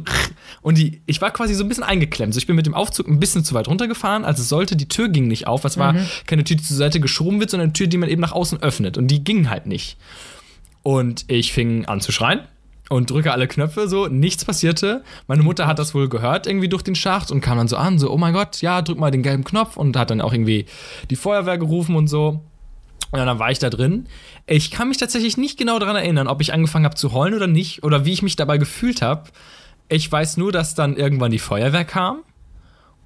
und 0.62 0.78
die 0.78 1.02
ich 1.04 1.20
war 1.20 1.30
quasi 1.30 1.52
so 1.54 1.64
ein 1.64 1.68
bisschen 1.68 1.84
eingeklemmt. 1.84 2.30
Also 2.30 2.38
ich 2.38 2.46
bin 2.46 2.56
mit 2.56 2.64
dem 2.64 2.74
Aufzug 2.74 3.06
ein 3.06 3.20
bisschen 3.20 3.44
zu 3.44 3.54
weit 3.54 3.68
runtergefahren, 3.68 4.24
als 4.24 4.38
es 4.38 4.48
sollte. 4.48 4.74
Die 4.74 4.88
Tür 4.88 5.10
ging 5.10 5.28
nicht 5.28 5.46
auf. 5.46 5.64
Es 5.66 5.76
war 5.76 5.94
keine 6.26 6.44
Tür, 6.44 6.56
die 6.56 6.62
zur 6.62 6.78
Seite 6.78 6.98
geschoben 6.98 7.40
wird, 7.40 7.50
sondern 7.50 7.66
eine 7.66 7.72
Tür, 7.74 7.86
die 7.86 7.98
man 7.98 8.08
eben 8.08 8.22
nach 8.22 8.32
außen 8.32 8.62
öffnet 8.62 8.96
und 8.96 9.08
die 9.08 9.22
ging 9.22 9.50
halt 9.50 9.66
nicht. 9.66 9.98
Und 10.82 11.26
ich 11.28 11.52
fing 11.52 11.84
an 11.84 12.00
zu 12.00 12.10
schreien 12.10 12.40
und 12.88 13.10
drücke 13.10 13.32
alle 13.32 13.46
Knöpfe 13.46 13.86
so, 13.86 14.06
nichts 14.06 14.46
passierte. 14.46 15.04
Meine 15.26 15.42
Mutter 15.42 15.66
hat 15.66 15.78
das 15.78 15.94
wohl 15.94 16.08
gehört 16.08 16.46
irgendwie 16.46 16.70
durch 16.70 16.82
den 16.82 16.94
Schacht 16.94 17.30
und 17.30 17.42
kam 17.42 17.58
dann 17.58 17.68
so 17.68 17.76
an, 17.76 17.98
so 17.98 18.10
oh 18.10 18.16
mein 18.16 18.32
Gott, 18.32 18.62
ja, 18.62 18.80
drück 18.80 18.98
mal 18.98 19.10
den 19.10 19.22
gelben 19.22 19.44
Knopf 19.44 19.76
und 19.76 19.94
hat 19.94 20.10
dann 20.10 20.22
auch 20.22 20.32
irgendwie 20.32 20.64
die 21.10 21.16
Feuerwehr 21.16 21.58
gerufen 21.58 21.96
und 21.96 22.08
so. 22.08 22.40
Und 23.10 23.18
dann 23.18 23.38
war 23.38 23.50
ich 23.50 23.58
da 23.58 23.70
drin. 23.70 24.06
Ich 24.46 24.70
kann 24.70 24.88
mich 24.88 24.98
tatsächlich 24.98 25.36
nicht 25.36 25.58
genau 25.58 25.78
daran 25.78 25.96
erinnern, 25.96 26.28
ob 26.28 26.40
ich 26.40 26.52
angefangen 26.52 26.84
habe 26.84 26.94
zu 26.94 27.12
heulen 27.12 27.34
oder 27.34 27.46
nicht 27.46 27.82
oder 27.82 28.04
wie 28.04 28.12
ich 28.12 28.22
mich 28.22 28.36
dabei 28.36 28.58
gefühlt 28.58 29.00
habe. 29.00 29.30
Ich 29.88 30.10
weiß 30.10 30.36
nur, 30.36 30.52
dass 30.52 30.74
dann 30.74 30.96
irgendwann 30.96 31.30
die 31.30 31.38
Feuerwehr 31.38 31.86
kam 31.86 32.22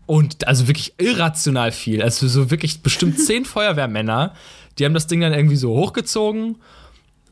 und 0.06 0.48
also 0.48 0.66
wirklich 0.66 0.94
irrational 0.98 1.70
viel. 1.70 2.02
Also 2.02 2.26
so 2.26 2.50
wirklich 2.50 2.82
bestimmt 2.82 3.20
zehn 3.26 3.44
Feuerwehrmänner, 3.44 4.34
die 4.78 4.84
haben 4.84 4.94
das 4.94 5.06
Ding 5.06 5.20
dann 5.20 5.32
irgendwie 5.32 5.56
so 5.56 5.70
hochgezogen. 5.70 6.56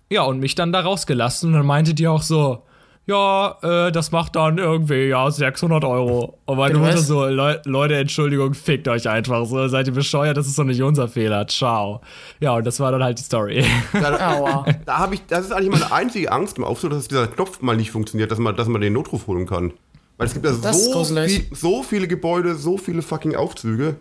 Ja, 0.09 0.23
und 0.23 0.41
mich 0.41 0.55
dann 0.55 0.73
da 0.73 0.81
rausgelassen 0.81 1.51
und 1.51 1.57
dann 1.57 1.67
meinte 1.67 1.95
die 1.95 2.09
auch 2.09 2.23
so, 2.23 2.65
ja, 3.07 3.57
äh, 3.63 3.91
das 3.93 4.13
macht 4.13 4.37
dann 4.37 4.59
irgendwie, 4.59 5.09
ja, 5.09 5.29
600 5.31 5.85
Euro. 5.85 6.39
Und 6.47 6.59
meine 6.59 6.79
Mutter 6.79 6.99
so, 6.99 7.25
"Leu- 7.27 7.59
Leute, 7.65 7.97
Entschuldigung, 7.97 8.55
fickt 8.55 8.87
euch 8.87 9.09
einfach 9.09 9.45
so, 9.47 9.67
seid 9.69 9.89
ihr 9.89 9.95
bescheuert, 9.95 10.37
das 10.37 10.47
ist 10.47 10.59
doch 10.59 10.65
nicht 10.65 10.81
unser 10.83 11.09
Fehler, 11.09 11.47
ciao. 11.49 12.01
Ja, 12.39 12.55
und 12.55 12.65
das 12.67 12.79
war 12.79 12.93
dann 12.93 13.03
halt 13.03 13.19
die 13.19 13.23
Story. 13.25 13.65
Aua. 13.95 14.65
Da 14.87 14.99
habe 14.99 15.15
ich, 15.15 15.27
das 15.27 15.47
ist 15.47 15.53
eigentlich 15.53 15.71
meine 15.73 15.91
einzige 15.93 16.31
Angst 16.31 16.57
im 16.59 16.65
Aufzug, 16.65 16.91
dass 16.91 17.09
dieser 17.09 17.27
Knopf 17.27 17.61
mal 17.63 17.77
nicht 17.77 17.91
funktioniert, 17.91 18.31
dass 18.31 18.39
man, 18.39 18.55
dass 18.55 18.69
man 18.69 18.81
den 18.81 18.93
Notruf 18.93 19.27
holen 19.27 19.47
kann. 19.47 19.73
Weil 20.17 20.27
es 20.27 20.35
gibt 20.35 20.45
ja 20.45 20.53
so, 20.53 20.93
viel, 21.29 21.47
so 21.57 21.83
viele 21.83 22.07
Gebäude, 22.07 22.55
so 22.55 22.77
viele 22.77 23.01
fucking 23.03 23.35
Aufzüge. 23.35 23.97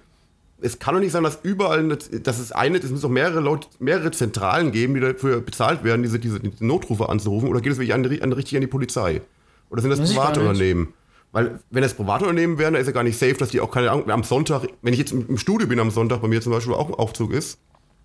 Es 0.62 0.80
kann 0.80 0.94
doch 0.94 1.02
nicht 1.02 1.12
sein, 1.12 1.24
dass 1.24 1.40
überall, 1.44 1.80
eine, 1.80 1.98
dass 1.98 2.40
es 2.40 2.52
eine, 2.52 2.78
es 2.78 2.90
muss 2.90 3.02
doch 3.02 3.10
mehrere 3.10 3.40
Leute, 3.40 3.68
mehrere 3.80 4.12
Zentralen 4.12 4.72
geben, 4.72 4.96
die 4.96 5.00
dafür 5.00 5.42
bezahlt 5.42 5.84
werden, 5.84 6.04
diese, 6.04 6.20
diese, 6.20 6.40
Notrufe 6.60 7.10
anzurufen. 7.10 7.48
Oder 7.50 7.62
geht 7.62 7.72
es 7.72 7.78
wirklich 7.78 7.94
an, 7.94 8.06
an, 8.06 8.34
richtig 8.34 8.58
an 8.58 8.62
die 8.62 8.68
Polizei? 8.68 9.22
Oder 9.70 9.82
sind 9.82 9.92
das 9.92 10.00
Weiß 10.00 10.10
ich 10.10 10.16
gar 10.16 10.26
private 10.26 10.40
nicht. 10.42 10.50
Unternehmen? 10.50 10.94
Weil, 11.32 11.60
wenn 11.70 11.84
das 11.84 11.94
private 11.94 12.26
Unternehmen 12.26 12.58
wären, 12.58 12.74
dann 12.74 12.82
ist 12.82 12.88
ja 12.88 12.94
gar 12.94 13.04
nicht 13.04 13.18
safe, 13.18 13.36
dass 13.36 13.50
die 13.50 13.62
auch 13.62 13.72
keine 13.72 13.92
Ahnung, 13.92 14.10
am 14.10 14.24
Sonntag, 14.24 14.68
wenn 14.82 14.94
ich 14.94 15.00
jetzt 15.00 15.12
im 15.12 15.38
Studio 15.38 15.68
bin 15.68 15.80
am 15.80 15.92
Sonntag, 15.92 16.22
bei 16.22 16.28
mir 16.28 16.42
zum 16.42 16.52
Beispiel 16.52 16.74
auch 16.74 16.88
ein 16.88 16.96
Aufzug 16.96 17.32
ist, 17.32 17.60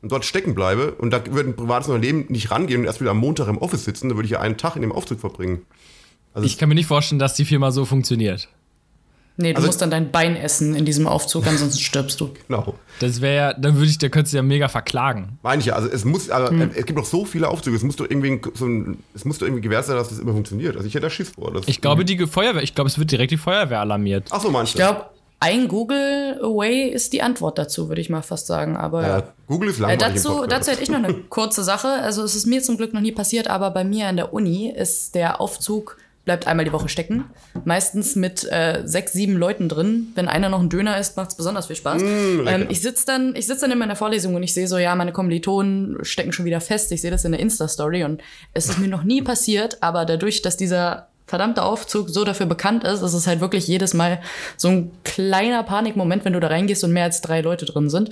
und 0.05 0.13
dort 0.13 0.27
stecken 0.27 0.55
bleibe 0.55 0.93
und 0.93 1.13
da 1.13 1.25
würde 1.33 1.49
ein 1.49 1.57
privates 1.57 1.89
Unternehmen 1.89 2.27
nicht 2.29 2.51
rangehen 2.51 2.81
und 2.81 2.87
erst 2.87 3.01
wieder 3.01 3.13
am 3.13 3.19
Montag 3.19 3.49
im 3.49 3.57
Office 3.57 3.85
sitzen, 3.85 4.11
dann 4.11 4.19
würde 4.19 4.27
ich 4.27 4.33
ja 4.33 4.41
einen 4.41 4.59
Tag 4.59 4.77
in 4.77 4.83
dem 4.83 4.93
Aufzug 4.93 5.19
verbringen. 5.19 5.63
Ich 6.43 6.59
kann 6.59 6.69
mir 6.69 6.75
nicht 6.75 6.89
vorstellen, 6.89 7.19
dass 7.19 7.35
die 7.35 7.47
Firma 7.47 7.71
so 7.71 7.87
funktioniert. 7.87 8.51
Nee, 9.37 9.53
du 9.53 9.57
Also- 9.57 9.67
musst 9.67 9.83
dann 9.83 9.91
dein 9.91 10.13
Bein 10.13 10.37
essen 10.37 10.77
in 10.77 10.85
diesem 10.85 11.07
Aufzug, 11.09 11.47
ansonsten 11.47 11.81
stirbst 11.81 12.21
du. 12.21 12.31
Genau. 12.47 12.75
Das 13.01 13.21
wäre 13.21 13.35
ja, 13.37 13.53
dann 13.53 13.75
würde 13.75 13.87
ich, 13.87 13.99
da 13.99 14.09
könntest 14.09 14.33
du 14.33 14.37
ja 14.37 14.43
mega 14.45 14.69
verklagen. 14.69 15.39
Meine 15.43 15.59
ich 15.61 15.67
ja, 15.67 15.75
also 15.75 15.89
es 15.89 16.05
muss, 16.05 16.31
aber 16.31 16.51
Hm. 16.51 16.71
es 16.75 16.87
gibt 16.87 16.97
noch 16.99 17.05
so 17.05 17.25
viele 17.25 17.49
Aufzüge, 17.49 17.77
es 17.77 17.83
muss 17.83 17.97
doch 17.97 18.07
irgendwie, 18.09 18.41
so 18.55 18.67
ein, 18.67 18.99
es 19.15 19.25
muss 19.25 19.39
doch 19.39 19.47
irgendwie 19.47 19.63
gewährt 19.63 19.87
sein, 19.87 19.97
dass 19.97 20.09
das 20.11 20.21
immer 20.21 20.33
funktioniert. 20.33 20.77
Also 20.77 20.87
ich 20.87 20.95
hätte 20.95 21.03
da 21.07 21.11
Schiss 21.11 21.31
vor. 21.31 21.53
Ich 21.67 21.81
glaube, 21.81 22.05
die 22.05 22.17
Feuerwehr, 22.27 22.63
ich 22.63 22.75
glaube, 22.77 22.89
es 22.89 22.99
wird 22.99 23.11
direkt 23.11 23.33
die 23.33 23.37
Feuerwehr 23.37 23.81
alarmiert. 23.81 24.29
Ach 24.31 24.41
so, 24.41 24.51
meinst 24.51 24.71
Ich 24.71 24.77
glaube, 24.77 25.07
ein 25.41 25.67
Google 25.69 26.39
Away 26.41 26.89
ist 26.89 27.13
die 27.13 27.21
Antwort 27.21 27.59
dazu, 27.59 27.89
würde 27.89 28.01
ich 28.01 28.09
mal 28.09 28.23
fast 28.23 28.47
sagen. 28.47 28.77
Aber 28.77 29.03
ja. 29.07 29.23
Google 29.49 29.69
ist 29.71 29.79
Äh, 29.79 29.83
langweilig 29.83 30.07
im 30.07 30.15
dazu, 30.15 30.47
dazu 30.49 30.71
hätte 30.71 30.83
ich 30.85 30.89
noch 30.91 30.99
eine 31.03 31.13
kurze 31.13 31.65
Sache. 31.65 31.89
Also 31.89 32.23
es 32.23 32.35
ist 32.37 32.47
mir 32.47 32.63
zum 32.63 32.77
Glück 32.77 32.95
noch 32.95 33.01
nie 33.03 33.13
passiert, 33.13 33.49
aber 33.49 33.71
bei 33.73 33.85
mir 33.85 34.07
an 34.07 34.17
der 34.17 34.33
Uni 34.33 34.71
ist 34.71 35.15
der 35.17 35.41
Aufzug 35.41 35.99
bleibt 36.25 36.47
einmal 36.47 36.65
die 36.65 36.73
Woche 36.73 36.89
stecken. 36.89 37.25
Meistens 37.65 38.17
mit 38.17 38.51
äh, 38.51 38.83
sechs, 38.85 39.13
sieben 39.13 39.37
Leuten 39.37 39.69
drin. 39.69 40.09
Wenn 40.15 40.29
einer 40.29 40.49
noch 40.49 40.61
ein 40.61 40.71
Döner 40.71 40.99
isst, 40.99 41.17
macht 41.17 41.31
es 41.31 41.37
besonders 41.37 41.67
viel 41.67 41.77
Spaß. 41.77 42.03
ähm, 42.03 42.67
ich 42.69 42.81
sitze 42.81 43.05
dann, 43.07 43.37
ich 43.37 43.47
sitz 43.47 43.61
dann 43.61 43.71
in 43.71 43.79
meiner 43.79 43.97
Vorlesung 43.97 44.35
und 44.35 44.43
ich 44.43 44.55
sehe 44.55 44.67
so, 44.67 44.79
ja, 44.79 44.95
meine 44.95 45.13
Kommilitonen 45.13 46.03
stecken 46.03 46.33
schon 46.33 46.47
wieder 46.47 46.61
fest. 46.61 46.93
Ich 46.93 47.03
sehe 47.03 47.11
das 47.11 47.25
in 47.25 47.33
der 47.33 47.41
Insta-Story 47.41 48.05
und 48.05 48.23
es 48.55 48.69
ist 48.69 48.79
mir 48.79 48.89
noch 48.89 49.05
nie 49.05 49.23
passiert, 49.23 49.83
aber 49.83 50.05
dadurch, 50.05 50.43
dass 50.43 50.57
dieser 50.57 51.09
verdammte 51.27 51.63
Aufzug 51.63 52.11
so 52.11 52.25
dafür 52.25 52.47
bekannt 52.47 52.85
ist, 52.85 53.01
ist 53.01 53.15
es 53.15 53.27
halt 53.27 53.41
wirklich 53.41 53.67
jedes 53.67 53.95
Mal 53.95 54.21
so 54.57 54.69
ein 54.69 54.91
kleiner 55.05 55.63
Panikmoment, 55.63 56.25
wenn 56.25 56.35
du 56.35 56.41
da 56.41 56.49
reingehst 56.49 56.85
und 56.85 56.93
mehr 56.93 57.05
als 57.05 57.23
drei 57.23 57.41
Leute 57.41 57.65
drin 57.65 57.89
sind. 57.89 58.11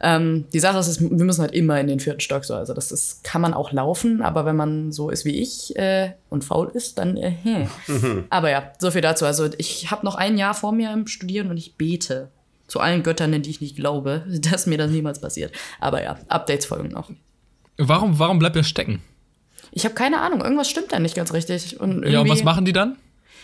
Ähm, 0.00 0.46
die 0.52 0.60
Sache 0.60 0.78
ist, 0.78 1.00
wir 1.00 1.24
müssen 1.24 1.42
halt 1.42 1.52
immer 1.52 1.78
in 1.78 1.86
den 1.86 2.00
vierten 2.00 2.20
Stock 2.20 2.44
so. 2.44 2.54
Also 2.54 2.72
das 2.72 2.90
ist, 2.90 3.22
kann 3.22 3.42
man 3.42 3.52
auch 3.52 3.72
laufen, 3.72 4.22
aber 4.22 4.46
wenn 4.46 4.56
man 4.56 4.92
so 4.92 5.10
ist 5.10 5.24
wie 5.24 5.40
ich 5.40 5.76
äh, 5.76 6.12
und 6.30 6.44
faul 6.44 6.70
ist, 6.72 6.98
dann 6.98 7.16
äh, 7.16 7.34
hm. 7.42 8.24
Aber 8.30 8.50
ja, 8.50 8.72
so 8.78 8.90
viel 8.90 9.02
dazu. 9.02 9.26
Also 9.26 9.48
ich 9.58 9.90
habe 9.90 10.04
noch 10.06 10.14
ein 10.14 10.38
Jahr 10.38 10.54
vor 10.54 10.72
mir 10.72 10.92
im 10.92 11.06
Studieren 11.06 11.50
und 11.50 11.58
ich 11.58 11.76
bete 11.76 12.30
zu 12.66 12.80
allen 12.80 13.02
Göttern, 13.02 13.32
in 13.34 13.42
die 13.42 13.50
ich 13.50 13.60
nicht 13.60 13.76
glaube, 13.76 14.24
dass 14.50 14.66
mir 14.66 14.78
das 14.78 14.90
niemals 14.90 15.20
passiert. 15.20 15.52
Aber 15.80 16.02
ja, 16.02 16.18
Updates 16.28 16.66
folgen 16.66 16.88
noch. 16.88 17.10
Warum, 17.76 18.18
warum 18.18 18.38
bleibt 18.38 18.56
er 18.56 18.64
stecken? 18.64 19.02
Ich 19.76 19.84
habe 19.84 19.94
keine 19.94 20.20
Ahnung, 20.20 20.40
irgendwas 20.40 20.68
stimmt 20.70 20.92
da 20.92 20.98
nicht 20.98 21.16
ganz 21.16 21.32
richtig. 21.32 21.80
Und 21.80 22.06
Ja, 22.06 22.20
und 22.20 22.28
was 22.28 22.44
machen 22.44 22.64
die 22.64 22.72
dann? 22.72 22.96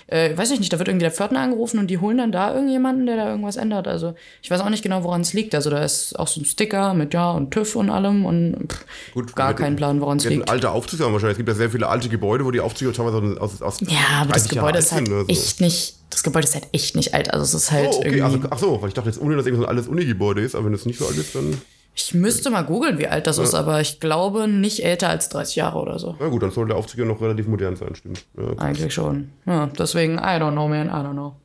Äh, 0.07 0.37
weiß 0.37 0.51
ich 0.51 0.59
nicht, 0.59 0.73
da 0.73 0.79
wird 0.79 0.89
irgendwie 0.89 1.05
der 1.05 1.13
Pförtner 1.13 1.39
angerufen 1.41 1.79
und 1.79 1.87
die 1.89 1.99
holen 1.99 2.19
dann 2.19 2.33
da 2.33 2.53
irgendjemanden, 2.53 3.07
der 3.07 3.17
da 3.17 3.29
irgendwas 3.31 3.57
ändert. 3.57 3.87
Also 3.87 4.15
ich 4.43 4.51
weiß 4.51 4.61
auch 4.61 4.69
nicht 4.71 4.83
genau, 4.83 5.05
woran 5.05 5.21
es 5.21 5.33
liegt. 5.35 5.55
Also 5.55 5.71
da 5.71 5.85
ist 5.85 6.19
auch 6.19 6.27
so 6.27 6.41
ein 6.41 6.45
Sticker 6.45 6.95
mit 6.95 7.15
Ja 7.15 7.31
und 7.31 7.53
TÜV 7.53 7.77
und 7.77 7.91
allem 7.91 8.25
und 8.25 8.57
pff, 8.73 8.85
Gut, 9.15 9.37
gar 9.37 9.55
keinen 9.55 9.77
Plan, 9.77 10.01
woran 10.01 10.17
es 10.19 10.25
liegt. 10.25 10.51
alte 10.51 10.71
Aufzüge 10.71 11.05
haben 11.05 11.13
wahrscheinlich. 11.13 11.35
Es 11.35 11.39
gibt 11.39 11.49
ja 11.49 11.55
sehr 11.55 11.71
viele 11.71 11.87
alte 11.89 12.09
Gebäude, 12.09 12.45
wo 12.45 12.51
die 12.51 12.59
Aufzüge 12.61 12.93
teilweise 12.93 13.41
aus, 13.41 13.63
aus 13.63 13.79
Ja, 13.83 13.99
aber 14.23 14.33
das 14.33 14.45
30 14.45 14.53
Jahre 14.57 14.67
Gebäude 14.69 14.79
ist 14.85 14.93
halt 14.93 15.07
so. 15.09 15.25
echt 15.29 15.61
nicht, 15.61 15.95
das 16.11 16.23
Gebäude 16.25 16.47
ist 16.49 16.55
halt 16.55 16.67
echt 16.73 16.97
nicht 16.97 17.15
alt. 17.15 17.33
Also 17.33 17.45
es 17.45 17.55
ist 17.55 17.71
halt 17.71 17.89
Oh, 17.93 17.97
okay. 17.99 18.07
irgendwie. 18.09 18.23
Also, 18.23 18.39
ach 18.51 18.59
so, 18.59 18.83
weil 18.83 18.89
ich 18.89 18.95
dachte 18.95 19.09
jetzt 19.11 19.21
ohne, 19.21 19.37
dass 19.37 19.47
irgendwie 19.47 19.63
so 19.63 19.69
ein 19.69 19.77
altes 19.77 19.87
Uni-Gebäude 19.89 20.41
ist, 20.41 20.57
aber 20.57 20.67
wenn 20.67 20.75
es 20.75 20.87
nicht 20.87 20.99
so 20.99 21.07
alt 21.07 21.17
ist, 21.19 21.35
dann. 21.37 21.61
Ich 22.07 22.15
müsste 22.15 22.51
mal 22.51 22.63
googeln, 22.63 22.99
wie 22.99 23.07
alt 23.07 23.27
das 23.27 23.39
ist, 23.39 23.55
aber 23.55 23.81
ich 23.81 24.01
glaube 24.01 24.49
nicht 24.49 24.85
älter 24.85 25.09
als 25.09 25.29
30 25.29 25.57
Jahre 25.57 25.79
oder 25.79 25.99
so. 25.99 26.17
Na 26.19 26.29
gut, 26.29 26.43
dann 26.43 26.51
sollte 26.51 26.69
der 26.69 26.77
Aufzug 26.77 27.01
ja 27.01 27.05
noch 27.05 27.21
relativ 27.21 27.47
modern 27.47 27.77
sein, 27.77 27.95
stimmt. 27.95 28.25
Ja. 28.37 28.59
Eigentlich 28.59 28.93
schon. 28.95 29.31
Ja, 29.47 29.67
deswegen, 29.79 30.15
I 30.15 30.39
don't 30.39 30.53
know, 30.53 30.69
man, 30.69 30.89
I 30.89 30.91
don't 30.91 31.13
know. 31.13 31.37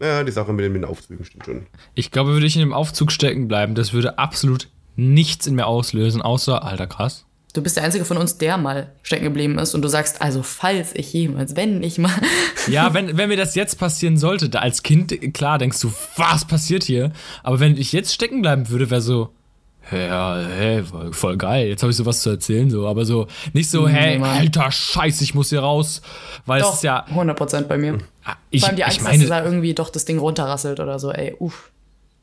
ja 0.00 0.22
die 0.24 0.32
Sache 0.32 0.52
mit 0.52 0.64
den, 0.64 0.72
mit 0.72 0.82
den 0.82 0.88
Aufzügen 0.88 1.24
stimmt 1.24 1.44
schon. 1.44 1.66
Ich 1.94 2.10
glaube, 2.10 2.32
würde 2.32 2.46
ich 2.46 2.56
in 2.56 2.60
dem 2.60 2.72
Aufzug 2.72 3.12
stecken 3.12 3.48
bleiben, 3.48 3.74
das 3.74 3.92
würde 3.92 4.18
absolut 4.18 4.68
nichts 4.96 5.46
in 5.46 5.54
mir 5.54 5.66
auslösen, 5.66 6.22
außer, 6.22 6.64
alter 6.64 6.86
krass. 6.86 7.26
Du 7.52 7.62
bist 7.62 7.76
der 7.76 7.84
Einzige 7.84 8.04
von 8.04 8.18
uns, 8.18 8.36
der 8.36 8.58
mal 8.58 8.92
stecken 9.02 9.24
geblieben 9.24 9.58
ist 9.58 9.74
und 9.74 9.80
du 9.80 9.88
sagst, 9.88 10.20
also 10.20 10.42
falls 10.42 10.94
ich 10.94 11.10
jemals, 11.14 11.56
wenn 11.56 11.82
ich 11.82 11.98
mal. 11.98 12.12
Ja, 12.68 12.92
wenn, 12.94 13.16
wenn 13.16 13.28
mir 13.28 13.36
das 13.36 13.54
jetzt 13.54 13.78
passieren 13.78 14.16
sollte, 14.16 14.48
da 14.48 14.58
als 14.58 14.82
Kind, 14.82 15.14
klar, 15.32 15.56
denkst 15.56 15.80
du, 15.80 15.92
was 16.16 16.44
passiert 16.44 16.82
hier? 16.82 17.12
Aber 17.44 17.60
wenn 17.60 17.76
ich 17.76 17.92
jetzt 17.92 18.12
stecken 18.12 18.42
bleiben 18.42 18.68
würde, 18.70 18.90
wäre 18.90 19.00
so, 19.00 19.30
ja, 19.92 20.38
hey, 20.56 20.82
voll, 20.82 21.12
voll 21.12 21.36
geil, 21.36 21.68
jetzt 21.68 21.82
habe 21.82 21.90
ich 21.90 21.96
sowas 21.96 22.20
zu 22.20 22.30
erzählen, 22.30 22.68
so, 22.70 22.86
aber 22.88 23.04
so, 23.04 23.26
nicht 23.52 23.70
so, 23.70 23.86
hey, 23.88 24.18
Mann. 24.18 24.38
alter 24.38 24.70
Scheiß, 24.72 25.20
ich 25.20 25.34
muss 25.34 25.50
hier 25.50 25.60
raus, 25.60 26.02
weil 26.44 26.60
es 26.60 26.66
Doch, 26.66 26.74
ist 26.74 26.82
ja, 26.82 27.04
100% 27.14 27.62
bei 27.62 27.78
mir. 27.78 27.98
ich, 28.50 28.60
Vor 28.60 28.68
allem 28.70 28.76
die 28.76 28.84
Angst, 28.84 28.96
ich 28.98 29.02
dass 29.04 29.12
meine, 29.12 29.26
da 29.26 29.44
irgendwie 29.44 29.74
doch 29.74 29.90
das 29.90 30.04
Ding 30.04 30.18
runterrasselt 30.18 30.80
oder 30.80 30.98
so, 30.98 31.12
ey, 31.12 31.34
uff. 31.38 31.70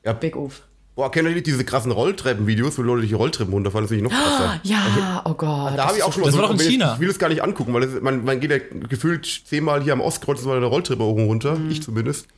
Ja. 0.04 0.14
Big 0.14 0.36
uff. 0.36 0.64
Boah, 0.96 1.10
kennt 1.12 1.28
ihr 1.28 1.34
nicht 1.34 1.48
diese 1.48 1.64
krassen 1.66 1.92
Rolltreppen-Videos, 1.92 2.78
wo 2.78 2.84
Leute 2.84 3.00
durch 3.00 3.10
die 3.10 3.16
Rolltreppen 3.16 3.52
runterfallen? 3.52 3.86
Das 3.88 3.92
ist 3.92 4.00
natürlich 4.00 4.14
noch 4.14 4.24
krasser. 4.38 4.60
Ja, 4.64 5.22
oh 5.26 5.34
Gott. 5.34 5.76
Da 5.76 5.88
habe 5.88 5.98
ich 5.98 6.04
auch 6.04 6.14
schon 6.14 6.22
mal 6.22 6.28
Das 6.28 6.36
so, 6.36 6.42
war 6.42 6.50
doch 6.50 6.54
in 6.54 6.62
ich- 6.62 6.68
China. 6.68 6.94
Ich 6.94 7.00
will 7.00 7.10
es 7.10 7.18
gar 7.18 7.30
nicht 7.30 7.42
angucken, 7.42 7.74
weil 7.74 7.82
das, 7.88 8.00
man, 8.02 8.24
man 8.24 8.40
geht 8.40 8.52
ja 8.52 8.58
gefühlt 8.90 9.26
zehnmal 9.46 9.82
hier 9.82 9.94
am 9.94 10.02
Ostkreuz 10.02 10.42
so 10.44 10.52
eine 10.52 10.66
Rolltreppe 10.68 11.02
hoch 11.04 11.16
und 11.16 11.26
runter. 11.26 11.58
Ich 11.70 11.82
zumindest. 11.82 12.28
Mhm. 12.28 12.32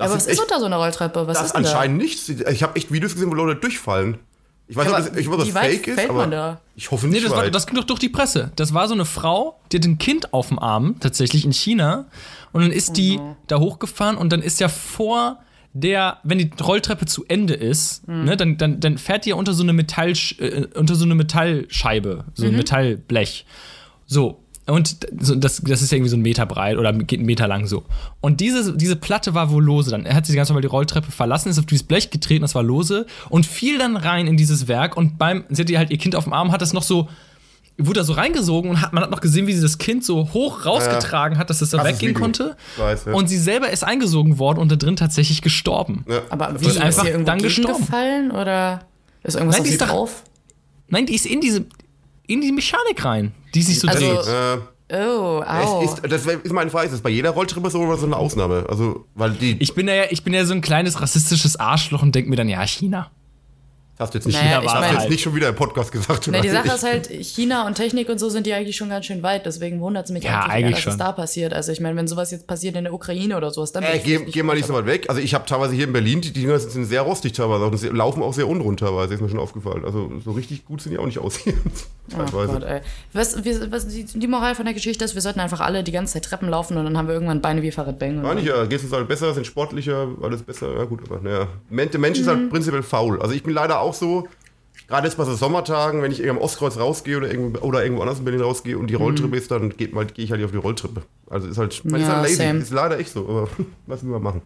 Ja, 0.00 0.04
aber 0.06 0.14
was 0.14 0.22
ist 0.24 0.30
echt- 0.30 0.40
unter 0.42 0.58
so 0.58 0.66
einer 0.66 0.78
Rolltreppe? 0.78 1.28
Was 1.28 1.36
Das 1.38 1.46
ist 1.48 1.52
denn 1.54 1.62
da? 1.62 1.68
anscheinend 1.68 1.98
nichts. 1.98 2.28
Ich 2.28 2.62
habe 2.64 2.74
echt 2.74 2.90
Videos 2.90 3.12
gesehen, 3.12 3.30
wo 3.30 3.34
Leute 3.34 3.60
durchfallen. 3.60 4.18
Ich 4.72 4.76
weiß 4.76 4.86
nicht, 4.86 4.94
aber 4.96 5.04
ob 5.04 5.10
das, 5.12 5.18
ich 5.20 5.26
weiß, 5.28 5.34
ob 5.34 5.40
wie 5.44 5.46
das 5.52 5.54
weit 5.54 5.70
fake 5.72 5.86
ist, 5.88 5.94
fällt 5.96 6.10
aber 6.10 6.18
man 6.20 6.30
da? 6.30 6.60
ich 6.76 6.90
hoffe 6.90 7.06
Nee, 7.06 7.12
nicht 7.14 7.26
das, 7.26 7.32
war, 7.32 7.50
das 7.50 7.66
ging 7.66 7.76
doch 7.76 7.84
durch 7.84 7.98
die 8.00 8.08
Presse. 8.08 8.52
Das 8.56 8.72
war 8.72 8.88
so 8.88 8.94
eine 8.94 9.04
Frau, 9.04 9.60
die 9.70 9.76
hat 9.76 9.84
ein 9.84 9.98
Kind 9.98 10.32
auf 10.32 10.48
dem 10.48 10.58
Arm, 10.58 10.96
tatsächlich 10.98 11.44
in 11.44 11.52
China. 11.52 12.06
Und 12.52 12.62
dann 12.62 12.70
ist 12.72 12.96
die 12.96 13.18
Mhm. 13.18 13.36
da 13.48 13.58
hochgefahren 13.58 14.16
und 14.16 14.32
dann 14.32 14.40
ist 14.40 14.60
ja 14.60 14.68
vor 14.68 15.40
der, 15.74 16.18
wenn 16.22 16.38
die 16.38 16.50
Rolltreppe 16.62 17.04
zu 17.06 17.24
Ende 17.28 17.52
ist, 17.54 18.06
Mhm. 18.08 18.24
ne, 18.24 18.36
dann, 18.38 18.56
dann, 18.56 18.80
dann 18.80 18.96
fährt 18.98 19.26
die 19.26 19.30
ja 19.30 19.36
unter 19.36 19.52
so 19.52 19.62
eine 19.62 19.72
Metall, 19.74 20.12
äh, 20.38 20.66
unter 20.74 20.94
so 20.94 21.04
eine 21.04 21.14
Metallscheibe, 21.14 22.24
so 22.34 22.44
Mhm. 22.44 22.50
ein 22.52 22.56
Metallblech. 22.56 23.44
So. 24.06 24.41
Und 24.66 24.98
das, 25.12 25.60
das 25.64 25.82
ist 25.82 25.90
ja 25.90 25.96
irgendwie 25.96 26.10
so 26.10 26.16
ein 26.16 26.22
Meter 26.22 26.46
breit 26.46 26.76
oder 26.78 26.92
geht 26.92 27.18
einen 27.18 27.26
Meter 27.26 27.48
lang 27.48 27.66
so. 27.66 27.82
Und 28.20 28.40
diese, 28.40 28.76
diese 28.76 28.94
Platte 28.94 29.34
war 29.34 29.50
wohl 29.50 29.64
lose. 29.64 29.90
Dann 29.90 30.06
hat 30.08 30.24
sie 30.26 30.36
ganz 30.36 30.48
normal 30.48 30.62
die 30.62 30.68
Rolltreppe 30.68 31.10
verlassen, 31.10 31.48
ist 31.48 31.58
auf 31.58 31.66
dieses 31.66 31.82
Blech 31.82 32.10
getreten, 32.10 32.42
das 32.42 32.54
war 32.54 32.62
lose 32.62 33.06
und 33.28 33.44
fiel 33.44 33.78
dann 33.78 33.96
rein 33.96 34.28
in 34.28 34.36
dieses 34.36 34.68
Werk. 34.68 34.96
Und 34.96 35.18
beim, 35.18 35.44
sie 35.48 35.62
hatte 35.62 35.76
halt 35.78 35.90
ihr 35.90 35.98
Kind 35.98 36.14
auf 36.14 36.24
dem 36.24 36.32
Arm, 36.32 36.52
hat 36.52 36.62
das 36.62 36.72
noch 36.72 36.84
so, 36.84 37.08
wurde 37.76 38.00
da 38.00 38.04
so 38.04 38.12
reingesogen 38.12 38.70
und 38.70 38.80
hat, 38.82 38.92
man 38.92 39.02
hat 39.02 39.10
noch 39.10 39.20
gesehen, 39.20 39.48
wie 39.48 39.52
sie 39.52 39.62
das 39.62 39.78
Kind 39.78 40.04
so 40.04 40.32
hoch 40.32 40.64
rausgetragen 40.64 41.38
hat, 41.38 41.50
dass 41.50 41.58
das 41.58 41.70
da 41.70 41.84
weggehen 41.84 42.14
konnte. 42.14 42.56
Weiß, 42.76 43.06
ja. 43.06 43.14
Und 43.14 43.26
sie 43.28 43.38
selber 43.38 43.70
ist 43.70 43.82
eingesogen 43.82 44.38
worden 44.38 44.60
und 44.60 44.70
da 44.70 44.76
drin 44.76 44.94
tatsächlich 44.94 45.42
gestorben. 45.42 46.04
Ja. 46.08 46.20
Aber 46.30 46.60
wie, 46.60 46.66
ist 46.66 46.76
ist, 46.76 46.80
einfach 46.80 47.04
irgendwo 47.04 47.26
dann 47.26 47.38
gestorben. 47.42 47.80
gefallen 47.84 48.30
oder 48.30 48.84
ist 49.24 49.34
irgendwas 49.34 49.56
Nein, 49.56 49.60
auf 49.60 49.64
die 49.64 49.68
sie 49.70 49.74
ist 49.74 49.80
doch- 49.82 49.88
drauf? 49.88 50.22
Nein, 50.88 51.06
die 51.06 51.14
ist 51.16 51.26
in 51.26 51.40
diese, 51.40 51.64
in 52.26 52.40
die 52.40 52.52
Mechanik 52.52 53.04
rein, 53.04 53.32
die 53.54 53.62
sich 53.62 53.78
so 53.80 53.88
Also- 53.88 54.00
dreht. 54.22 54.26
Äh, 54.26 54.58
Oh, 54.94 55.42
au. 55.46 55.82
es 55.82 55.92
ist, 55.94 56.02
das 56.12 56.26
ist 56.26 56.52
meine 56.52 56.68
Frage, 56.70 56.84
ist 56.86 56.92
das 56.92 57.00
bei 57.00 57.08
jeder 57.08 57.30
Rolltreppe 57.30 57.70
so 57.70 57.78
oder 57.80 57.96
so 57.96 58.04
eine 58.04 58.14
Ausnahme? 58.16 58.66
Also, 58.68 59.06
weil 59.14 59.30
die. 59.30 59.56
Ich 59.58 59.74
bin 59.74 59.88
ja, 59.88 60.04
ich 60.10 60.22
bin 60.22 60.34
ja 60.34 60.44
so 60.44 60.52
ein 60.52 60.60
kleines 60.60 61.00
rassistisches 61.00 61.56
Arschloch 61.58 62.02
und 62.02 62.14
denke 62.14 62.28
mir 62.28 62.36
dann, 62.36 62.48
ja, 62.50 62.62
China. 62.66 63.10
Hast 64.02 64.14
du 64.14 64.18
jetzt 64.18 64.26
nicht, 64.26 64.34
Naja, 64.42 64.60
ich 64.62 64.68
hast 64.68 64.90
du 64.90 64.94
jetzt 65.00 65.10
nicht 65.10 65.22
schon 65.22 65.34
wieder 65.34 65.48
im 65.48 65.54
Podcast 65.54 65.90
gesagt. 65.92 66.28
Na, 66.30 66.40
die 66.40 66.50
oder? 66.50 66.62
Sache 66.64 66.74
ist 66.76 66.82
halt, 66.84 67.06
China 67.08 67.66
und 67.66 67.74
Technik 67.74 68.08
und 68.08 68.18
so 68.18 68.28
sind 68.28 68.46
die 68.46 68.52
eigentlich 68.52 68.76
schon 68.76 68.88
ganz 68.90 69.06
schön 69.06 69.22
weit, 69.22 69.46
deswegen 69.46 69.80
wundert 69.80 70.04
es 70.06 70.10
mich 70.12 70.24
Ja, 70.24 70.40
eigentlich, 70.40 70.46
eher, 70.48 70.54
eigentlich 70.54 70.74
dass 70.76 70.82
schon. 70.82 70.92
es 70.92 70.98
da 70.98 71.12
passiert. 71.12 71.52
Also 71.54 71.72
ich 71.72 71.80
meine, 71.80 71.96
wenn 71.96 72.06
sowas 72.06 72.30
jetzt 72.30 72.46
passiert 72.46 72.76
in 72.76 72.84
der 72.84 72.92
Ukraine 72.92 73.36
oder 73.36 73.50
sowas, 73.50 73.72
dann 73.72 73.82
Äh, 73.84 73.98
geh, 74.04 74.18
geh 74.26 74.42
mal 74.42 74.54
nicht 74.56 74.66
so 74.66 74.74
weit 74.74 74.86
weg. 74.86 75.06
Also 75.08 75.20
ich 75.20 75.34
habe 75.34 75.46
teilweise 75.46 75.74
hier 75.74 75.84
in 75.86 75.92
Berlin, 75.92 76.20
die 76.20 76.32
Dinger 76.32 76.58
sind 76.58 76.84
sehr 76.84 77.02
rostig 77.02 77.32
teilweise 77.32 77.64
und 77.66 77.76
sie 77.78 77.88
laufen 77.88 78.22
auch 78.22 78.34
sehr 78.34 78.48
unrund 78.48 78.80
teilweise, 78.80 79.14
ist 79.14 79.20
mir 79.20 79.28
schon 79.28 79.38
aufgefallen. 79.38 79.84
Also 79.84 80.10
so 80.24 80.32
richtig 80.32 80.64
gut 80.64 80.80
sind 80.82 80.92
die 80.92 80.98
auch 80.98 81.06
nicht 81.06 81.18
aus 81.18 81.36
hier. 81.36 81.54
Teilweise. 82.10 82.52
Gott. 82.52 82.64
Was, 83.12 83.44
wir, 83.44 83.70
was, 83.70 83.86
die, 83.88 84.04
die 84.04 84.26
Moral 84.26 84.54
von 84.54 84.64
der 84.64 84.74
Geschichte 84.74 85.04
ist, 85.04 85.14
wir 85.14 85.22
sollten 85.22 85.38
einfach 85.40 85.60
alle 85.60 85.84
die 85.84 85.92
ganze 85.92 86.14
Zeit 86.14 86.24
Treppen 86.24 86.48
laufen 86.48 86.76
und 86.76 86.84
dann 86.84 86.98
haben 86.98 87.06
wir 87.06 87.14
irgendwann 87.14 87.40
Beine 87.40 87.62
wie 87.62 87.70
Farid 87.70 87.98
Bang. 87.98 88.16
ich 88.18 88.22
dann- 88.28 88.44
ja, 88.44 88.64
geht's 88.66 88.82
uns 88.82 88.92
halt 88.92 89.06
besser, 89.08 89.32
sind 89.32 89.46
sportlicher, 89.46 90.08
alles 90.20 90.42
besser. 90.42 90.76
Ja 90.76 90.84
gut, 90.84 91.00
aber 91.08 91.20
naja. 91.22 91.46
Der 91.70 92.00
Mensch 92.00 92.18
ist 92.18 92.26
Mhm. 92.26 92.30
halt 92.30 92.50
prinzipiell 92.50 92.82
faul. 92.82 93.22
Also 93.22 93.34
ich 93.34 93.42
bin 93.44 93.54
leider 93.54 93.80
auch 93.80 93.91
so, 93.94 94.28
gerade 94.88 95.06
jetzt 95.06 95.16
bei 95.16 95.24
so 95.24 95.34
Sommertagen, 95.34 96.02
wenn 96.02 96.12
ich 96.12 96.28
am 96.28 96.38
Ostkreuz 96.38 96.76
rausgehe 96.78 97.16
oder 97.16 97.30
irgendwo, 97.30 97.60
oder 97.66 97.82
irgendwo 97.82 98.02
anders 98.02 98.18
in 98.18 98.24
Berlin 98.24 98.42
rausgehe 98.42 98.78
und 98.78 98.88
die 98.88 98.94
Rolltreppe 98.94 99.36
ist, 99.36 99.50
dann 99.50 99.70
geht 99.76 99.94
mal, 99.94 100.06
gehe 100.06 100.24
ich 100.24 100.30
halt 100.32 100.42
auf 100.44 100.50
die 100.50 100.56
Rolltreppe. 100.58 101.02
Also 101.30 101.48
ist 101.48 101.58
halt, 101.58 101.84
man 101.84 102.00
ist 102.00 102.06
Ja, 102.08 102.14
halt 102.16 102.22
lazy. 102.24 102.36
same. 102.36 102.58
Ist 102.60 102.70
leider 102.72 102.98
echt 102.98 103.12
so, 103.12 103.20
aber 103.28 103.48
was 103.86 104.02
will 104.02 104.10
man 104.10 104.22
machen? 104.22 104.42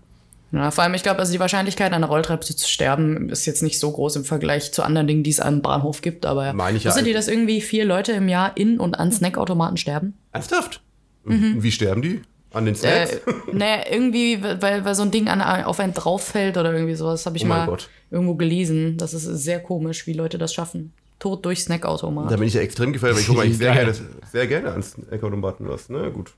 Ja, 0.52 0.70
vor 0.70 0.84
allem, 0.84 0.94
ich 0.94 1.02
glaube, 1.02 1.18
also 1.18 1.32
die 1.32 1.40
Wahrscheinlichkeit, 1.40 1.92
an 1.92 2.02
der 2.02 2.08
Rolltreppe 2.08 2.46
zu 2.46 2.68
sterben, 2.68 3.28
ist 3.30 3.46
jetzt 3.46 3.64
nicht 3.64 3.80
so 3.80 3.90
groß 3.90 4.14
im 4.16 4.24
Vergleich 4.24 4.72
zu 4.72 4.84
anderen 4.84 5.08
Dingen, 5.08 5.24
die 5.24 5.30
es 5.30 5.40
am 5.40 5.60
Bahnhof 5.60 6.02
gibt. 6.02 6.24
Aber 6.24 6.52
Meine 6.52 6.76
ich 6.78 6.84
ja 6.84 6.90
wusstet 6.90 7.08
ihr, 7.08 7.14
dass 7.14 7.26
irgendwie 7.26 7.60
vier 7.60 7.84
Leute 7.84 8.12
im 8.12 8.28
Jahr 8.28 8.56
in 8.56 8.78
und 8.78 8.94
an 8.98 9.10
Snackautomaten 9.10 9.76
sterben? 9.76 10.14
Ernsthaft? 10.32 10.82
Und 11.24 11.64
Wie 11.64 11.72
sterben 11.72 12.00
die? 12.02 12.22
An 12.56 12.64
den 12.64 12.74
Snacks? 12.74 13.12
Äh, 13.12 13.20
naja, 13.52 13.84
irgendwie, 13.90 14.42
weil, 14.42 14.84
weil 14.84 14.94
so 14.94 15.02
ein 15.02 15.10
Ding 15.10 15.28
an, 15.28 15.40
auf 15.64 15.78
einen 15.78 15.94
drauf 15.94 16.22
fällt 16.24 16.56
oder 16.56 16.72
irgendwie 16.72 16.94
sowas, 16.94 17.26
habe 17.26 17.36
ich 17.36 17.44
Oh 17.44 17.48
mal 17.48 17.66
Gott. 17.66 17.88
irgendwo 18.10 18.34
gelesen. 18.34 18.96
Das 18.96 19.14
ist 19.14 19.24
sehr 19.24 19.60
komisch, 19.60 20.06
wie 20.06 20.12
Leute 20.14 20.38
das 20.38 20.52
schaffen. 20.54 20.92
Tod 21.18 21.44
durch 21.44 21.62
Snackautomat. 21.62 22.30
da 22.30 22.36
bin 22.36 22.46
ich 22.48 22.54
ja 22.54 22.60
extrem 22.60 22.92
gefährdet, 22.92 23.16
weil 23.16 23.22
ich 23.22 23.28
gucke 23.28 23.40
eigentlich 23.42 23.58
sehr 23.58 23.72
gerne, 23.72 23.94
sehr 24.32 24.46
gerne 24.46 24.72
an 24.72 24.82
Snackautomaten 24.82 25.68
was. 25.68 25.88
Na 25.88 26.08
gut. 26.10 26.32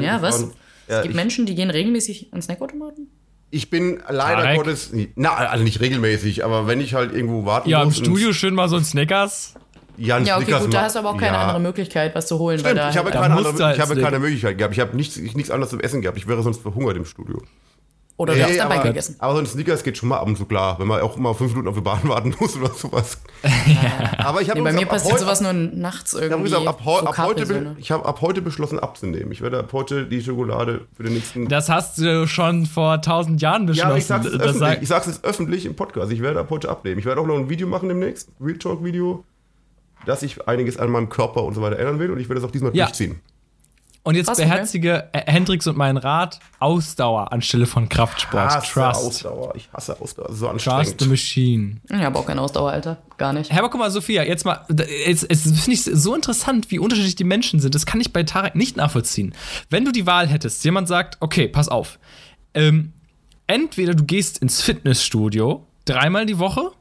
Ja, 0.00 0.20
was? 0.22 0.36
Eingefahren. 0.36 0.52
Es 0.88 0.94
Ja, 0.96 1.02
gibt 1.02 1.14
Menschen, 1.14 1.46
die 1.46 1.54
gehen 1.54 1.70
regelmäßig 1.70 2.32
an 2.32 2.42
Snackautomaten? 2.42 3.08
ich 3.54 3.68
bin 3.68 4.00
leider 4.08 4.42
Tarek? 4.44 4.56
Gottes, 4.56 4.92
na, 5.14 5.34
also 5.34 5.62
nicht 5.62 5.80
regelmäßig, 5.80 6.42
aber 6.44 6.66
wenn 6.66 6.80
ich 6.80 6.94
halt 6.94 7.12
irgendwo 7.12 7.44
warten 7.44 7.68
Ja, 7.68 7.82
im 7.82 7.88
muss. 7.88 7.98
und- 7.98 8.06
Studio 8.06 8.32
schön 8.32 8.54
mal 8.54 8.68
so 8.68 8.76
ein 8.76 8.84
Snickers. 8.84 9.54
Ja, 9.96 10.16
ein 10.16 10.24
Ja, 10.26 10.38
okay, 10.38 10.52
gut, 10.58 10.72
da 10.74 10.82
hast 10.82 10.94
du 10.96 11.00
aber 11.00 11.10
auch 11.10 11.16
keine 11.18 11.36
ja. 11.36 11.42
andere 11.42 11.60
Möglichkeit, 11.60 12.14
was 12.14 12.26
zu 12.26 12.38
holen. 12.38 12.58
Stimmt, 12.58 12.80
ich 12.90 12.96
habe, 12.96 13.10
Da 13.10 13.20
keine, 13.22 13.34
andere, 13.36 13.52
du 13.54 13.64
halt 13.64 13.76
ich 13.76 13.82
habe 13.82 14.00
keine 14.00 14.18
Möglichkeit 14.18 14.58
gehabt. 14.58 14.74
Ich 14.74 14.80
habe 14.80 14.96
nichts, 14.96 15.16
nichts 15.18 15.50
anderes 15.50 15.70
zum 15.70 15.80
Essen 15.80 16.00
gehabt. 16.00 16.16
Ich 16.18 16.26
wäre 16.26 16.42
sonst 16.42 16.62
verhungert 16.62 16.96
im 16.96 17.04
Studio. 17.04 17.42
oder 18.16 18.34
du 18.34 18.42
hast 18.42 18.50
Nee, 18.50 18.56
dabei 18.58 18.74
aber, 18.76 18.84
gegessen. 18.88 19.16
aber 19.18 19.32
so 19.34 19.38
ein 19.40 19.46
Snickers 19.46 19.82
geht 19.82 19.96
schon 19.98 20.08
mal 20.10 20.18
ab 20.18 20.26
und 20.26 20.36
zu 20.36 20.44
klar, 20.44 20.78
wenn 20.78 20.86
man 20.86 21.00
auch 21.00 21.16
immer 21.16 21.34
fünf 21.34 21.50
Minuten 21.52 21.68
auf 21.68 21.74
die 21.74 21.80
Bahn 21.80 22.00
warten 22.08 22.34
muss 22.38 22.56
oder 22.56 22.68
sowas. 22.72 23.18
Aber 24.18 24.40
ich 24.40 24.48
habe 24.50 24.60
Nee, 24.60 24.64
bei 24.64 24.72
mir 24.72 24.86
passiert 24.86 25.14
heute- 25.14 25.24
sowas 25.24 25.40
nur 25.40 25.52
nachts 25.52 26.12
ich 26.14 26.20
habe 26.20 26.26
irgendwie. 26.26 26.54
ab, 26.54 26.80
so 26.84 26.98
ab 27.00 27.18
heute, 27.18 27.74
ich 27.78 27.90
habe 27.90 28.04
ab 28.06 28.20
heute 28.20 28.40
beschlossen 28.42 28.78
abzunehmen. 28.78 29.32
Ich 29.32 29.40
werde 29.40 29.58
ab 29.58 29.72
heute 29.72 30.06
die 30.06 30.22
Schokolade 30.22 30.86
für 30.96 31.02
den 31.02 31.14
nächsten. 31.14 31.48
Das 31.48 31.68
hast 31.68 31.98
du 31.98 32.26
schon 32.28 32.66
vor 32.66 33.02
tausend 33.02 33.40
Jahren 33.42 33.66
beschlossen. 33.66 33.90
ja, 33.90 33.96
ich 33.96 34.06
sag's 34.06 34.24
jetzt 34.26 34.34
Das 34.34 34.42
öffentlich. 34.42 34.60
sag- 34.68 34.82
Ich 34.82 34.88
sag's 34.88 35.06
jetzt 35.06 35.24
öffentlich 35.24 35.66
im 35.66 35.74
Podcast. 35.74 36.12
Ich 36.12 36.22
werde 36.22 36.38
ab 36.40 36.46
heute 36.50 36.68
abnehmen. 36.68 36.98
Ich 37.00 37.04
werde 37.06 37.20
auch 37.20 37.26
noch 37.26 37.36
ein 37.36 37.48
Video 37.50 37.66
machen 37.66 37.88
demnächst, 37.88 38.28
Real 38.40 38.58
Talk 38.58 38.84
Video, 38.84 39.24
dass 40.06 40.22
ich 40.22 40.46
einiges 40.48 40.76
an 40.78 40.90
meinem 40.90 41.08
Körper 41.08 41.42
und 41.44 41.54
so 41.54 41.62
weiter 41.62 41.78
ändern 41.78 41.98
will 41.98 42.10
und 42.10 42.18
ich 42.20 42.28
werde 42.28 42.40
das 42.40 42.48
auch 42.48 42.52
diesmal 42.52 42.74
Ja. 42.74 42.86
durchziehen. 42.86 43.20
Und 44.04 44.16
jetzt 44.16 44.26
Was, 44.26 44.40
okay? 44.40 44.48
beherzige 44.48 45.08
äh, 45.12 45.30
Hendrix 45.30 45.64
und 45.68 45.76
mein 45.76 45.96
Rat 45.96 46.40
Ausdauer 46.58 47.30
anstelle 47.32 47.66
von 47.66 47.88
Kraftsport. 47.88 48.50
Hasse 48.50 48.72
Trust. 48.72 49.00
Ausdauer. 49.06 49.54
Ich 49.54 49.68
hasse 49.72 50.00
Ausdauer. 50.00 50.32
So 50.32 50.46
Trust 50.48 50.66
anstrengend. 50.68 51.00
the 51.02 51.06
Machine. 51.08 51.76
Ich 51.88 52.00
habe 52.00 52.18
auch 52.18 52.26
keine 52.26 52.40
Ausdauer, 52.40 52.72
Alter. 52.72 52.98
Gar 53.16 53.32
nicht. 53.32 53.52
Aber 53.52 53.70
guck 53.70 53.78
mal, 53.78 53.92
Sophia, 53.92 54.24
jetzt 54.24 54.44
mal, 54.44 54.66
es, 55.06 55.22
es 55.22 55.42
finde 55.42 55.72
ich 55.74 55.84
so 55.84 56.16
interessant, 56.16 56.72
wie 56.72 56.80
unterschiedlich 56.80 57.14
die 57.14 57.22
Menschen 57.22 57.60
sind. 57.60 57.76
Das 57.76 57.86
kann 57.86 58.00
ich 58.00 58.12
bei 58.12 58.24
Tarek 58.24 58.56
nicht 58.56 58.76
nachvollziehen. 58.76 59.36
Wenn 59.70 59.84
du 59.84 59.92
die 59.92 60.04
Wahl 60.04 60.26
hättest, 60.26 60.64
jemand 60.64 60.88
sagt, 60.88 61.18
okay, 61.20 61.46
pass 61.46 61.68
auf, 61.68 62.00
ähm, 62.54 62.92
entweder 63.46 63.94
du 63.94 64.02
gehst 64.02 64.38
ins 64.38 64.62
Fitnessstudio 64.62 65.64
dreimal 65.84 66.26
die 66.26 66.40
Woche, 66.40 66.72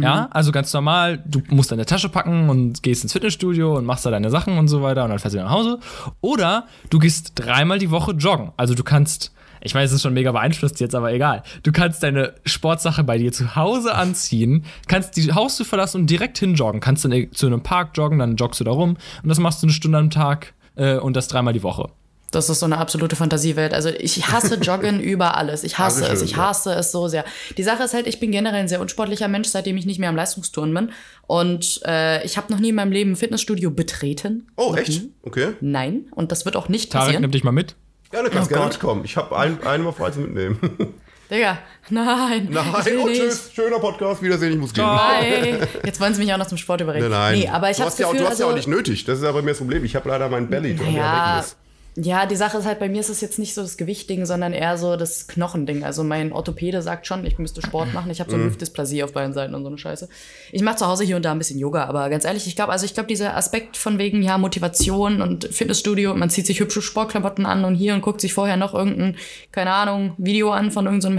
ja, 0.00 0.28
also 0.30 0.52
ganz 0.52 0.72
normal, 0.72 1.22
du 1.26 1.42
musst 1.50 1.72
deine 1.72 1.84
Tasche 1.84 2.08
packen 2.08 2.48
und 2.48 2.82
gehst 2.82 3.02
ins 3.02 3.12
Fitnessstudio 3.12 3.76
und 3.76 3.84
machst 3.84 4.06
da 4.06 4.10
deine 4.10 4.30
Sachen 4.30 4.58
und 4.58 4.68
so 4.68 4.82
weiter 4.82 5.04
und 5.04 5.10
dann 5.10 5.18
fährst 5.18 5.36
du 5.36 5.40
nach 5.40 5.50
Hause. 5.50 5.78
Oder 6.20 6.66
du 6.90 6.98
gehst 6.98 7.32
dreimal 7.34 7.78
die 7.78 7.90
Woche 7.90 8.12
joggen. 8.12 8.52
Also 8.56 8.74
du 8.74 8.84
kannst, 8.84 9.32
ich 9.60 9.74
weiß, 9.74 9.90
es 9.90 9.96
ist 9.96 10.02
schon 10.02 10.14
mega 10.14 10.32
beeinflusst 10.32 10.80
jetzt, 10.80 10.94
aber 10.94 11.12
egal. 11.12 11.42
Du 11.62 11.72
kannst 11.72 12.02
deine 12.02 12.34
Sportsache 12.46 13.04
bei 13.04 13.18
dir 13.18 13.32
zu 13.32 13.56
Hause 13.56 13.94
anziehen, 13.94 14.64
kannst 14.88 15.16
die 15.16 15.32
Haustür 15.32 15.66
verlassen 15.66 16.02
und 16.02 16.10
direkt 16.10 16.38
hinjoggen. 16.38 16.80
Kannst 16.80 17.04
dann 17.04 17.28
zu 17.32 17.46
einem 17.46 17.62
Park 17.62 17.90
joggen, 17.94 18.18
dann 18.18 18.36
joggst 18.36 18.60
du 18.60 18.64
da 18.64 18.70
rum 18.70 18.96
und 19.22 19.28
das 19.28 19.38
machst 19.38 19.62
du 19.62 19.66
eine 19.66 19.72
Stunde 19.72 19.98
am 19.98 20.10
Tag 20.10 20.54
äh, 20.76 20.96
und 20.96 21.16
das 21.16 21.28
dreimal 21.28 21.52
die 21.52 21.62
Woche. 21.62 21.90
Das 22.32 22.50
ist 22.50 22.58
so 22.60 22.66
eine 22.66 22.78
absolute 22.78 23.14
Fantasiewelt. 23.14 23.72
Also 23.74 23.88
ich 23.90 24.26
hasse 24.28 24.56
Joggen 24.56 25.00
über 25.12 25.36
alles. 25.36 25.62
Ich 25.62 25.78
hasse 25.78 26.06
es. 26.08 26.22
Ich 26.22 26.32
ja. 26.32 26.38
hasse 26.38 26.72
es 26.74 26.90
so 26.90 27.06
sehr. 27.06 27.24
Die 27.56 27.62
Sache 27.62 27.84
ist 27.84 27.94
halt, 27.94 28.06
ich 28.08 28.18
bin 28.18 28.32
generell 28.32 28.60
ein 28.60 28.68
sehr 28.68 28.80
unsportlicher 28.80 29.28
Mensch, 29.28 29.48
seitdem 29.48 29.76
ich 29.76 29.86
nicht 29.86 30.00
mehr 30.00 30.08
am 30.08 30.16
Leistungsturnen 30.16 30.74
bin. 30.74 30.90
Und 31.26 31.80
äh, 31.86 32.24
ich 32.24 32.36
habe 32.36 32.52
noch 32.52 32.58
nie 32.58 32.70
in 32.70 32.74
meinem 32.74 32.90
Leben 32.92 33.12
ein 33.12 33.16
Fitnessstudio 33.16 33.70
betreten. 33.70 34.48
Oh, 34.56 34.70
Noch 34.70 34.78
echt? 34.78 34.88
nie. 34.88 35.12
Okay. 35.22 35.52
Nein. 35.60 36.06
Und 36.14 36.32
das 36.32 36.44
wird 36.44 36.56
auch 36.56 36.68
nicht 36.68 36.90
Tarek, 36.90 37.04
passieren. 37.06 37.22
nimm 37.22 37.30
dich 37.30 37.44
mal 37.44 37.52
mit. 37.52 37.76
Ja, 38.12 38.22
du 38.22 38.30
kannst 38.30 38.50
Oh 38.50 38.54
gerne 38.54 38.68
mitkommen. 38.68 39.04
Ich 39.04 39.16
habe 39.16 39.36
ein, 39.36 39.62
einmal 39.62 39.92
frei 39.92 40.10
zum 40.10 40.24
Mitnehmen. 40.24 40.58
Digga, 41.30 41.58
nein. 41.88 42.48
Nein, 42.50 42.64
nicht. 43.06 43.20
tschüss. 43.22 43.50
Schöner 43.54 43.78
Podcast. 43.78 44.22
Wiedersehen, 44.22 44.52
ich 44.52 44.58
muss 44.58 44.74
gehen. 44.74 44.84
Nein. 44.84 45.66
Jetzt 45.84 45.98
wollen 45.98 46.12
sie 46.12 46.20
mich 46.22 46.30
auch 46.32 46.36
noch 46.36 46.46
zum 46.46 46.58
Sport 46.58 46.82
überreden. 46.82 47.08
Nein, 47.08 47.18
nein. 47.32 47.38
Nee, 47.40 47.48
aber 47.48 47.70
ich 47.70 47.76
du 47.78 47.82
habe 47.84 47.90
hast, 47.90 47.94
das 47.94 48.00
ja, 48.00 48.06
auch- 48.06 48.12
Gefühl, 48.12 48.24
du 48.26 48.30
hast 48.30 48.38
ja 48.40 48.44
auch 48.46 48.50
also- 48.50 48.56
nicht 48.58 48.68
nötig. 48.68 49.04
Das 49.04 49.18
ist 49.18 49.24
aber 49.24 49.40
mir 49.40 49.50
das 49.52 49.58
Problem. 49.58 49.82
Ich 49.84 49.96
habe 49.96 50.08
leider 50.10 50.28
meinen 50.28 50.48
Belly, 50.48 50.74
der 50.74 50.88
Ja, 50.90 51.36
weg 51.38 51.44
ist. 51.44 51.56
Ja, 51.94 52.24
die 52.24 52.36
Sache 52.36 52.56
ist 52.56 52.64
halt, 52.64 52.78
bei 52.78 52.88
mir 52.88 53.00
ist 53.00 53.10
es 53.10 53.20
jetzt 53.20 53.38
nicht 53.38 53.52
so 53.52 53.60
das 53.60 53.76
Gewichtding, 53.76 54.24
sondern 54.24 54.54
eher 54.54 54.78
so 54.78 54.96
das 54.96 55.26
Knochending. 55.26 55.84
Also 55.84 56.02
mein 56.04 56.32
Orthopäde 56.32 56.80
sagt 56.80 57.06
schon, 57.06 57.26
ich 57.26 57.38
müsste 57.38 57.60
Sport 57.60 57.92
machen. 57.94 58.10
Ich 58.10 58.20
habe 58.20 58.30
so 58.30 58.36
Mhm. 58.36 58.42
eine 58.44 58.50
Hüftdysplasie 58.50 59.02
auf 59.02 59.12
beiden 59.12 59.34
Seiten 59.34 59.54
und 59.54 59.62
so 59.62 59.68
eine 59.68 59.76
Scheiße. 59.76 60.08
Ich 60.52 60.62
mache 60.62 60.76
zu 60.76 60.86
Hause 60.86 61.04
hier 61.04 61.16
und 61.16 61.24
da 61.24 61.32
ein 61.32 61.38
bisschen 61.38 61.58
Yoga, 61.58 61.84
aber 61.84 62.08
ganz 62.08 62.24
ehrlich, 62.24 62.46
ich 62.46 62.56
glaube, 62.56 62.72
also 62.72 62.86
ich 62.86 62.94
glaube, 62.94 63.08
dieser 63.08 63.36
Aspekt 63.36 63.76
von 63.76 63.98
wegen, 63.98 64.22
ja, 64.22 64.38
Motivation 64.38 65.20
und 65.20 65.44
Fitnessstudio, 65.52 66.14
man 66.14 66.30
zieht 66.30 66.46
sich 66.46 66.60
hübsche 66.60 66.80
Sportklamotten 66.80 67.44
an 67.44 67.64
und 67.66 67.74
hier 67.74 67.92
und 67.94 68.00
guckt 68.00 68.20
sich 68.22 68.32
vorher 68.32 68.56
noch 68.56 68.72
irgendein, 68.72 69.16
keine 69.50 69.72
Ahnung, 69.72 70.14
Video 70.16 70.50
an 70.50 70.70
von 70.70 70.86
irgendeinem 70.86 71.18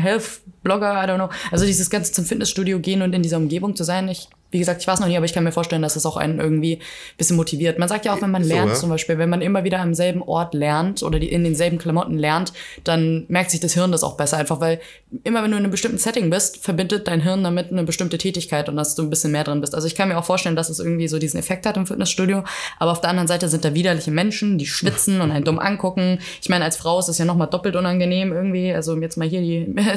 Health-Blogger, 0.63 1.04
I 1.04 1.08
don't 1.08 1.15
know. 1.15 1.30
Also 1.52 1.65
dieses 1.65 1.89
Ganze 1.89 2.12
zum 2.12 2.26
Fitnessstudio 2.26 2.80
gehen 2.80 3.02
und 3.02 3.13
in 3.13 3.21
dieser 3.21 3.38
Umgebung 3.38 3.76
zu 3.76 3.84
sein, 3.84 4.08
ich, 4.08 4.28
wie 4.52 4.60
gesagt, 4.60 4.82
ich 4.82 4.88
weiß 4.88 4.99
noch 4.99 5.08
nie, 5.08 5.17
aber 5.17 5.26
ich 5.26 5.34
kann 5.34 5.43
mir 5.43 5.52
vorstellen, 5.52 5.82
dass 5.82 5.95
das 5.95 6.06
auch 6.06 6.17
einen 6.17 6.39
irgendwie 6.39 6.76
ein 6.78 7.17
bisschen 7.17 7.36
motiviert. 7.36 7.80
Man 7.80 7.89
sagt 7.89 8.06
ja 8.06 8.13
auch, 8.13 8.21
wenn 8.21 8.32
man 8.32 8.43
So, 8.43 8.49
lernt 8.49 8.69
ja. 8.69 8.76
zum 8.76 8.89
Beispiel, 8.89 9.17
wenn 9.17 9.30
man 9.30 9.41
immer 9.41 9.63
wieder 9.63 9.80
am 9.80 9.93
selben 9.93 10.21
Ort 10.21 10.54
lernt 10.54 11.04
oder 11.04 11.19
die 11.19 11.32
in 11.32 11.43
denselben 11.43 11.78
Klamotten 11.78 12.17
lernt, 12.17 12.54
dann 12.84 13.26
merkt 13.28 13.52
sich 13.52 13.60
das 13.60 13.73
Hirn 13.73 13.91
das 13.91 14.04
auch 14.04 14.15
besser. 14.15 14.38
Einfach 14.38 14.60
weil 14.60 14.80
immer 15.23 15.43
wenn 15.43 15.52
du 15.52 15.58
in 15.58 15.63
einem 15.63 15.71
bestimmten 15.71 15.97
Setting 15.97 16.30
bist, 16.30 16.63
verbindet 16.63 17.08
dein 17.08 17.21
Hirn 17.21 17.43
damit 17.43 17.71
eine 17.71 17.84
bestimmte 17.84 18.17
Tätigkeit 18.17 18.69
und 18.69 18.76
dass 18.76 18.95
du 18.95 19.04
ein 19.04 19.10
bisschen 19.10 19.32
mehr 19.32 19.43
drin 19.43 19.62
bist. 19.62 19.76
Also 19.76 19.88
ich 19.88 19.95
kann 19.95 20.10
mir 20.10 20.17
auch 20.17 20.26
vorstellen, 20.26 20.56
dass 20.56 20.69
es 20.69 20.80
irgendwie 20.80 21.08
so 21.08 21.19
diesen 21.19 21.39
Effekt 21.39 21.65
hat 21.65 21.78
im 21.78 21.86
Fitnessstudio. 21.86 22.43
Aber 22.80 22.91
auf 22.91 23.02
der 23.02 23.10
anderen 23.10 23.28
Seite 23.28 23.49
sind 23.49 23.65
da 23.65 23.73
widerliche 23.73 24.12
Menschen, 24.12 24.58
die 24.58 24.65
schwitzen 24.65 25.21
und 25.21 25.32
einen 25.32 25.45
dumm 25.45 25.60
angucken. 25.60 26.19
Ich 26.41 26.49
meine, 26.49 26.65
als 26.65 26.78
Frau 26.78 26.99
ist 26.99 27.10
es 27.10 27.17
ja 27.17 27.26
nochmal 27.26 27.47
doppelt 27.47 27.76
unangenehm 27.76 28.32
irgendwie. 28.32 28.73
Also 28.73 28.95
jetzt 28.97 29.17
mal 29.17 29.28
hier 29.28 29.41
die 29.41 29.73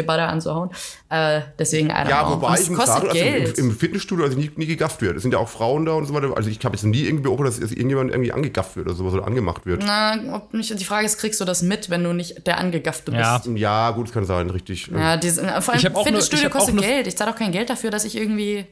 Sexismus-Debatte 0.00 0.22
anzuhauen. 0.24 0.70
Äh, 1.08 1.42
deswegen, 1.58 1.88
I 1.88 1.92
don't 1.92 2.08
Ja, 2.08 2.22
know. 2.24 2.32
wobei 2.36 2.54
ich 2.54 2.60
es 2.60 2.68
muss 2.70 2.78
kostet 2.78 2.94
sagen, 2.96 3.08
also 3.10 3.18
im, 3.24 3.32
Geld. 3.34 3.58
im 3.58 3.70
Fitnessstudio 3.76 4.24
also 4.24 4.38
nie, 4.38 4.50
nie 4.56 4.66
gegafft 4.66 5.00
wird. 5.02 5.16
Es 5.16 5.22
sind 5.22 5.32
ja 5.32 5.38
auch 5.38 5.48
Frauen 5.48 5.84
da 5.86 5.92
und 5.92 6.06
so 6.06 6.14
weiter. 6.14 6.36
Also 6.36 6.48
ich 6.50 6.64
habe 6.64 6.74
jetzt 6.76 6.84
nie 6.84 7.02
irgendwie 7.02 7.28
auch, 7.28 7.42
dass 7.44 7.58
irgendjemand 7.58 8.10
irgendwie 8.10 8.32
angegafft 8.32 8.76
wird 8.76 8.86
oder 8.86 8.94
sowas 8.96 9.14
oder 9.14 9.26
angemacht 9.26 9.66
wird. 9.66 9.82
Na, 9.86 10.16
ob 10.34 10.52
nicht, 10.54 10.78
die 10.78 10.84
Frage 10.84 11.06
ist, 11.06 11.18
kriegst 11.18 11.40
du 11.40 11.44
das 11.44 11.62
mit, 11.62 11.90
wenn 11.90 12.04
du 12.04 12.12
nicht 12.12 12.46
der 12.46 12.58
Angegaffte 12.58 13.12
bist? 13.12 13.22
Ja. 13.22 13.40
Ja, 13.54 13.90
gut, 13.90 14.06
das 14.08 14.14
kann 14.14 14.24
sein, 14.24 14.50
richtig. 14.50 14.88
Ja, 14.88 15.16
diese, 15.16 15.42
vor 15.60 15.74
Ich 15.74 15.84
allem 15.84 15.94
hab 15.94 15.96
auch 15.96 15.98
ne- 16.00 16.04
Fitnessstudio 16.04 16.38
ich 16.38 16.44
hab 16.46 16.52
auch 16.54 16.58
kostet 16.66 16.74
ne- 16.76 16.80
Geld. 16.82 17.06
Ich 17.06 17.16
zahle 17.16 17.30
auch 17.32 17.36
kein 17.36 17.52
Geld 17.52 17.70
dafür, 17.70 17.90
dass 17.90 18.04
ich 18.04 18.16
irgendwie 18.16 18.64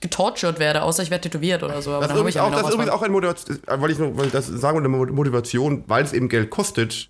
getortured 0.00 0.58
werde, 0.58 0.82
außer 0.82 1.02
ich 1.02 1.10
werde 1.10 1.22
tätowiert 1.22 1.62
oder 1.62 1.80
so. 1.80 1.92
Aber 1.92 2.06
Das 2.06 2.10
ist 2.14 2.20
hab 2.20 2.28
ich 2.28 2.34
übrigens 2.36 2.54
auch, 2.56 2.62
das 2.62 2.74
übrigens 2.74 2.92
auch 2.92 3.02
ein 3.02 3.12
Motivation, 3.12 3.58
weil 3.66 3.90
ich 3.90 3.98
noch, 3.98 4.16
weil 4.16 4.28
das 4.28 4.46
sagen 4.46 4.76
wir 4.76 4.84
eine 4.84 5.12
Motivation, 5.12 5.84
weil 5.86 6.04
es 6.04 6.12
eben 6.12 6.28
Geld 6.28 6.50
kostet, 6.50 7.08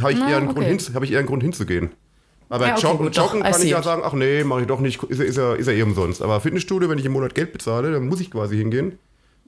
habe 0.00 0.12
ich, 0.12 0.18
Na, 0.18 0.36
okay. 0.50 0.78
habe 0.94 1.04
ich 1.04 1.12
eher 1.12 1.18
einen 1.20 1.28
Grund 1.28 1.42
hinzugehen. 1.42 1.90
Aber 2.48 2.66
Ja, 2.66 2.74
okay, 2.74 2.82
Joggen, 2.86 3.06
gut, 3.06 3.16
Joggen 3.16 3.42
kann 3.42 3.62
ich 3.62 3.70
ja 3.70 3.82
sagen, 3.82 4.02
ach 4.04 4.12
nee, 4.12 4.44
mache 4.44 4.62
ich 4.62 4.66
doch 4.66 4.80
nicht, 4.80 5.02
ist, 5.04 5.20
ist, 5.20 5.36
ja, 5.36 5.54
ist 5.54 5.66
ja 5.66 5.72
eh 5.72 5.82
umsonst. 5.82 6.22
Aber 6.22 6.40
Fitnessstudio, 6.40 6.88
wenn 6.88 6.98
ich 6.98 7.04
im 7.04 7.12
Monat 7.12 7.34
Geld 7.34 7.52
bezahle, 7.52 7.92
dann 7.92 8.06
muss 8.06 8.20
ich 8.20 8.30
quasi 8.30 8.56
hingehen. 8.56 8.98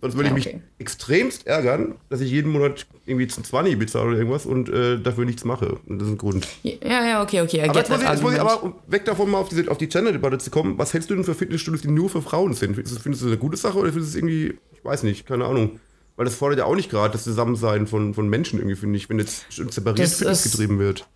Sonst 0.00 0.16
würde 0.16 0.28
Ja, 0.28 0.37
ich 0.37 0.44
mich 0.44 0.56
extremst 0.78 1.46
ärgern, 1.46 1.94
dass 2.11 2.20
ich 2.20 2.30
jeden 2.30 2.52
Monat 2.52 2.87
irgendwie 3.06 3.28
zum 3.28 3.44
20 3.44 3.78
bezahle 3.78 4.09
oder 4.09 4.18
irgendwas 4.18 4.44
und 4.44 4.68
äh, 4.68 5.00
dafür 5.00 5.24
nichts 5.24 5.44
mache. 5.44 5.78
Und 5.87 5.98
das 5.98 6.09
ist 6.09 6.14
ein 6.14 6.18
Grund. 6.18 6.46
Ja, 6.62 7.06
ja, 7.06 7.22
okay, 7.22 7.40
okay. 7.40 7.64
I 7.64 7.68
Aber 7.70 7.78
jetzt 7.78 7.88
muss, 7.90 8.02
ich, 8.02 8.09
jetzt 8.09 8.22
muss 8.22 8.35
ich 8.35 8.40
aber 8.40 8.62
um 8.62 8.74
weg 8.88 9.06
davon 9.06 9.30
mal 9.30 9.38
auf, 9.38 9.48
diese, 9.48 9.70
auf 9.70 9.78
die 9.78 9.88
Gender-Debatte 9.88 10.37
zu 10.37 10.50
kommen. 10.50 10.76
Was 10.76 10.92
hältst 10.92 11.09
du 11.09 11.14
denn 11.14 11.24
für 11.24 11.35
Fitnessstudios, 11.35 11.80
die 11.80 11.88
nur 11.88 12.11
für 12.11 12.20
Frauen 12.20 12.52
sind? 12.52 12.74
Findest 12.74 13.06
du 13.06 13.11
das 13.11 13.22
eine 13.22 13.38
gute 13.38 13.56
Sache 13.56 13.78
oder 13.78 13.90
findest 13.90 14.14
du 14.14 14.18
es 14.18 14.22
irgendwie, 14.22 14.59
ich 14.74 14.85
weiß 14.85 15.02
nicht, 15.04 15.26
keine 15.26 15.46
Ahnung. 15.46 15.80
Weil 16.16 16.26
das 16.26 16.35
fordert 16.35 16.59
ja 16.59 16.64
auch 16.66 16.74
nicht 16.74 16.90
gerade 16.90 17.12
das 17.12 17.24
Zusammensein 17.24 17.87
von, 17.87 18.12
von 18.12 18.28
Menschen 18.28 18.59
irgendwie, 18.59 18.76
finde 18.76 18.98
ich, 18.98 19.09
wenn 19.09 19.18
jetzt 19.18 19.46
separiert 19.50 20.06
Das 20.06 20.18
Fitness 20.18 20.44
getrieben 20.44 20.78
wird. 20.78 21.06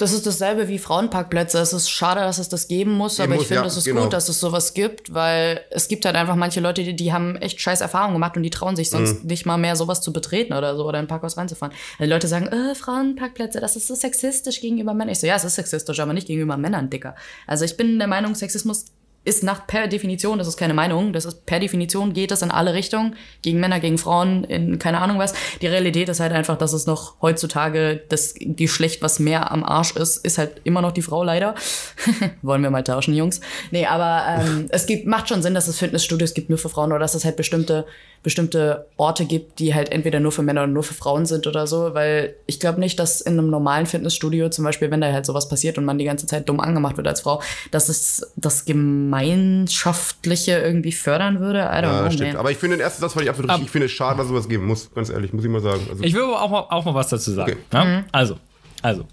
Das 0.00 0.12
ist 0.12 0.26
dasselbe 0.26 0.68
wie 0.68 0.78
Frauenparkplätze. 0.78 1.58
Es 1.58 1.72
ist 1.72 1.90
schade, 1.90 2.20
dass 2.20 2.38
es 2.38 2.48
das 2.48 2.68
geben 2.68 2.92
muss, 2.92 3.16
Geben 3.16 3.24
aber 3.24 3.34
ich 3.34 3.40
muss, 3.40 3.48
finde, 3.48 3.62
ja, 3.62 3.66
es 3.66 3.76
ist 3.76 3.84
genau. 3.84 4.02
gut, 4.02 4.12
dass 4.12 4.28
es 4.28 4.40
sowas 4.40 4.72
gibt, 4.74 5.12
weil 5.12 5.60
es 5.70 5.88
gibt 5.88 6.04
halt 6.04 6.16
einfach 6.16 6.36
manche 6.36 6.60
Leute, 6.60 6.82
die, 6.82 6.96
die 6.96 7.12
haben 7.12 7.36
echt 7.36 7.60
scheiß 7.60 7.80
Erfahrungen 7.80 8.14
gemacht 8.14 8.36
und 8.36 8.42
die 8.42 8.50
trauen 8.50 8.76
sich 8.76 8.90
sonst 8.90 9.22
Mhm. 9.22 9.28
nicht 9.28 9.46
mal 9.46 9.58
mehr 9.58 9.76
sowas 9.76 10.00
zu 10.00 10.12
betreten 10.12 10.52
oder 10.52 10.76
so 10.76 10.84
oder 10.86 10.98
in 10.98 11.04
ein 11.04 11.08
Parkhaus 11.08 11.36
reinzufahren. 11.36 11.74
Die 11.98 12.04
Leute 12.06 12.28
sagen, 12.28 12.46
äh, 12.46 12.74
Frauenparkplätze, 12.74 13.60
das 13.60 13.76
ist 13.76 13.86
so 13.88 13.94
sexistisch 13.94 14.60
gegenüber 14.60 14.94
Männern. 14.94 15.12
Ich 15.12 15.20
so, 15.20 15.26
ja, 15.26 15.36
es 15.36 15.44
ist 15.44 15.54
sexistisch, 15.56 16.00
aber 16.00 16.12
nicht 16.12 16.26
gegenüber 16.26 16.56
Männern, 16.56 16.88
Dicker. 16.90 17.14
Also 17.46 17.64
ich 17.64 17.76
bin 17.76 17.98
der 17.98 18.08
Meinung, 18.08 18.34
Sexismus 18.34 18.86
ist 19.22 19.42
nach 19.42 19.66
per 19.66 19.86
Definition, 19.86 20.38
das 20.38 20.48
ist 20.48 20.56
keine 20.56 20.72
Meinung, 20.72 21.12
das 21.12 21.26
ist 21.26 21.44
per 21.44 21.60
Definition 21.60 22.14
geht 22.14 22.32
es 22.32 22.40
in 22.40 22.50
alle 22.50 22.72
Richtungen, 22.72 23.16
gegen 23.42 23.60
Männer, 23.60 23.78
gegen 23.78 23.98
Frauen, 23.98 24.44
in 24.44 24.78
keine 24.78 24.98
Ahnung 25.00 25.18
was. 25.18 25.34
Die 25.60 25.66
Realität 25.66 26.08
ist 26.08 26.20
halt 26.20 26.32
einfach, 26.32 26.56
dass 26.56 26.72
es 26.72 26.86
noch 26.86 27.20
heutzutage 27.20 28.00
das 28.08 28.34
die 28.38 28.66
schlecht 28.66 29.02
was 29.02 29.18
mehr 29.18 29.52
am 29.52 29.62
Arsch 29.62 29.94
ist, 29.94 30.24
ist 30.24 30.38
halt 30.38 30.62
immer 30.64 30.80
noch 30.80 30.92
die 30.92 31.02
Frau 31.02 31.22
leider. 31.22 31.54
Wollen 32.42 32.62
wir 32.62 32.70
mal 32.70 32.82
tauschen, 32.82 33.14
Jungs? 33.14 33.42
Nee, 33.70 33.84
aber 33.84 34.42
ähm, 34.42 34.66
es 34.70 34.86
gibt 34.86 35.06
macht 35.06 35.28
schon 35.28 35.42
Sinn, 35.42 35.54
dass 35.54 35.68
es 35.68 35.78
Fitnessstudios 35.78 36.32
gibt 36.32 36.48
nur 36.48 36.58
für 36.58 36.70
Frauen 36.70 36.90
oder 36.90 37.00
dass 37.00 37.14
es 37.14 37.26
halt 37.26 37.36
bestimmte 37.36 37.84
bestimmte 38.22 38.86
Orte 38.98 39.24
gibt, 39.24 39.58
die 39.58 39.74
halt 39.74 39.90
entweder 39.90 40.20
nur 40.20 40.32
für 40.32 40.42
Männer 40.42 40.62
oder 40.62 40.72
nur 40.72 40.82
für 40.82 40.92
Frauen 40.92 41.24
sind 41.24 41.46
oder 41.46 41.66
so, 41.66 41.94
weil 41.94 42.34
ich 42.46 42.60
glaube 42.60 42.78
nicht, 42.78 42.98
dass 42.98 43.22
in 43.22 43.38
einem 43.38 43.48
normalen 43.48 43.86
Fitnessstudio 43.86 44.50
zum 44.50 44.64
Beispiel, 44.64 44.90
wenn 44.90 45.00
da 45.00 45.10
halt 45.10 45.24
sowas 45.24 45.48
passiert 45.48 45.78
und 45.78 45.86
man 45.86 45.96
die 45.96 46.04
ganze 46.04 46.26
Zeit 46.26 46.48
dumm 46.48 46.60
angemacht 46.60 46.98
wird 46.98 47.08
als 47.08 47.22
Frau, 47.22 47.40
dass 47.70 47.88
es 47.88 48.30
das 48.36 48.66
Gemeinschaftliche 49.10 50.52
irgendwie 50.58 50.92
fördern 50.92 51.40
würde. 51.40 51.60
I 51.60 51.62
don't 51.62 51.82
Ja, 51.82 52.00
know, 52.02 52.10
stimmt. 52.10 52.32
man. 52.32 52.36
Aber 52.40 52.50
ich 52.50 52.58
finde 52.58 52.76
den 52.76 52.82
ersten 52.82 53.00
Satz 53.00 53.12
fand 53.12 53.24
ich 53.24 53.30
absolut 53.30 53.50
richtig. 53.50 53.66
Ich 53.66 53.70
finde 53.70 53.86
es 53.86 53.92
schade, 53.92 54.18
dass 54.18 54.28
sowas 54.28 54.48
geben 54.48 54.66
muss, 54.66 54.90
ganz 54.94 55.10
ehrlich, 55.10 55.32
muss 55.32 55.44
ich 55.44 55.50
mal 55.50 55.60
sagen. 55.60 55.80
Also, 55.90 56.02
Ich 56.02 56.14
will 56.14 56.22
aber 56.22 56.42
auch 56.42 56.50
mal, 56.50 56.60
auch 56.70 56.84
mal 56.84 56.94
was 56.94 57.08
dazu 57.08 57.30
sagen. 57.32 57.52
Okay. 57.52 57.58
Ja? 57.72 58.04
Also, 58.12 58.38
also. 58.82 59.06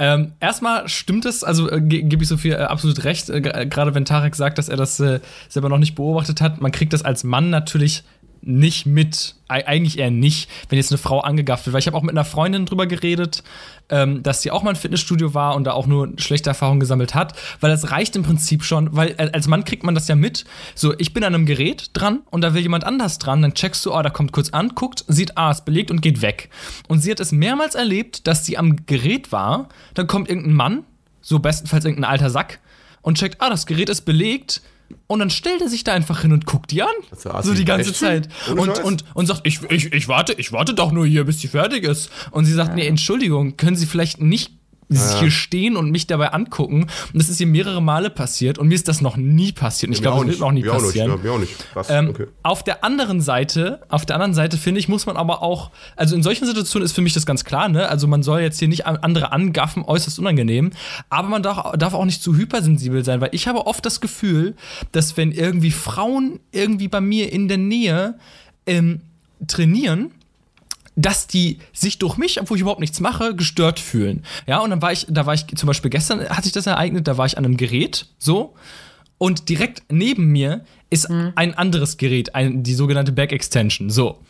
Ähm, 0.00 0.32
erstmal 0.38 0.88
stimmt 0.88 1.24
es, 1.26 1.42
also 1.42 1.68
äh, 1.68 1.80
ge- 1.80 2.02
gebe 2.02 2.22
ich 2.22 2.28
Sophie 2.28 2.50
äh, 2.50 2.56
absolut 2.56 3.02
recht, 3.02 3.28
äh, 3.30 3.38
gra- 3.38 3.64
gerade 3.64 3.94
wenn 3.96 4.04
Tarek 4.04 4.36
sagt, 4.36 4.56
dass 4.58 4.68
er 4.68 4.76
das 4.76 5.00
äh, 5.00 5.18
selber 5.48 5.68
noch 5.68 5.78
nicht 5.78 5.96
beobachtet 5.96 6.40
hat. 6.40 6.60
Man 6.60 6.70
kriegt 6.70 6.92
das 6.92 7.02
als 7.04 7.24
Mann 7.24 7.50
natürlich 7.50 8.04
nicht 8.40 8.86
mit, 8.86 9.34
Ei- 9.48 9.66
eigentlich 9.66 9.98
eher 9.98 10.10
nicht, 10.10 10.48
wenn 10.68 10.76
jetzt 10.76 10.92
eine 10.92 10.98
Frau 10.98 11.20
angegafft 11.20 11.66
wird. 11.66 11.72
Weil 11.74 11.80
ich 11.80 11.86
habe 11.86 11.96
auch 11.96 12.02
mit 12.02 12.12
einer 12.12 12.24
Freundin 12.24 12.66
drüber 12.66 12.86
geredet, 12.86 13.42
ähm, 13.88 14.22
dass 14.22 14.42
sie 14.42 14.50
auch 14.50 14.62
mal 14.62 14.70
im 14.70 14.76
Fitnessstudio 14.76 15.34
war 15.34 15.56
und 15.56 15.64
da 15.64 15.72
auch 15.72 15.86
nur 15.86 16.12
schlechte 16.18 16.50
Erfahrungen 16.50 16.80
gesammelt 16.80 17.14
hat, 17.14 17.34
weil 17.60 17.70
das 17.70 17.90
reicht 17.90 18.16
im 18.16 18.22
Prinzip 18.22 18.62
schon, 18.64 18.94
weil 18.94 19.16
als 19.16 19.48
Mann 19.48 19.64
kriegt 19.64 19.84
man 19.84 19.94
das 19.94 20.08
ja 20.08 20.14
mit. 20.14 20.44
So, 20.74 20.94
ich 20.98 21.14
bin 21.14 21.24
an 21.24 21.34
einem 21.34 21.46
Gerät 21.46 21.90
dran 21.94 22.20
und 22.30 22.42
da 22.42 22.54
will 22.54 22.62
jemand 22.62 22.84
anders 22.84 23.18
dran, 23.18 23.42
dann 23.42 23.54
checkst 23.54 23.84
du, 23.86 23.94
oh, 23.94 24.02
da 24.02 24.10
kommt 24.10 24.32
kurz 24.32 24.50
an, 24.50 24.70
guckt, 24.74 25.04
sieht, 25.08 25.36
ah, 25.38 25.50
ist 25.50 25.64
belegt 25.64 25.90
und 25.90 26.02
geht 26.02 26.20
weg. 26.22 26.50
Und 26.86 27.00
sie 27.00 27.10
hat 27.10 27.20
es 27.20 27.32
mehrmals 27.32 27.74
erlebt, 27.74 28.26
dass 28.26 28.44
sie 28.44 28.58
am 28.58 28.84
Gerät 28.86 29.32
war, 29.32 29.68
dann 29.94 30.06
kommt 30.06 30.28
irgendein 30.28 30.54
Mann, 30.54 30.84
so 31.22 31.38
bestenfalls 31.38 31.84
irgendein 31.84 32.10
alter 32.10 32.30
Sack, 32.30 32.60
und 33.00 33.16
checkt, 33.16 33.40
ah, 33.40 33.48
das 33.48 33.64
Gerät 33.66 33.88
ist 33.88 34.02
belegt. 34.02 34.60
Und 35.06 35.20
dann 35.20 35.30
stellt 35.30 35.60
er 35.60 35.68
sich 35.68 35.84
da 35.84 35.92
einfach 35.94 36.22
hin 36.22 36.32
und 36.32 36.46
guckt 36.46 36.70
die 36.70 36.82
an. 36.82 36.88
Ja. 37.24 37.42
So 37.42 37.54
die 37.54 37.64
ganze 37.64 37.90
Echt? 37.90 37.98
Zeit. 37.98 38.28
Ohne 38.50 38.60
Und, 38.60 38.66
Scheiß? 38.76 38.84
und, 38.84 39.04
und 39.14 39.26
sagt, 39.26 39.40
ich, 39.44 39.60
ich, 39.70 39.92
ich 39.92 40.08
warte, 40.08 40.34
ich 40.34 40.52
warte 40.52 40.74
doch 40.74 40.92
nur 40.92 41.06
hier, 41.06 41.24
bis 41.24 41.38
die 41.38 41.48
fertig 41.48 41.84
ist. 41.84 42.10
Und 42.30 42.44
sie 42.44 42.52
sagt, 42.52 42.74
nee, 42.74 42.86
Entschuldigung, 42.86 43.56
können 43.56 43.76
Sie 43.76 43.86
vielleicht 43.86 44.20
nicht 44.20 44.57
hier 44.90 45.30
stehen 45.30 45.76
und 45.76 45.90
mich 45.90 46.06
dabei 46.06 46.32
angucken? 46.32 46.82
Und 46.82 47.14
das 47.14 47.28
ist 47.28 47.40
ihr 47.40 47.46
mehrere 47.46 47.82
Male 47.82 48.08
passiert 48.10 48.58
und 48.58 48.68
mir 48.68 48.74
ist 48.74 48.88
das 48.88 49.00
noch 49.00 49.16
nie 49.16 49.52
passiert. 49.52 49.88
Und 49.88 49.92
ich 49.94 50.00
mir 50.00 50.04
glaube, 50.04 50.20
das 50.26 50.30
wird 50.32 50.40
noch 50.40 50.52
nie 50.52 50.62
mir 50.62 50.70
auch 50.72 50.76
nicht, 50.76 50.84
passieren. 50.86 51.10
ja, 51.10 51.16
mir 51.16 51.32
auch 51.32 51.38
nicht. 51.38 51.52
Ähm, 51.90 52.08
okay. 52.08 52.26
Auf 52.42 52.62
der 52.64 52.84
anderen 52.84 53.20
Seite, 53.20 53.80
auf 53.88 54.06
der 54.06 54.16
anderen 54.16 54.34
Seite 54.34 54.56
finde 54.56 54.80
ich, 54.80 54.88
muss 54.88 55.04
man 55.06 55.16
aber 55.16 55.42
auch, 55.42 55.70
also 55.96 56.14
in 56.16 56.22
solchen 56.22 56.46
Situationen 56.46 56.84
ist 56.86 56.92
für 56.92 57.02
mich 57.02 57.12
das 57.12 57.26
ganz 57.26 57.44
klar, 57.44 57.68
ne? 57.68 57.88
Also 57.88 58.06
man 58.06 58.22
soll 58.22 58.40
jetzt 58.40 58.58
hier 58.58 58.68
nicht 58.68 58.86
an- 58.86 58.96
andere 58.98 59.32
angaffen, 59.32 59.84
äußerst 59.84 60.18
unangenehm, 60.18 60.70
aber 61.10 61.28
man 61.28 61.42
darf, 61.42 61.76
darf 61.76 61.94
auch 61.94 62.04
nicht 62.04 62.22
zu 62.22 62.34
hypersensibel 62.36 63.04
sein, 63.04 63.20
weil 63.20 63.30
ich 63.32 63.46
habe 63.46 63.66
oft 63.66 63.84
das 63.84 64.00
Gefühl, 64.00 64.54
dass 64.92 65.16
wenn 65.16 65.32
irgendwie 65.32 65.70
Frauen 65.70 66.40
irgendwie 66.52 66.88
bei 66.88 67.00
mir 67.00 67.32
in 67.32 67.48
der 67.48 67.58
Nähe 67.58 68.18
ähm, 68.66 69.00
trainieren, 69.46 70.10
dass 70.98 71.28
die 71.28 71.58
sich 71.72 71.98
durch 71.98 72.16
mich, 72.16 72.40
obwohl 72.40 72.56
ich 72.56 72.62
überhaupt 72.62 72.80
nichts 72.80 72.98
mache, 72.98 73.34
gestört 73.34 73.78
fühlen. 73.78 74.24
Ja, 74.46 74.58
und 74.58 74.70
dann 74.70 74.82
war 74.82 74.92
ich, 74.92 75.06
da 75.08 75.26
war 75.26 75.34
ich 75.34 75.46
zum 75.46 75.68
Beispiel 75.68 75.90
gestern 75.90 76.28
hat 76.28 76.42
sich 76.42 76.52
das 76.52 76.66
ereignet, 76.66 77.06
da 77.06 77.16
war 77.16 77.24
ich 77.24 77.38
an 77.38 77.44
einem 77.44 77.56
Gerät, 77.56 78.06
so, 78.18 78.54
und 79.16 79.48
direkt 79.48 79.82
neben 79.90 80.26
mir 80.26 80.64
ist 80.90 81.10
ein 81.10 81.54
anderes 81.54 81.98
Gerät, 81.98 82.34
ein, 82.34 82.62
die 82.62 82.74
sogenannte 82.74 83.12
Back 83.12 83.32
Extension, 83.32 83.90
so. 83.90 84.20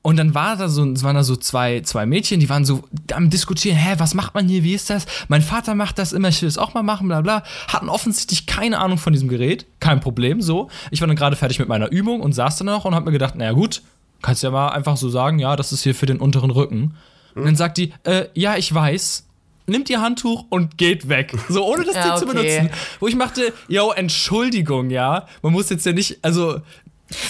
Und 0.00 0.16
dann 0.16 0.34
war 0.34 0.56
da 0.56 0.68
so, 0.68 0.82
waren 1.02 1.16
da 1.16 1.24
so 1.24 1.34
zwei, 1.34 1.80
zwei 1.80 2.06
Mädchen, 2.06 2.40
die 2.40 2.48
waren 2.48 2.64
so 2.64 2.84
am 3.12 3.30
diskutieren, 3.30 3.76
hä, 3.76 3.94
was 3.98 4.14
macht 4.14 4.34
man 4.34 4.48
hier, 4.48 4.62
wie 4.62 4.74
ist 4.74 4.90
das? 4.90 5.06
Mein 5.28 5.42
Vater 5.42 5.74
macht 5.74 5.98
das 5.98 6.12
immer, 6.12 6.28
ich 6.28 6.40
will 6.40 6.48
es 6.48 6.56
auch 6.56 6.72
mal 6.72 6.82
machen, 6.82 7.08
bla 7.08 7.20
bla. 7.20 7.42
Hatten 7.66 7.88
offensichtlich 7.88 8.46
keine 8.46 8.78
Ahnung 8.78 8.98
von 8.98 9.12
diesem 9.12 9.28
Gerät, 9.28 9.66
kein 9.80 10.00
Problem, 10.00 10.40
so. 10.40 10.68
Ich 10.90 11.00
war 11.00 11.08
dann 11.08 11.16
gerade 11.16 11.36
fertig 11.36 11.58
mit 11.58 11.68
meiner 11.68 11.90
Übung 11.90 12.20
und 12.20 12.32
saß 12.32 12.58
dann 12.58 12.66
noch 12.66 12.84
und 12.84 12.94
hab 12.94 13.04
mir 13.04 13.12
gedacht, 13.12 13.34
naja 13.34 13.52
gut, 13.52 13.82
kannst 14.22 14.42
ja 14.42 14.50
mal 14.50 14.68
einfach 14.70 14.96
so 14.96 15.08
sagen, 15.08 15.38
ja, 15.38 15.56
das 15.56 15.72
ist 15.72 15.82
hier 15.82 15.94
für 15.94 16.06
den 16.06 16.18
unteren 16.18 16.50
Rücken. 16.50 16.96
Und 17.34 17.44
dann 17.44 17.56
sagt 17.56 17.78
die, 17.78 17.92
äh, 18.04 18.26
ja, 18.34 18.56
ich 18.56 18.72
weiß. 18.74 19.24
Nimmt 19.66 19.90
ihr 19.90 20.00
Handtuch 20.00 20.46
und 20.48 20.78
geht 20.78 21.08
weg. 21.08 21.36
So, 21.48 21.64
ohne 21.66 21.84
das 21.84 21.94
Ja, 21.94 22.02
Ding 22.08 22.16
zu 22.16 22.24
okay. 22.26 22.58
benutzen. 22.58 22.70
Wo 23.00 23.06
ich 23.06 23.14
machte, 23.16 23.52
yo, 23.68 23.92
Entschuldigung, 23.92 24.90
ja. 24.90 25.26
Man 25.42 25.52
muss 25.52 25.68
jetzt 25.68 25.84
ja 25.84 25.92
nicht, 25.92 26.18
also, 26.22 26.60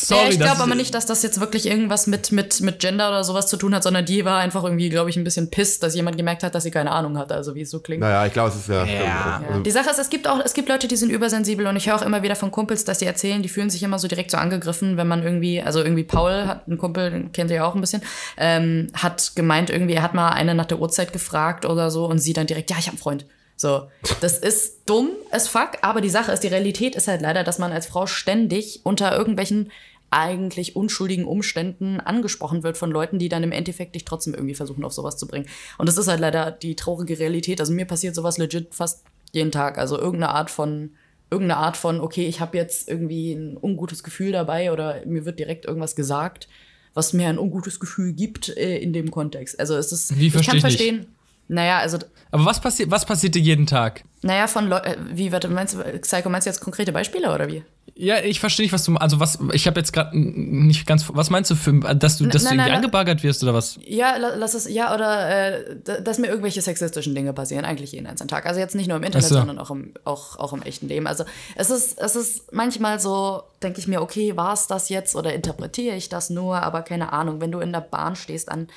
sorry, 0.01 0.23
ja, 0.25 0.29
ich 0.31 0.39
glaube 0.39 0.63
aber 0.63 0.75
nicht, 0.75 0.95
dass 0.95 1.07
das 1.07 1.23
jetzt 1.23 1.41
wirklich 1.41 1.67
irgendwas 1.67 2.07
mit, 2.07 2.33
mit, 2.33 2.61
mit 2.61 2.81
Gender 2.81 3.09
oder 3.09 3.25
sowas 3.25 3.47
zu 3.47 3.57
tun 3.57 3.75
hat, 3.75 3.83
sondern 3.83 4.05
die 4.05 4.25
war 4.25 4.39
einfach 4.39 4.65
irgendwie, 4.65 4.89
glaube 4.89 5.11
ich, 5.11 5.17
ein 5.17 5.25
bisschen 5.25 5.51
pisst, 5.51 5.83
dass 5.83 5.95
jemand 5.95 6.17
gemerkt 6.17 6.43
hat, 6.43 6.55
dass 6.55 6.65
sie 6.65 6.71
keine 6.71 6.91
Ahnung 6.93 7.17
hatte, 7.19 7.35
also 7.35 7.55
wie 7.55 7.63
es 7.63 7.71
so 7.71 7.81
klingt. 7.81 8.01
Naja, 8.01 8.27
ich 8.27 8.33
glaube, 8.33 8.51
es 8.51 8.57
ist 8.57 8.69
ja. 8.69 8.85
Ja. 8.85 9.43
Also, 9.49 9.63
Die 9.63 9.71
Sache 9.71 9.91
ist, 9.91 9.99
es 9.99 10.11
gibt 10.11 10.29
auch, 10.29 10.41
es 10.45 10.55
gibt 10.55 10.69
Leute, 10.69 10.89
die 10.89 10.97
sind 10.97 11.11
übersensibel 11.11 11.67
und 11.67 11.77
ich 11.77 11.89
höre 11.89 11.97
auch 11.97 12.03
immer 12.03 12.23
wieder 12.23 12.37
von 12.37 12.51
Kumpels, 12.51 12.85
dass 12.85 12.99
sie 12.99 13.07
erzählen, 13.07 13.43
die 13.43 13.49
fühlen 13.49 13.71
sich 13.71 13.83
immer 13.83 13.99
so 13.99 14.09
direkt 14.09 14.31
so 14.31 14.37
angegriffen, 14.37 14.97
wenn 14.97 15.09
man 15.09 15.23
irgendwie, 15.23 15.63
also 15.63 15.81
irgendwie 15.83 16.05
Paul 16.05 16.47
hat 16.47 16.67
einen 16.67 16.79
Kumpel, 16.79 17.11
den 17.11 17.33
kennt 17.33 17.51
ihr 17.51 17.57
ja 17.57 17.65
auch 17.65 17.75
ein 17.75 17.81
bisschen, 17.81 18.03
ähm, 18.37 18.89
hat 18.95 19.33
gemeint 19.35 19.71
irgendwie, 19.71 19.95
er 19.95 20.03
hat 20.03 20.15
mal 20.15 20.31
eine 20.31 20.55
nach 20.55 20.67
der 20.67 20.81
Uhrzeit 20.81 21.13
gefragt 21.13 21.65
oder 21.65 21.91
so 21.91 22.07
und 22.07 22.19
sie 22.19 22.33
dann 22.33 22.47
direkt, 22.47 22.71
ja, 22.71 22.77
ich 22.79 22.87
habe 22.87 22.95
einen 22.95 22.99
Freund. 22.99 23.25
So, 23.59 23.89
das 24.21 24.39
ist 24.39 24.89
dumm 24.89 25.11
as 25.33 25.49
fuck, 25.49 25.79
aber 25.83 26.01
die 26.01 26.09
Sache 26.09 26.31
ist, 26.31 26.45
die 26.45 26.49
Realität 26.49 26.95
ist 26.95 27.09
halt 27.09 27.21
leider, 27.21 27.43
dass 27.43 27.59
man 27.59 27.73
als 27.73 27.87
Frau 27.87 28.07
ständig 28.07 28.81
unter 28.85 29.17
irgendwelchen 29.17 29.73
eigentlich 30.11 30.77
unschuldigen 30.77 31.27
Umständen 31.27 31.99
angesprochen 31.99 32.63
wird 32.63 32.79
von 32.79 32.91
Leuten, 32.91 33.19
die 33.19 33.29
dann 33.29 33.43
im 33.43 33.51
Endeffekt 33.51 33.97
dich 33.97 34.05
trotzdem 34.05 34.33
irgendwie 34.33 34.55
versuchen, 34.55 34.85
auf 34.85 34.93
sowas 34.93 35.17
zu 35.17 35.27
bringen. 35.27 35.47
Und 35.77 35.89
das 35.89 35.99
ist 35.99 36.07
halt 36.07 36.21
leider 36.21 36.53
die 36.53 36.77
traurige 36.77 37.19
Realität. 37.19 37.61
Also 37.61 37.73
mir 37.73 37.85
passiert 37.85 38.15
sowas 38.15 38.39
legit 38.39 38.75
fast 38.75 39.03
jeden 39.33 39.51
Tag. 39.51 39.77
Also 39.77 39.99
irgendeine 39.99 40.33
Art 40.33 40.51
von, 40.51 40.93
irgendeine 41.29 41.59
Art 41.61 41.77
von, 41.77 42.01
okay, 42.01 42.27
ich 42.27 42.41
habe 42.41 42.57
jetzt 42.57 42.89
irgendwie 42.89 43.33
ein 43.33 43.59
ungutes 43.61 44.05
Gefühl 44.05 44.31
dabei 44.31 44.73
oder 44.73 45.05
mir 45.05 45.27
wird 45.27 45.41
direkt 45.41 45.67
irgendwas 45.67 45.97
gesagt, 45.97 46.49
was 46.95 47.13
mir 47.13 47.29
ein 47.29 47.39
ungutes 47.39 47.81
Gefühl 47.81 48.13
gibt 48.13 48.57
äh, 48.57 48.79
in 48.79 48.93
dem 48.93 49.11
Kontext. 49.11 49.59
Also 49.61 49.77
es 49.77 49.93
ist, 49.93 50.17
Wie, 50.19 50.29
ich 50.29 50.47
kann 50.47 50.57
ich 50.57 50.65
nicht. 50.65 51.09
Naja, 51.49 51.79
also, 51.79 51.99
Aber 52.31 52.45
was 52.45 52.61
passiert, 52.61 52.91
was 52.91 53.05
passiert 53.05 53.35
dir 53.35 53.43
jeden 53.43 53.67
Tag? 53.67 54.05
naja, 54.23 54.49
von 54.49 54.67
Leuten, 54.69 55.11
wie, 55.13 55.31
warte, 55.33 55.49
meinst 55.49 55.75
du, 55.75 55.79
Psycho, 56.01 56.29
meinst 56.29 56.47
du 56.47 56.51
jetzt 56.51 56.61
konkrete 56.61 56.93
Beispiele 56.93 57.33
oder 57.33 57.47
wie? 57.49 57.63
Ja, 57.95 58.19
ich 58.19 58.39
verstehe 58.39 58.65
nicht, 58.65 58.73
was 58.73 58.85
du, 58.85 58.95
also 58.97 59.19
was, 59.19 59.39
ich 59.53 59.67
habe 59.67 59.81
jetzt 59.81 59.93
gerade 59.93 60.17
nicht 60.17 60.87
ganz, 60.87 61.07
was 61.13 61.31
meinst 61.31 61.51
du 61.51 61.55
für, 61.57 61.73
dass 61.95 62.19
du, 62.19 62.27
dass 62.27 62.43
du 62.43 62.49
nein, 62.49 62.55
irgendwie 62.57 62.57
nein, 62.57 62.73
angebaggert 62.77 63.23
wirst 63.25 63.43
oder 63.43 63.55
was? 63.55 63.79
Ja, 63.85 64.17
la- 64.17 64.35
lass 64.37 64.55
es, 64.55 64.69
ja, 64.69 64.95
oder 64.95 65.55
äh, 65.57 66.03
dass 66.03 66.19
mir 66.19 66.29
irgendwelche 66.29 66.63
sexistischen 66.63 67.15
Dinge 67.15 67.33
passieren, 67.33 67.65
eigentlich 67.65 67.93
jeden 67.93 68.07
einzelnen 68.07 68.29
Tag. 68.29 68.47
Also 68.47 68.61
jetzt 68.61 68.75
nicht 68.77 68.89
nur 68.89 68.97
im 68.97 69.03
Internet, 69.03 69.29
so. 69.29 69.35
sondern 69.37 69.59
auch 69.59 69.71
im, 69.71 69.95
auch, 70.05 70.37
auch 70.39 70.53
im 70.53 70.63
echten 70.63 70.87
Leben. 70.89 71.07
Also 71.07 71.25
es 71.57 71.71
ist, 71.71 71.99
es 72.01 72.15
ist 72.15 72.53
manchmal 72.53 73.01
so, 73.01 73.43
denke 73.63 73.81
ich 73.81 73.89
mir, 73.89 74.01
okay, 74.03 74.37
war 74.37 74.53
es 74.53 74.67
das 74.69 74.89
jetzt 74.91 75.17
oder 75.17 75.33
interpretiere 75.33 75.97
ich 75.97 76.09
das 76.09 76.29
nur, 76.31 76.63
aber 76.63 76.83
keine 76.83 77.13
Ahnung, 77.13 77.41
wenn 77.41 77.51
du 77.53 77.59
in 77.61 77.73
der 77.73 77.81
Bahn 77.81 78.15
stehst 78.17 78.49
an 78.49 78.69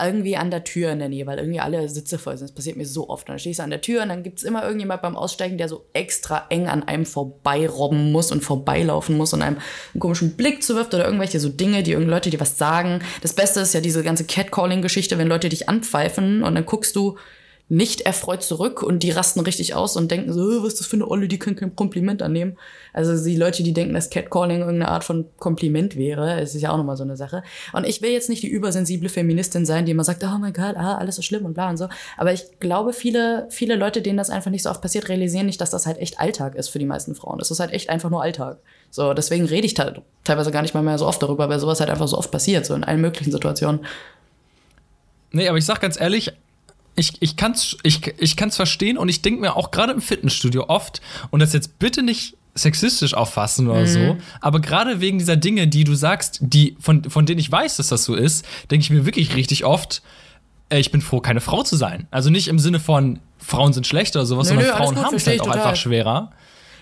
irgendwie 0.00 0.36
an 0.36 0.50
der 0.50 0.64
Tür 0.64 0.92
in 0.92 0.98
der 0.98 1.08
Nähe, 1.08 1.26
weil 1.26 1.38
irgendwie 1.38 1.60
alle 1.60 1.88
Sitze 1.88 2.18
voll 2.18 2.36
sind. 2.36 2.48
Das 2.48 2.54
passiert 2.54 2.76
mir 2.76 2.86
so 2.86 3.08
oft. 3.08 3.28
Dann 3.28 3.38
stehst 3.38 3.58
du 3.58 3.62
an 3.62 3.70
der 3.70 3.80
Tür 3.80 4.02
und 4.02 4.08
dann 4.08 4.22
gibt 4.22 4.38
es 4.38 4.44
immer 4.44 4.62
irgendjemand 4.62 5.02
beim 5.02 5.16
Aussteigen, 5.16 5.58
der 5.58 5.68
so 5.68 5.86
extra 5.92 6.46
eng 6.50 6.68
an 6.68 6.82
einem 6.82 7.06
vorbeirobben 7.06 8.12
muss 8.12 8.32
und 8.32 8.42
vorbeilaufen 8.42 9.16
muss 9.16 9.32
und 9.32 9.42
einem 9.42 9.58
einen 9.94 10.00
komischen 10.00 10.36
Blick 10.36 10.62
zuwirft 10.62 10.94
oder 10.94 11.04
irgendwelche 11.04 11.40
so 11.40 11.48
Dinge, 11.48 11.82
die 11.82 11.92
irgendwelche 11.92 12.16
Leute, 12.16 12.30
die 12.30 12.40
was 12.40 12.58
sagen. 12.58 13.00
Das 13.22 13.32
Beste 13.32 13.60
ist 13.60 13.74
ja 13.74 13.80
diese 13.80 14.02
ganze 14.02 14.24
Catcalling-Geschichte, 14.24 15.18
wenn 15.18 15.28
Leute 15.28 15.48
dich 15.48 15.68
anpfeifen 15.68 16.42
und 16.42 16.54
dann 16.54 16.66
guckst 16.66 16.96
du 16.96 17.16
nicht 17.70 18.00
erfreut 18.00 18.42
zurück 18.42 18.82
und 18.82 19.02
die 19.02 19.10
rasten 19.10 19.40
richtig 19.40 19.74
aus 19.74 19.94
und 19.96 20.10
denken 20.10 20.32
so, 20.32 20.40
"Äh, 20.50 20.62
was 20.62 20.72
ist 20.74 20.80
das 20.80 20.86
für 20.86 20.96
eine 20.96 21.06
Olle, 21.10 21.28
die 21.28 21.38
kann 21.38 21.54
kein 21.54 21.76
Kompliment 21.76 22.22
annehmen. 22.22 22.56
Also 22.94 23.22
die 23.22 23.36
Leute, 23.36 23.62
die 23.62 23.74
denken, 23.74 23.92
dass 23.92 24.08
Catcalling 24.08 24.60
irgendeine 24.60 24.88
Art 24.90 25.04
von 25.04 25.26
Kompliment 25.38 25.94
wäre, 25.96 26.40
es 26.40 26.54
ist 26.54 26.62
ja 26.62 26.70
auch 26.72 26.78
nochmal 26.78 26.96
so 26.96 27.02
eine 27.04 27.16
Sache. 27.18 27.42
Und 27.74 27.84
ich 27.86 28.00
will 28.00 28.10
jetzt 28.10 28.30
nicht 28.30 28.42
die 28.42 28.48
übersensible 28.48 29.10
Feministin 29.10 29.66
sein, 29.66 29.84
die 29.84 29.92
immer 29.92 30.04
sagt, 30.04 30.24
oh 30.24 30.38
mein 30.38 30.54
Gott, 30.54 30.76
ah, 30.76 30.96
alles 30.96 31.18
ist 31.18 31.26
schlimm 31.26 31.44
und 31.44 31.52
bla 31.52 31.68
und 31.68 31.76
so. 31.76 31.88
Aber 32.16 32.32
ich 32.32 32.44
glaube, 32.58 32.94
viele, 32.94 33.46
viele 33.50 33.76
Leute, 33.76 34.00
denen 34.00 34.16
das 34.16 34.30
einfach 34.30 34.50
nicht 34.50 34.62
so 34.62 34.70
oft 34.70 34.80
passiert, 34.80 35.10
realisieren 35.10 35.44
nicht, 35.44 35.60
dass 35.60 35.68
das 35.68 35.84
halt 35.84 35.98
echt 35.98 36.18
Alltag 36.18 36.54
ist 36.54 36.68
für 36.70 36.78
die 36.78 36.86
meisten 36.86 37.14
Frauen. 37.14 37.38
Das 37.38 37.50
ist 37.50 37.60
halt 37.60 37.72
echt 37.72 37.90
einfach 37.90 38.08
nur 38.08 38.22
Alltag. 38.22 38.58
So, 38.90 39.12
deswegen 39.12 39.44
rede 39.44 39.66
ich 39.66 39.74
te- 39.74 40.00
teilweise 40.24 40.50
gar 40.52 40.62
nicht 40.62 40.72
mal 40.72 40.82
mehr 40.82 40.96
so 40.96 41.06
oft 41.06 41.22
darüber, 41.22 41.50
weil 41.50 41.58
sowas 41.60 41.80
halt 41.80 41.90
einfach 41.90 42.08
so 42.08 42.16
oft 42.16 42.30
passiert, 42.30 42.64
so 42.64 42.72
in 42.74 42.82
allen 42.84 43.02
möglichen 43.02 43.30
Situationen. 43.30 43.80
Nee, 45.32 45.48
aber 45.48 45.58
ich 45.58 45.66
sag 45.66 45.82
ganz 45.82 46.00
ehrlich, 46.00 46.32
ich, 46.98 47.14
ich 47.20 47.36
kann's, 47.36 47.76
ich, 47.82 48.14
ich 48.18 48.36
kann's 48.36 48.56
verstehen 48.56 48.98
und 48.98 49.08
ich 49.08 49.22
denke 49.22 49.40
mir 49.40 49.56
auch 49.56 49.70
gerade 49.70 49.92
im 49.92 50.00
Fitnessstudio 50.00 50.68
oft, 50.68 51.00
und 51.30 51.40
das 51.40 51.52
jetzt 51.52 51.78
bitte 51.78 52.02
nicht 52.02 52.36
sexistisch 52.54 53.14
auffassen 53.14 53.68
oder 53.68 53.86
so, 53.86 54.16
aber 54.40 54.60
gerade 54.60 55.00
wegen 55.00 55.18
dieser 55.18 55.36
Dinge, 55.36 55.68
die 55.68 55.84
du 55.84 55.94
sagst, 55.94 56.38
die, 56.40 56.76
von, 56.80 57.08
von 57.08 57.24
denen 57.24 57.38
ich 57.38 57.50
weiß, 57.50 57.76
dass 57.76 57.88
das 57.88 58.04
so 58.04 58.16
ist, 58.16 58.44
denke 58.70 58.82
ich 58.82 58.90
mir 58.90 59.06
wirklich 59.06 59.36
richtig 59.36 59.64
oft, 59.64 60.02
äh, 60.70 60.80
ich 60.80 60.90
bin 60.90 61.00
froh, 61.00 61.20
keine 61.20 61.40
Frau 61.40 61.62
zu 61.62 61.76
sein. 61.76 62.08
Also 62.10 62.30
nicht 62.30 62.48
im 62.48 62.58
Sinne 62.58 62.80
von, 62.80 63.20
Frauen 63.38 63.72
sind 63.72 63.86
schlecht 63.86 64.16
oder 64.16 64.26
sowas, 64.26 64.48
Nö, 64.48 64.54
sondern 64.56 64.66
nö, 64.66 64.76
Frauen 64.76 65.04
haben 65.04 65.14
es 65.14 65.26
halt 65.26 65.40
auch 65.40 65.46
total. 65.46 65.60
einfach 65.60 65.76
schwerer. 65.76 66.32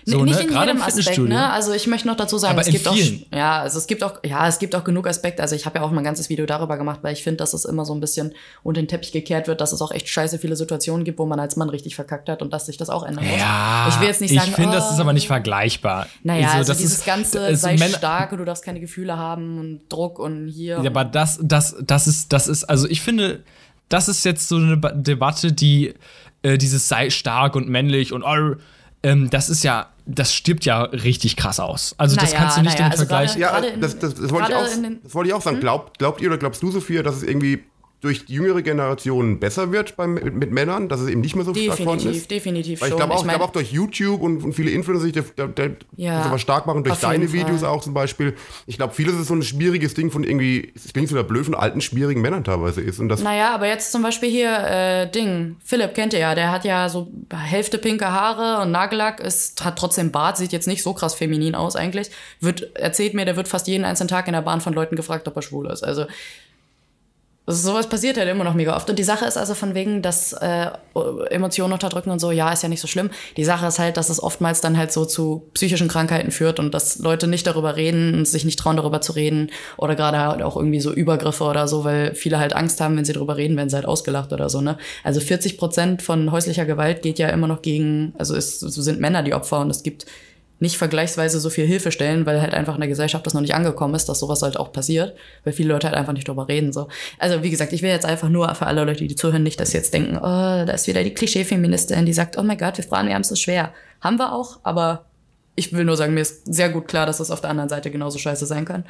So, 0.09 0.23
nicht 0.23 0.35
ne? 0.37 0.43
in 0.43 0.47
Gerade 0.47 0.71
jedem 0.71 0.81
Aspekt, 0.81 1.17
ne? 1.19 1.51
Also 1.51 1.73
ich 1.73 1.85
möchte 1.85 2.07
noch 2.07 2.15
dazu 2.15 2.37
sagen, 2.37 2.53
Aber 2.53 2.61
es 2.61 2.69
gibt 2.69 2.87
auch 2.87 2.93
vielen. 2.95 3.25
ja, 3.33 3.59
also 3.61 3.77
es 3.77 3.87
gibt 3.87 4.03
auch 4.05 4.19
ja, 4.23 4.47
es 4.47 4.57
gibt 4.57 4.73
auch 4.73 4.85
genug 4.85 5.05
Aspekte. 5.05 5.41
Also 5.41 5.53
ich 5.55 5.65
habe 5.65 5.79
ja 5.79 5.83
auch 5.83 5.91
mal 5.91 5.97
ein 5.99 6.03
ganzes 6.05 6.29
Video 6.29 6.45
darüber 6.45 6.77
gemacht, 6.77 6.99
weil 7.01 7.11
ich 7.11 7.23
finde, 7.23 7.37
dass 7.37 7.53
es 7.53 7.65
immer 7.65 7.83
so 7.83 7.93
ein 7.93 7.99
bisschen 7.99 8.33
unter 8.63 8.81
den 8.81 8.87
Teppich 8.87 9.11
gekehrt 9.11 9.47
wird, 9.47 9.59
dass 9.59 9.73
es 9.73 9.81
auch 9.81 9.91
echt 9.91 10.07
scheiße 10.07 10.39
viele 10.39 10.55
Situationen 10.55 11.03
gibt, 11.03 11.19
wo 11.19 11.25
man 11.25 11.39
als 11.41 11.57
Mann 11.57 11.69
richtig 11.69 11.95
verkackt 11.95 12.29
hat 12.29 12.41
und 12.41 12.53
dass 12.53 12.67
sich 12.67 12.77
das 12.77 12.89
auch 12.89 13.03
ändern 13.05 13.25
muss. 13.25 13.37
Ja, 13.37 13.87
ich 13.89 13.99
will 13.99 14.07
jetzt 14.07 14.21
nicht 14.21 14.33
sagen, 14.33 14.47
ich 14.49 14.55
finde, 14.55 14.69
oh, 14.69 14.73
das 14.79 14.91
ist 14.93 14.99
aber 15.01 15.11
nicht 15.11 15.27
vergleichbar. 15.27 16.07
Naja, 16.23 16.51
also, 16.51 16.71
das 16.71 16.77
dieses 16.77 16.99
ist- 16.99 17.05
ganze 17.05 17.45
es- 17.47 17.61
sei 17.61 17.75
Männer- 17.75 17.97
stark 17.97 18.31
und 18.31 18.37
du 18.37 18.45
darfst 18.45 18.63
keine 18.63 18.79
Gefühle 18.79 19.17
haben 19.17 19.59
und 19.59 19.81
Druck 19.89 20.19
und 20.19 20.47
hier. 20.47 20.79
Ja, 20.81 20.89
aber 20.89 21.03
das, 21.03 21.37
das, 21.43 21.75
das 21.81 22.07
ist, 22.07 22.31
das 22.31 22.47
ist, 22.47 22.63
also 22.63 22.87
ich 22.87 23.01
finde, 23.01 23.43
das 23.89 24.07
ist 24.07 24.23
jetzt 24.23 24.47
so 24.47 24.55
eine 24.55 24.77
Ba- 24.77 24.91
Debatte, 24.91 25.51
die 25.51 25.93
äh, 26.43 26.57
dieses 26.57 26.87
sei 26.87 27.09
stark 27.09 27.55
und 27.55 27.67
männlich 27.67 28.13
und 28.13 28.23
all, 28.23 28.57
ähm, 29.03 29.29
das 29.29 29.49
ist 29.49 29.63
ja, 29.63 29.87
das 30.05 30.33
stirbt 30.33 30.65
ja 30.65 30.81
richtig 30.83 31.35
krass 31.35 31.59
aus. 31.59 31.93
Also 31.97 32.15
das 32.15 32.31
Naja, 32.31 32.37
kannst 32.39 32.57
du 32.57 32.61
nicht 32.61 32.73
naja, 32.73 32.85
im 32.87 32.91
also 32.91 33.05
Vergleich. 33.05 33.29
gerade- 33.35 33.39
Ja, 33.41 33.49
Gerade 33.51 33.67
in- 33.67 33.81
das, 33.81 33.99
das, 33.99 34.15
das, 34.15 34.29
wollte 34.31 34.57
auch, 34.57 34.73
in 34.73 34.83
den- 34.83 34.99
das 35.03 35.13
wollte 35.13 35.27
ich 35.29 35.33
auch 35.33 35.41
sagen. 35.41 35.59
Glaubt, 35.59 35.97
glaubt 35.99 36.21
ihr 36.21 36.27
oder 36.29 36.37
glaubst 36.37 36.61
du, 36.63 36.71
Sophia, 36.71 37.03
dass 37.03 37.15
es 37.17 37.23
irgendwie 37.23 37.63
durch 38.07 38.25
die 38.25 38.35
jüngere 38.35 38.61
Generation 38.61 39.37
besser 39.37 39.73
wird 39.73 39.97
beim, 39.97 40.13
mit, 40.13 40.33
mit 40.33 40.49
Männern, 40.49 40.87
dass 40.87 41.01
es 41.01 41.09
eben 41.09 41.19
nicht 41.19 41.35
mehr 41.35 41.43
so 41.43 41.53
stark 41.53 41.77
vorhanden 41.77 42.05
definitiv, 42.05 42.21
ist? 42.21 42.31
definitiv 42.31 42.81
ich 42.81 42.87
schon. 42.87 42.97
glaube 42.97 43.13
auch, 43.13 43.19
ich 43.19 43.25
mein, 43.25 43.35
glaub 43.35 43.49
auch 43.49 43.51
durch 43.51 43.69
YouTube 43.69 44.21
und, 44.21 44.41
und 44.45 44.53
viele 44.53 44.71
Influencer 44.71 45.03
sich 45.03 45.13
Ja, 45.97 46.23
sowas 46.23 46.39
stark 46.39 46.65
machen, 46.65 46.85
durch 46.85 46.97
deine 46.99 47.33
Videos 47.33 47.63
auch 47.63 47.83
zum 47.83 47.93
Beispiel. 47.93 48.33
Ich 48.65 48.77
glaube, 48.77 48.93
vieles 48.93 49.19
ist 49.19 49.27
so 49.27 49.33
ein 49.33 49.43
schwieriges 49.43 49.93
Ding 49.93 50.09
von 50.09 50.23
irgendwie, 50.23 50.71
es 50.73 50.93
klingt 50.93 51.09
so 51.09 51.15
der 51.15 51.23
blöd 51.23 51.43
von 51.43 51.53
alten, 51.53 51.81
schwierigen 51.81 52.21
Männern 52.21 52.45
teilweise 52.45 52.79
ist. 52.79 53.01
Und 53.01 53.09
das, 53.09 53.21
Naja, 53.21 53.53
aber 53.53 53.67
jetzt 53.67 53.91
zum 53.91 54.03
Beispiel 54.03 54.29
hier, 54.29 54.57
äh, 54.57 55.11
Ding, 55.11 55.57
Philipp 55.65 55.93
kennt 55.93 56.13
ihr 56.13 56.19
ja, 56.19 56.33
der 56.33 56.49
hat 56.49 56.63
ja 56.63 56.87
so 56.87 57.11
Hälfte 57.33 57.77
pinke 57.77 58.09
Haare 58.09 58.63
und 58.63 58.71
Nagellack, 58.71 59.19
ist, 59.19 59.65
hat 59.65 59.77
trotzdem 59.77 60.11
Bart, 60.11 60.37
sieht 60.37 60.53
jetzt 60.53 60.67
nicht 60.67 60.81
so 60.81 60.93
krass 60.93 61.13
feminin 61.13 61.55
aus 61.55 61.75
eigentlich. 61.75 62.09
Wird, 62.39 62.73
erzählt 62.77 63.13
mir, 63.13 63.25
der 63.25 63.35
wird 63.35 63.49
fast 63.49 63.67
jeden 63.67 63.83
einzelnen 63.83 64.07
Tag 64.07 64.27
in 64.27 64.33
der 64.33 64.41
Bahn 64.43 64.61
von 64.61 64.71
Leuten 64.71 64.95
gefragt, 64.95 65.27
ob 65.27 65.35
er 65.35 65.41
schwul 65.41 65.69
ist. 65.69 65.83
Also, 65.83 66.05
also 67.47 67.71
sowas 67.71 67.87
passiert 67.87 68.17
halt 68.17 68.27
immer 68.27 68.43
noch 68.43 68.53
mega 68.53 68.75
oft. 68.75 68.89
Und 68.89 68.99
die 68.99 69.03
Sache 69.03 69.23
ist 69.25 69.37
also 69.37 69.53
von 69.53 69.73
wegen, 69.73 70.01
dass 70.01 70.33
äh, 70.33 70.67
Emotionen 71.29 71.71
unterdrücken 71.71 72.09
und 72.09 72.19
so, 72.19 72.31
ja, 72.31 72.51
ist 72.51 72.61
ja 72.61 72.67
nicht 72.67 72.81
so 72.81 72.89
schlimm. 72.89 73.09
Die 73.37 73.45
Sache 73.45 73.65
ist 73.67 73.79
halt, 73.79 73.95
dass 73.95 74.09
es 74.09 74.21
oftmals 74.21 74.59
dann 74.59 74.77
halt 74.77 74.91
so 74.91 75.05
zu 75.05 75.49
psychischen 75.53 75.87
Krankheiten 75.87 76.31
führt 76.31 76.59
und 76.59 76.73
dass 76.73 76.99
Leute 76.99 77.25
nicht 77.27 77.47
darüber 77.47 77.77
reden 77.77 78.15
und 78.15 78.27
sich 78.27 78.43
nicht 78.43 78.59
trauen, 78.59 78.75
darüber 78.75 78.99
zu 78.99 79.13
reden. 79.13 79.49
Oder 79.77 79.95
gerade 79.95 80.19
halt 80.19 80.41
auch 80.41 80.57
irgendwie 80.57 80.81
so 80.81 80.91
Übergriffe 80.91 81.45
oder 81.45 81.69
so, 81.69 81.85
weil 81.85 82.15
viele 82.15 82.37
halt 82.37 82.53
Angst 82.53 82.81
haben, 82.81 82.97
wenn 82.97 83.05
sie 83.05 83.13
darüber 83.13 83.37
reden, 83.37 83.55
werden 83.55 83.69
sie 83.69 83.77
halt 83.77 83.85
ausgelacht 83.85 84.33
oder 84.33 84.49
so, 84.49 84.59
ne? 84.59 84.77
Also 85.05 85.21
40 85.21 85.57
Prozent 85.57 86.01
von 86.01 86.33
häuslicher 86.33 86.65
Gewalt 86.65 87.01
geht 87.01 87.17
ja 87.17 87.29
immer 87.29 87.47
noch 87.47 87.61
gegen, 87.61 88.13
also 88.17 88.35
es 88.35 88.59
sind 88.59 88.99
Männer 88.99 89.23
die 89.23 89.33
Opfer 89.33 89.61
und 89.61 89.69
es 89.69 89.83
gibt 89.83 90.05
nicht 90.59 90.77
vergleichsweise 90.77 91.39
so 91.39 91.49
viel 91.49 91.65
Hilfestellen, 91.65 92.25
weil 92.25 92.41
halt 92.41 92.53
einfach 92.53 92.75
in 92.75 92.81
der 92.81 92.87
Gesellschaft 92.87 93.25
das 93.25 93.33
noch 93.33 93.41
nicht 93.41 93.53
angekommen 93.53 93.93
ist, 93.93 94.09
dass 94.09 94.19
sowas 94.19 94.41
halt 94.41 94.57
auch 94.57 94.71
passiert, 94.71 95.15
weil 95.43 95.53
viele 95.53 95.69
Leute 95.69 95.87
halt 95.87 95.95
einfach 95.95 96.13
nicht 96.13 96.27
drüber 96.27 96.47
reden. 96.47 96.73
So. 96.73 96.87
Also 97.19 97.43
wie 97.43 97.49
gesagt, 97.49 97.73
ich 97.73 97.81
will 97.81 97.91
jetzt 97.91 98.05
einfach 98.05 98.29
nur 98.29 98.53
für 98.55 98.65
alle 98.65 98.83
Leute, 98.83 99.05
die 99.05 99.15
zuhören, 99.15 99.43
nicht, 99.43 99.59
dass 99.59 99.71
sie 99.71 99.77
jetzt 99.77 99.93
denken, 99.93 100.17
oh, 100.17 100.21
da 100.21 100.71
ist 100.71 100.87
wieder 100.87 101.03
die 101.03 101.13
Klischee-Feministin, 101.13 102.05
die 102.05 102.13
sagt, 102.13 102.37
oh 102.37 102.43
mein 102.43 102.57
Gott, 102.57 102.77
wir 102.77 102.83
Frauen, 102.83 103.07
wir 103.07 103.13
haben 103.13 103.21
es 103.21 103.29
so 103.29 103.35
schwer. 103.35 103.73
Haben 104.01 104.17
wir 104.17 104.33
auch, 104.33 104.59
aber 104.63 105.05
ich 105.55 105.73
will 105.73 105.85
nur 105.85 105.97
sagen, 105.97 106.13
mir 106.13 106.21
ist 106.21 106.53
sehr 106.53 106.69
gut 106.69 106.87
klar, 106.87 107.05
dass 107.05 107.19
es 107.19 107.31
auf 107.31 107.41
der 107.41 107.49
anderen 107.49 107.69
Seite 107.69 107.91
genauso 107.91 108.19
scheiße 108.19 108.45
sein 108.45 108.65
kann. 108.65 108.85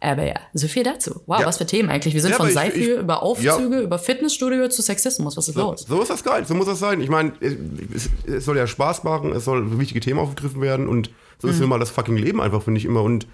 Aber 0.00 0.24
ja, 0.26 0.34
so 0.52 0.68
viel 0.68 0.82
dazu. 0.82 1.22
Wow, 1.26 1.40
Ja. 1.40 1.46
was 1.46 1.56
für 1.58 1.66
Themen 1.66 1.88
eigentlich. 1.88 2.12
Wir 2.14 2.20
sind 2.20 2.32
Ja, 2.32 2.36
von 2.36 2.50
Seife 2.50 2.78
über 3.00 3.22
Aufzüge, 3.22 3.80
über 3.80 3.98
Fitnessstudio 3.98 4.68
zu 4.68 4.82
Sexismus. 4.82 5.36
Was 5.36 5.48
ist 5.48 5.54
so, 5.54 5.60
los? 5.70 5.86
so 5.88 6.02
ist 6.02 6.10
das 6.10 6.22
geil, 6.22 6.44
so 6.46 6.54
muss 6.54 6.66
das 6.66 6.78
sein. 6.78 7.00
Ich 7.00 7.08
meine, 7.08 7.32
es, 7.40 8.10
es 8.26 8.44
soll 8.44 8.56
ja 8.58 8.66
Spaß 8.66 9.04
machen, 9.04 9.32
es 9.32 9.44
soll 9.46 9.78
wichtige 9.78 10.00
Themen 10.00 10.20
aufgegriffen 10.20 10.60
werden 10.60 10.88
und 10.88 11.10
so 11.40 11.48
ist 11.48 11.58
nun 11.60 11.68
mal 11.68 11.78
das 11.78 11.90
fucking 11.90 12.16
Leben 12.16 12.40
einfach, 12.40 12.62
finde 12.62 12.78
ich 12.78 12.84
immer. 12.84 13.02
Und 13.02 13.26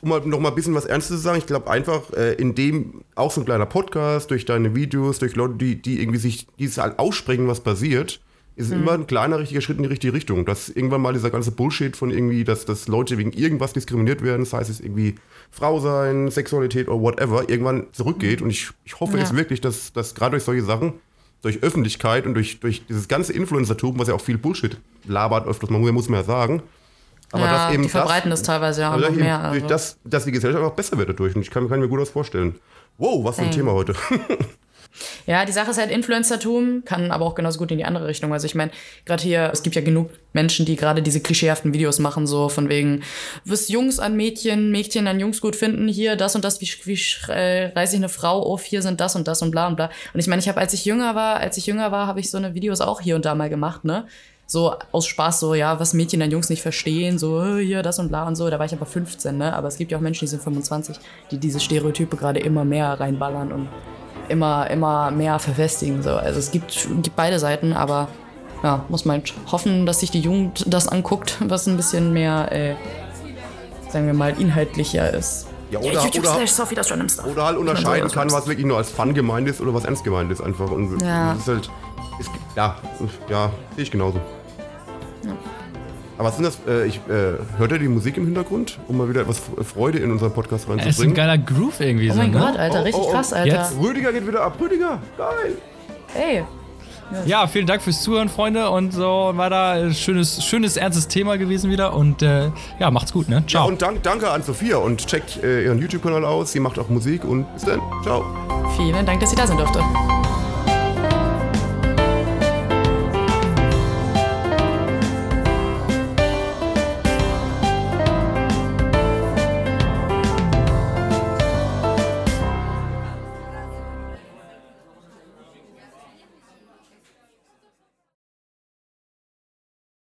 um 0.00 0.08
mal 0.08 0.20
noch 0.20 0.40
mal 0.40 0.48
ein 0.48 0.54
bisschen 0.56 0.74
was 0.74 0.84
Ernstes 0.84 1.16
zu 1.18 1.22
sagen, 1.22 1.38
ich 1.38 1.46
glaube 1.46 1.70
einfach, 1.70 2.12
äh, 2.14 2.34
in 2.34 2.54
dem 2.56 3.02
auch 3.14 3.30
so 3.30 3.40
ein 3.40 3.44
kleiner 3.44 3.66
Podcast, 3.66 4.30
durch 4.32 4.44
deine 4.44 4.74
Videos, 4.74 5.20
durch 5.20 5.36
Leute, 5.36 5.54
die, 5.54 5.80
die 5.80 6.00
irgendwie 6.00 6.18
sich 6.18 6.46
dieses 6.58 6.78
halt 6.78 6.98
aussprechen, 6.98 7.46
was 7.46 7.60
passiert, 7.60 8.20
ist 8.56 8.70
Mhm. 8.70 8.82
immer 8.82 8.92
ein 8.92 9.06
kleiner 9.06 9.38
richtiger 9.38 9.60
Schritt 9.60 9.76
in 9.78 9.82
die 9.84 9.88
richtige 9.88 10.12
Richtung. 10.12 10.44
Dass 10.44 10.68
irgendwann 10.68 11.00
mal 11.00 11.12
dieser 11.12 11.30
ganze 11.30 11.50
Bullshit 11.52 11.96
von 11.96 12.10
irgendwie, 12.10 12.44
dass, 12.44 12.64
dass 12.64 12.88
Leute 12.88 13.18
wegen 13.18 13.32
irgendwas 13.32 13.72
diskriminiert 13.72 14.22
werden, 14.22 14.42
das 14.44 14.52
heißt 14.52 14.68
es 14.70 14.80
irgendwie 14.80 15.14
Frau 15.50 15.80
sein, 15.80 16.30
Sexualität 16.30 16.88
oder 16.88 17.00
whatever, 17.00 17.48
irgendwann 17.48 17.86
zurückgeht. 17.92 18.42
Und 18.42 18.50
ich, 18.50 18.70
ich 18.84 19.00
hoffe 19.00 19.14
Ja. 19.14 19.20
jetzt 19.20 19.34
wirklich, 19.36 19.60
dass, 19.60 19.92
dass 19.92 20.14
gerade 20.14 20.32
durch 20.32 20.44
solche 20.44 20.62
Sachen, 20.62 20.94
durch 21.42 21.62
Öffentlichkeit 21.62 22.26
und 22.26 22.34
durch, 22.34 22.60
durch 22.60 22.86
dieses 22.86 23.08
ganze 23.08 23.32
Influencertum, 23.32 23.98
was 23.98 24.08
ja 24.08 24.14
auch 24.14 24.20
viel 24.20 24.38
Bullshit 24.38 24.76
labert, 25.06 25.46
öfters 25.46 25.70
mal, 25.70 25.78
muss 25.92 26.08
man 26.08 26.20
ja 26.20 26.24
sagen. 26.24 26.62
Aber 27.32 27.44
ja, 27.46 27.52
dass 27.66 27.74
eben 27.74 27.82
die 27.82 27.88
verbreiten 27.88 28.30
das, 28.30 28.42
teilweise 28.42 28.82
ja 28.82 28.94
auch 28.94 29.00
noch 29.00 29.10
mehr. 29.10 29.40
Also. 29.40 29.66
das, 29.66 29.96
dass 30.04 30.24
die 30.26 30.32
Gesellschaft 30.32 30.62
auch 30.62 30.74
besser 30.74 30.98
wird 30.98 31.08
dadurch. 31.08 31.34
Und 31.34 31.40
ich 31.42 31.50
kann, 31.50 31.66
kann 31.68 31.80
mir 31.80 31.88
gut 31.88 31.98
das 32.00 32.10
vorstellen. 32.10 32.56
Wow, 32.98 33.24
was 33.24 33.36
für 33.36 33.42
ein 33.42 33.46
Same. 33.52 33.56
Thema 33.56 33.72
heute. 33.72 33.94
Ja, 35.26 35.44
die 35.44 35.52
Sache 35.52 35.70
ist 35.70 35.78
halt 35.78 35.90
Influencertum, 35.90 36.84
kann 36.84 37.10
aber 37.10 37.24
auch 37.24 37.34
genauso 37.34 37.58
gut 37.58 37.70
in 37.70 37.78
die 37.78 37.84
andere 37.84 38.06
Richtung. 38.06 38.32
Also 38.32 38.46
ich 38.46 38.54
meine, 38.54 38.70
gerade 39.04 39.22
hier, 39.22 39.50
es 39.52 39.62
gibt 39.62 39.76
ja 39.76 39.82
genug 39.82 40.10
Menschen, 40.32 40.66
die 40.66 40.76
gerade 40.76 41.02
diese 41.02 41.20
klischeehaften 41.20 41.74
Videos 41.74 41.98
machen, 41.98 42.26
so 42.26 42.48
von 42.48 42.68
wegen, 42.68 43.02
was 43.44 43.68
Jungs 43.68 43.98
an 43.98 44.16
Mädchen, 44.16 44.70
Mädchen 44.70 45.06
an 45.06 45.20
Jungs 45.20 45.40
gut 45.40 45.56
finden, 45.56 45.88
hier 45.88 46.16
das 46.16 46.34
und 46.34 46.44
das, 46.44 46.60
wie, 46.60 46.68
wie 46.84 46.98
äh, 47.30 47.72
reiße 47.74 47.94
ich 47.94 48.00
eine 48.00 48.08
Frau 48.08 48.42
auf, 48.42 48.62
hier 48.62 48.82
sind 48.82 49.00
das 49.00 49.16
und 49.16 49.28
das 49.28 49.42
und 49.42 49.50
bla 49.50 49.66
und 49.66 49.76
bla. 49.76 49.90
Und 50.12 50.20
ich 50.20 50.26
meine, 50.26 50.40
ich 50.40 50.48
habe, 50.48 50.60
als 50.60 50.72
ich 50.72 50.84
jünger 50.84 51.14
war, 51.14 51.36
als 51.36 51.56
ich 51.56 51.66
jünger 51.66 51.92
war, 51.92 52.06
habe 52.06 52.20
ich 52.20 52.30
so 52.30 52.38
eine 52.38 52.54
Videos 52.54 52.80
auch 52.80 53.00
hier 53.00 53.16
und 53.16 53.24
da 53.24 53.34
mal 53.34 53.50
gemacht, 53.50 53.84
ne? 53.84 54.06
So 54.46 54.74
aus 54.90 55.06
Spaß, 55.06 55.40
so, 55.40 55.54
ja, 55.54 55.80
was 55.80 55.94
Mädchen 55.94 56.20
an 56.20 56.30
Jungs 56.30 56.50
nicht 56.50 56.60
verstehen, 56.60 57.18
so, 57.18 57.42
äh, 57.42 57.64
hier, 57.64 57.82
das 57.82 57.98
und 57.98 58.08
bla 58.08 58.26
und 58.26 58.36
so. 58.36 58.50
Da 58.50 58.58
war 58.58 58.66
ich 58.66 58.72
aber 58.72 58.84
15, 58.84 59.38
ne? 59.38 59.54
Aber 59.54 59.68
es 59.68 59.78
gibt 59.78 59.92
ja 59.92 59.98
auch 59.98 60.02
Menschen, 60.02 60.26
die 60.26 60.30
sind 60.30 60.42
25, 60.42 60.96
die 61.30 61.38
diese 61.38 61.60
Stereotype 61.60 62.16
gerade 62.16 62.40
immer 62.40 62.64
mehr 62.64 63.00
reinballern 63.00 63.52
und 63.52 63.68
immer, 64.28 64.68
immer 64.70 65.10
mehr 65.10 65.38
verfestigen. 65.38 66.02
So. 66.02 66.10
Also 66.16 66.38
es 66.38 66.50
gibt, 66.50 66.88
gibt 67.02 67.16
beide 67.16 67.38
Seiten, 67.38 67.72
aber 67.72 68.08
ja, 68.62 68.84
muss 68.88 69.04
man 69.04 69.18
halt 69.18 69.34
hoffen, 69.50 69.86
dass 69.86 70.00
sich 70.00 70.10
die 70.10 70.20
Jugend 70.20 70.64
das 70.66 70.88
anguckt, 70.88 71.36
was 71.40 71.66
ein 71.66 71.76
bisschen 71.76 72.12
mehr, 72.12 72.50
äh, 72.52 72.74
sagen 73.90 74.06
wir 74.06 74.14
mal, 74.14 74.38
inhaltlicher 74.40 75.12
ist. 75.12 75.46
Ja, 75.70 75.80
Ja, 75.80 75.90
oder, 75.90 76.02
YouTube 76.04 76.24
oder, 76.26 76.46
Sophie 76.46 76.74
das 76.74 76.90
im 76.90 77.08
Stuff. 77.08 77.26
oder 77.26 77.44
halt 77.46 77.56
unterscheiden 77.56 78.08
so, 78.08 78.14
kann, 78.14 78.30
was 78.30 78.46
wirklich 78.46 78.66
nur 78.66 78.76
als 78.76 78.90
Fun 78.90 79.14
gemeint 79.14 79.48
ist 79.48 79.60
oder 79.60 79.72
was 79.74 79.84
ernst 79.84 80.04
gemeint 80.04 80.30
ist 80.30 80.40
einfach. 80.42 80.70
Und 80.70 81.00
Ja. 81.00 81.32
das 81.32 81.38
ist 81.42 81.48
halt, 81.48 81.70
gibt- 82.18 82.56
ja, 82.56 82.76
ja, 83.30 83.50
sehe 83.74 83.82
ich 83.84 83.90
genauso. 83.90 84.20
Aber 86.22 86.28
was 86.28 86.36
sind 86.36 86.44
das? 86.44 86.58
Äh, 86.68 86.86
ich, 86.86 86.98
äh, 87.08 87.58
hört 87.58 87.72
ihr 87.72 87.80
die 87.80 87.88
Musik 87.88 88.16
im 88.16 88.26
Hintergrund, 88.26 88.78
um 88.86 88.96
mal 88.96 89.08
wieder 89.08 89.22
etwas 89.22 89.42
Freude 89.64 89.98
in 89.98 90.12
unseren 90.12 90.32
Podcast 90.32 90.66
Es 90.68 90.68
ist 90.68 90.70
ein 90.70 90.78
reinzubringen? 90.84 91.16
geiler 91.16 91.36
Groove 91.36 91.80
irgendwie 91.80 92.10
Oh 92.10 92.12
so, 92.12 92.18
mein 92.20 92.30
ne? 92.30 92.38
Gott, 92.38 92.56
Alter, 92.56 92.78
Oh, 92.78 92.82
richtig 92.84 93.02
oh, 93.02 93.06
oh. 93.08 93.12
krass, 93.12 93.32
Alter. 93.32 93.56
Jetzt? 93.56 93.74
Rüdiger 93.82 94.12
geht 94.12 94.24
wieder 94.28 94.42
ab. 94.44 94.56
Rüdiger, 94.60 95.00
geil. 95.18 95.56
Ey, 96.14 96.44
Ja, 97.26 97.48
vielen 97.48 97.66
Dank 97.66 97.82
fürs 97.82 98.02
Zuhören, 98.02 98.28
Freunde. 98.28 98.70
Und 98.70 98.92
so 98.92 99.32
weiter. 99.34 99.92
Schönes, 99.92 100.44
schönes, 100.44 100.76
ernstes 100.76 101.08
Thema 101.08 101.38
gewesen 101.38 101.72
wieder. 101.72 101.92
Und 101.92 102.22
äh, 102.22 102.50
ja, 102.78 102.90
macht's 102.92 103.12
gut, 103.12 103.28
ne? 103.28 103.42
Ciao. 103.48 103.64
Ja, 103.64 103.68
und 103.68 103.82
dank, 103.82 104.04
danke 104.04 104.30
an 104.30 104.44
Sophia 104.44 104.76
und 104.76 105.04
checkt 105.04 105.42
äh, 105.42 105.64
ihren 105.64 105.80
YouTube-Kanal 105.80 106.24
aus. 106.24 106.52
Sie 106.52 106.60
macht 106.60 106.78
auch 106.78 106.88
Musik 106.88 107.24
und 107.24 107.52
bis 107.52 107.64
dann. 107.64 107.80
Ciao. 108.04 108.24
vielen 108.76 109.04
Dank, 109.04 109.18
dass 109.18 109.32
ihr 109.32 109.36
da 109.38 109.46
sein 109.48 109.56
durfte. 109.56 109.80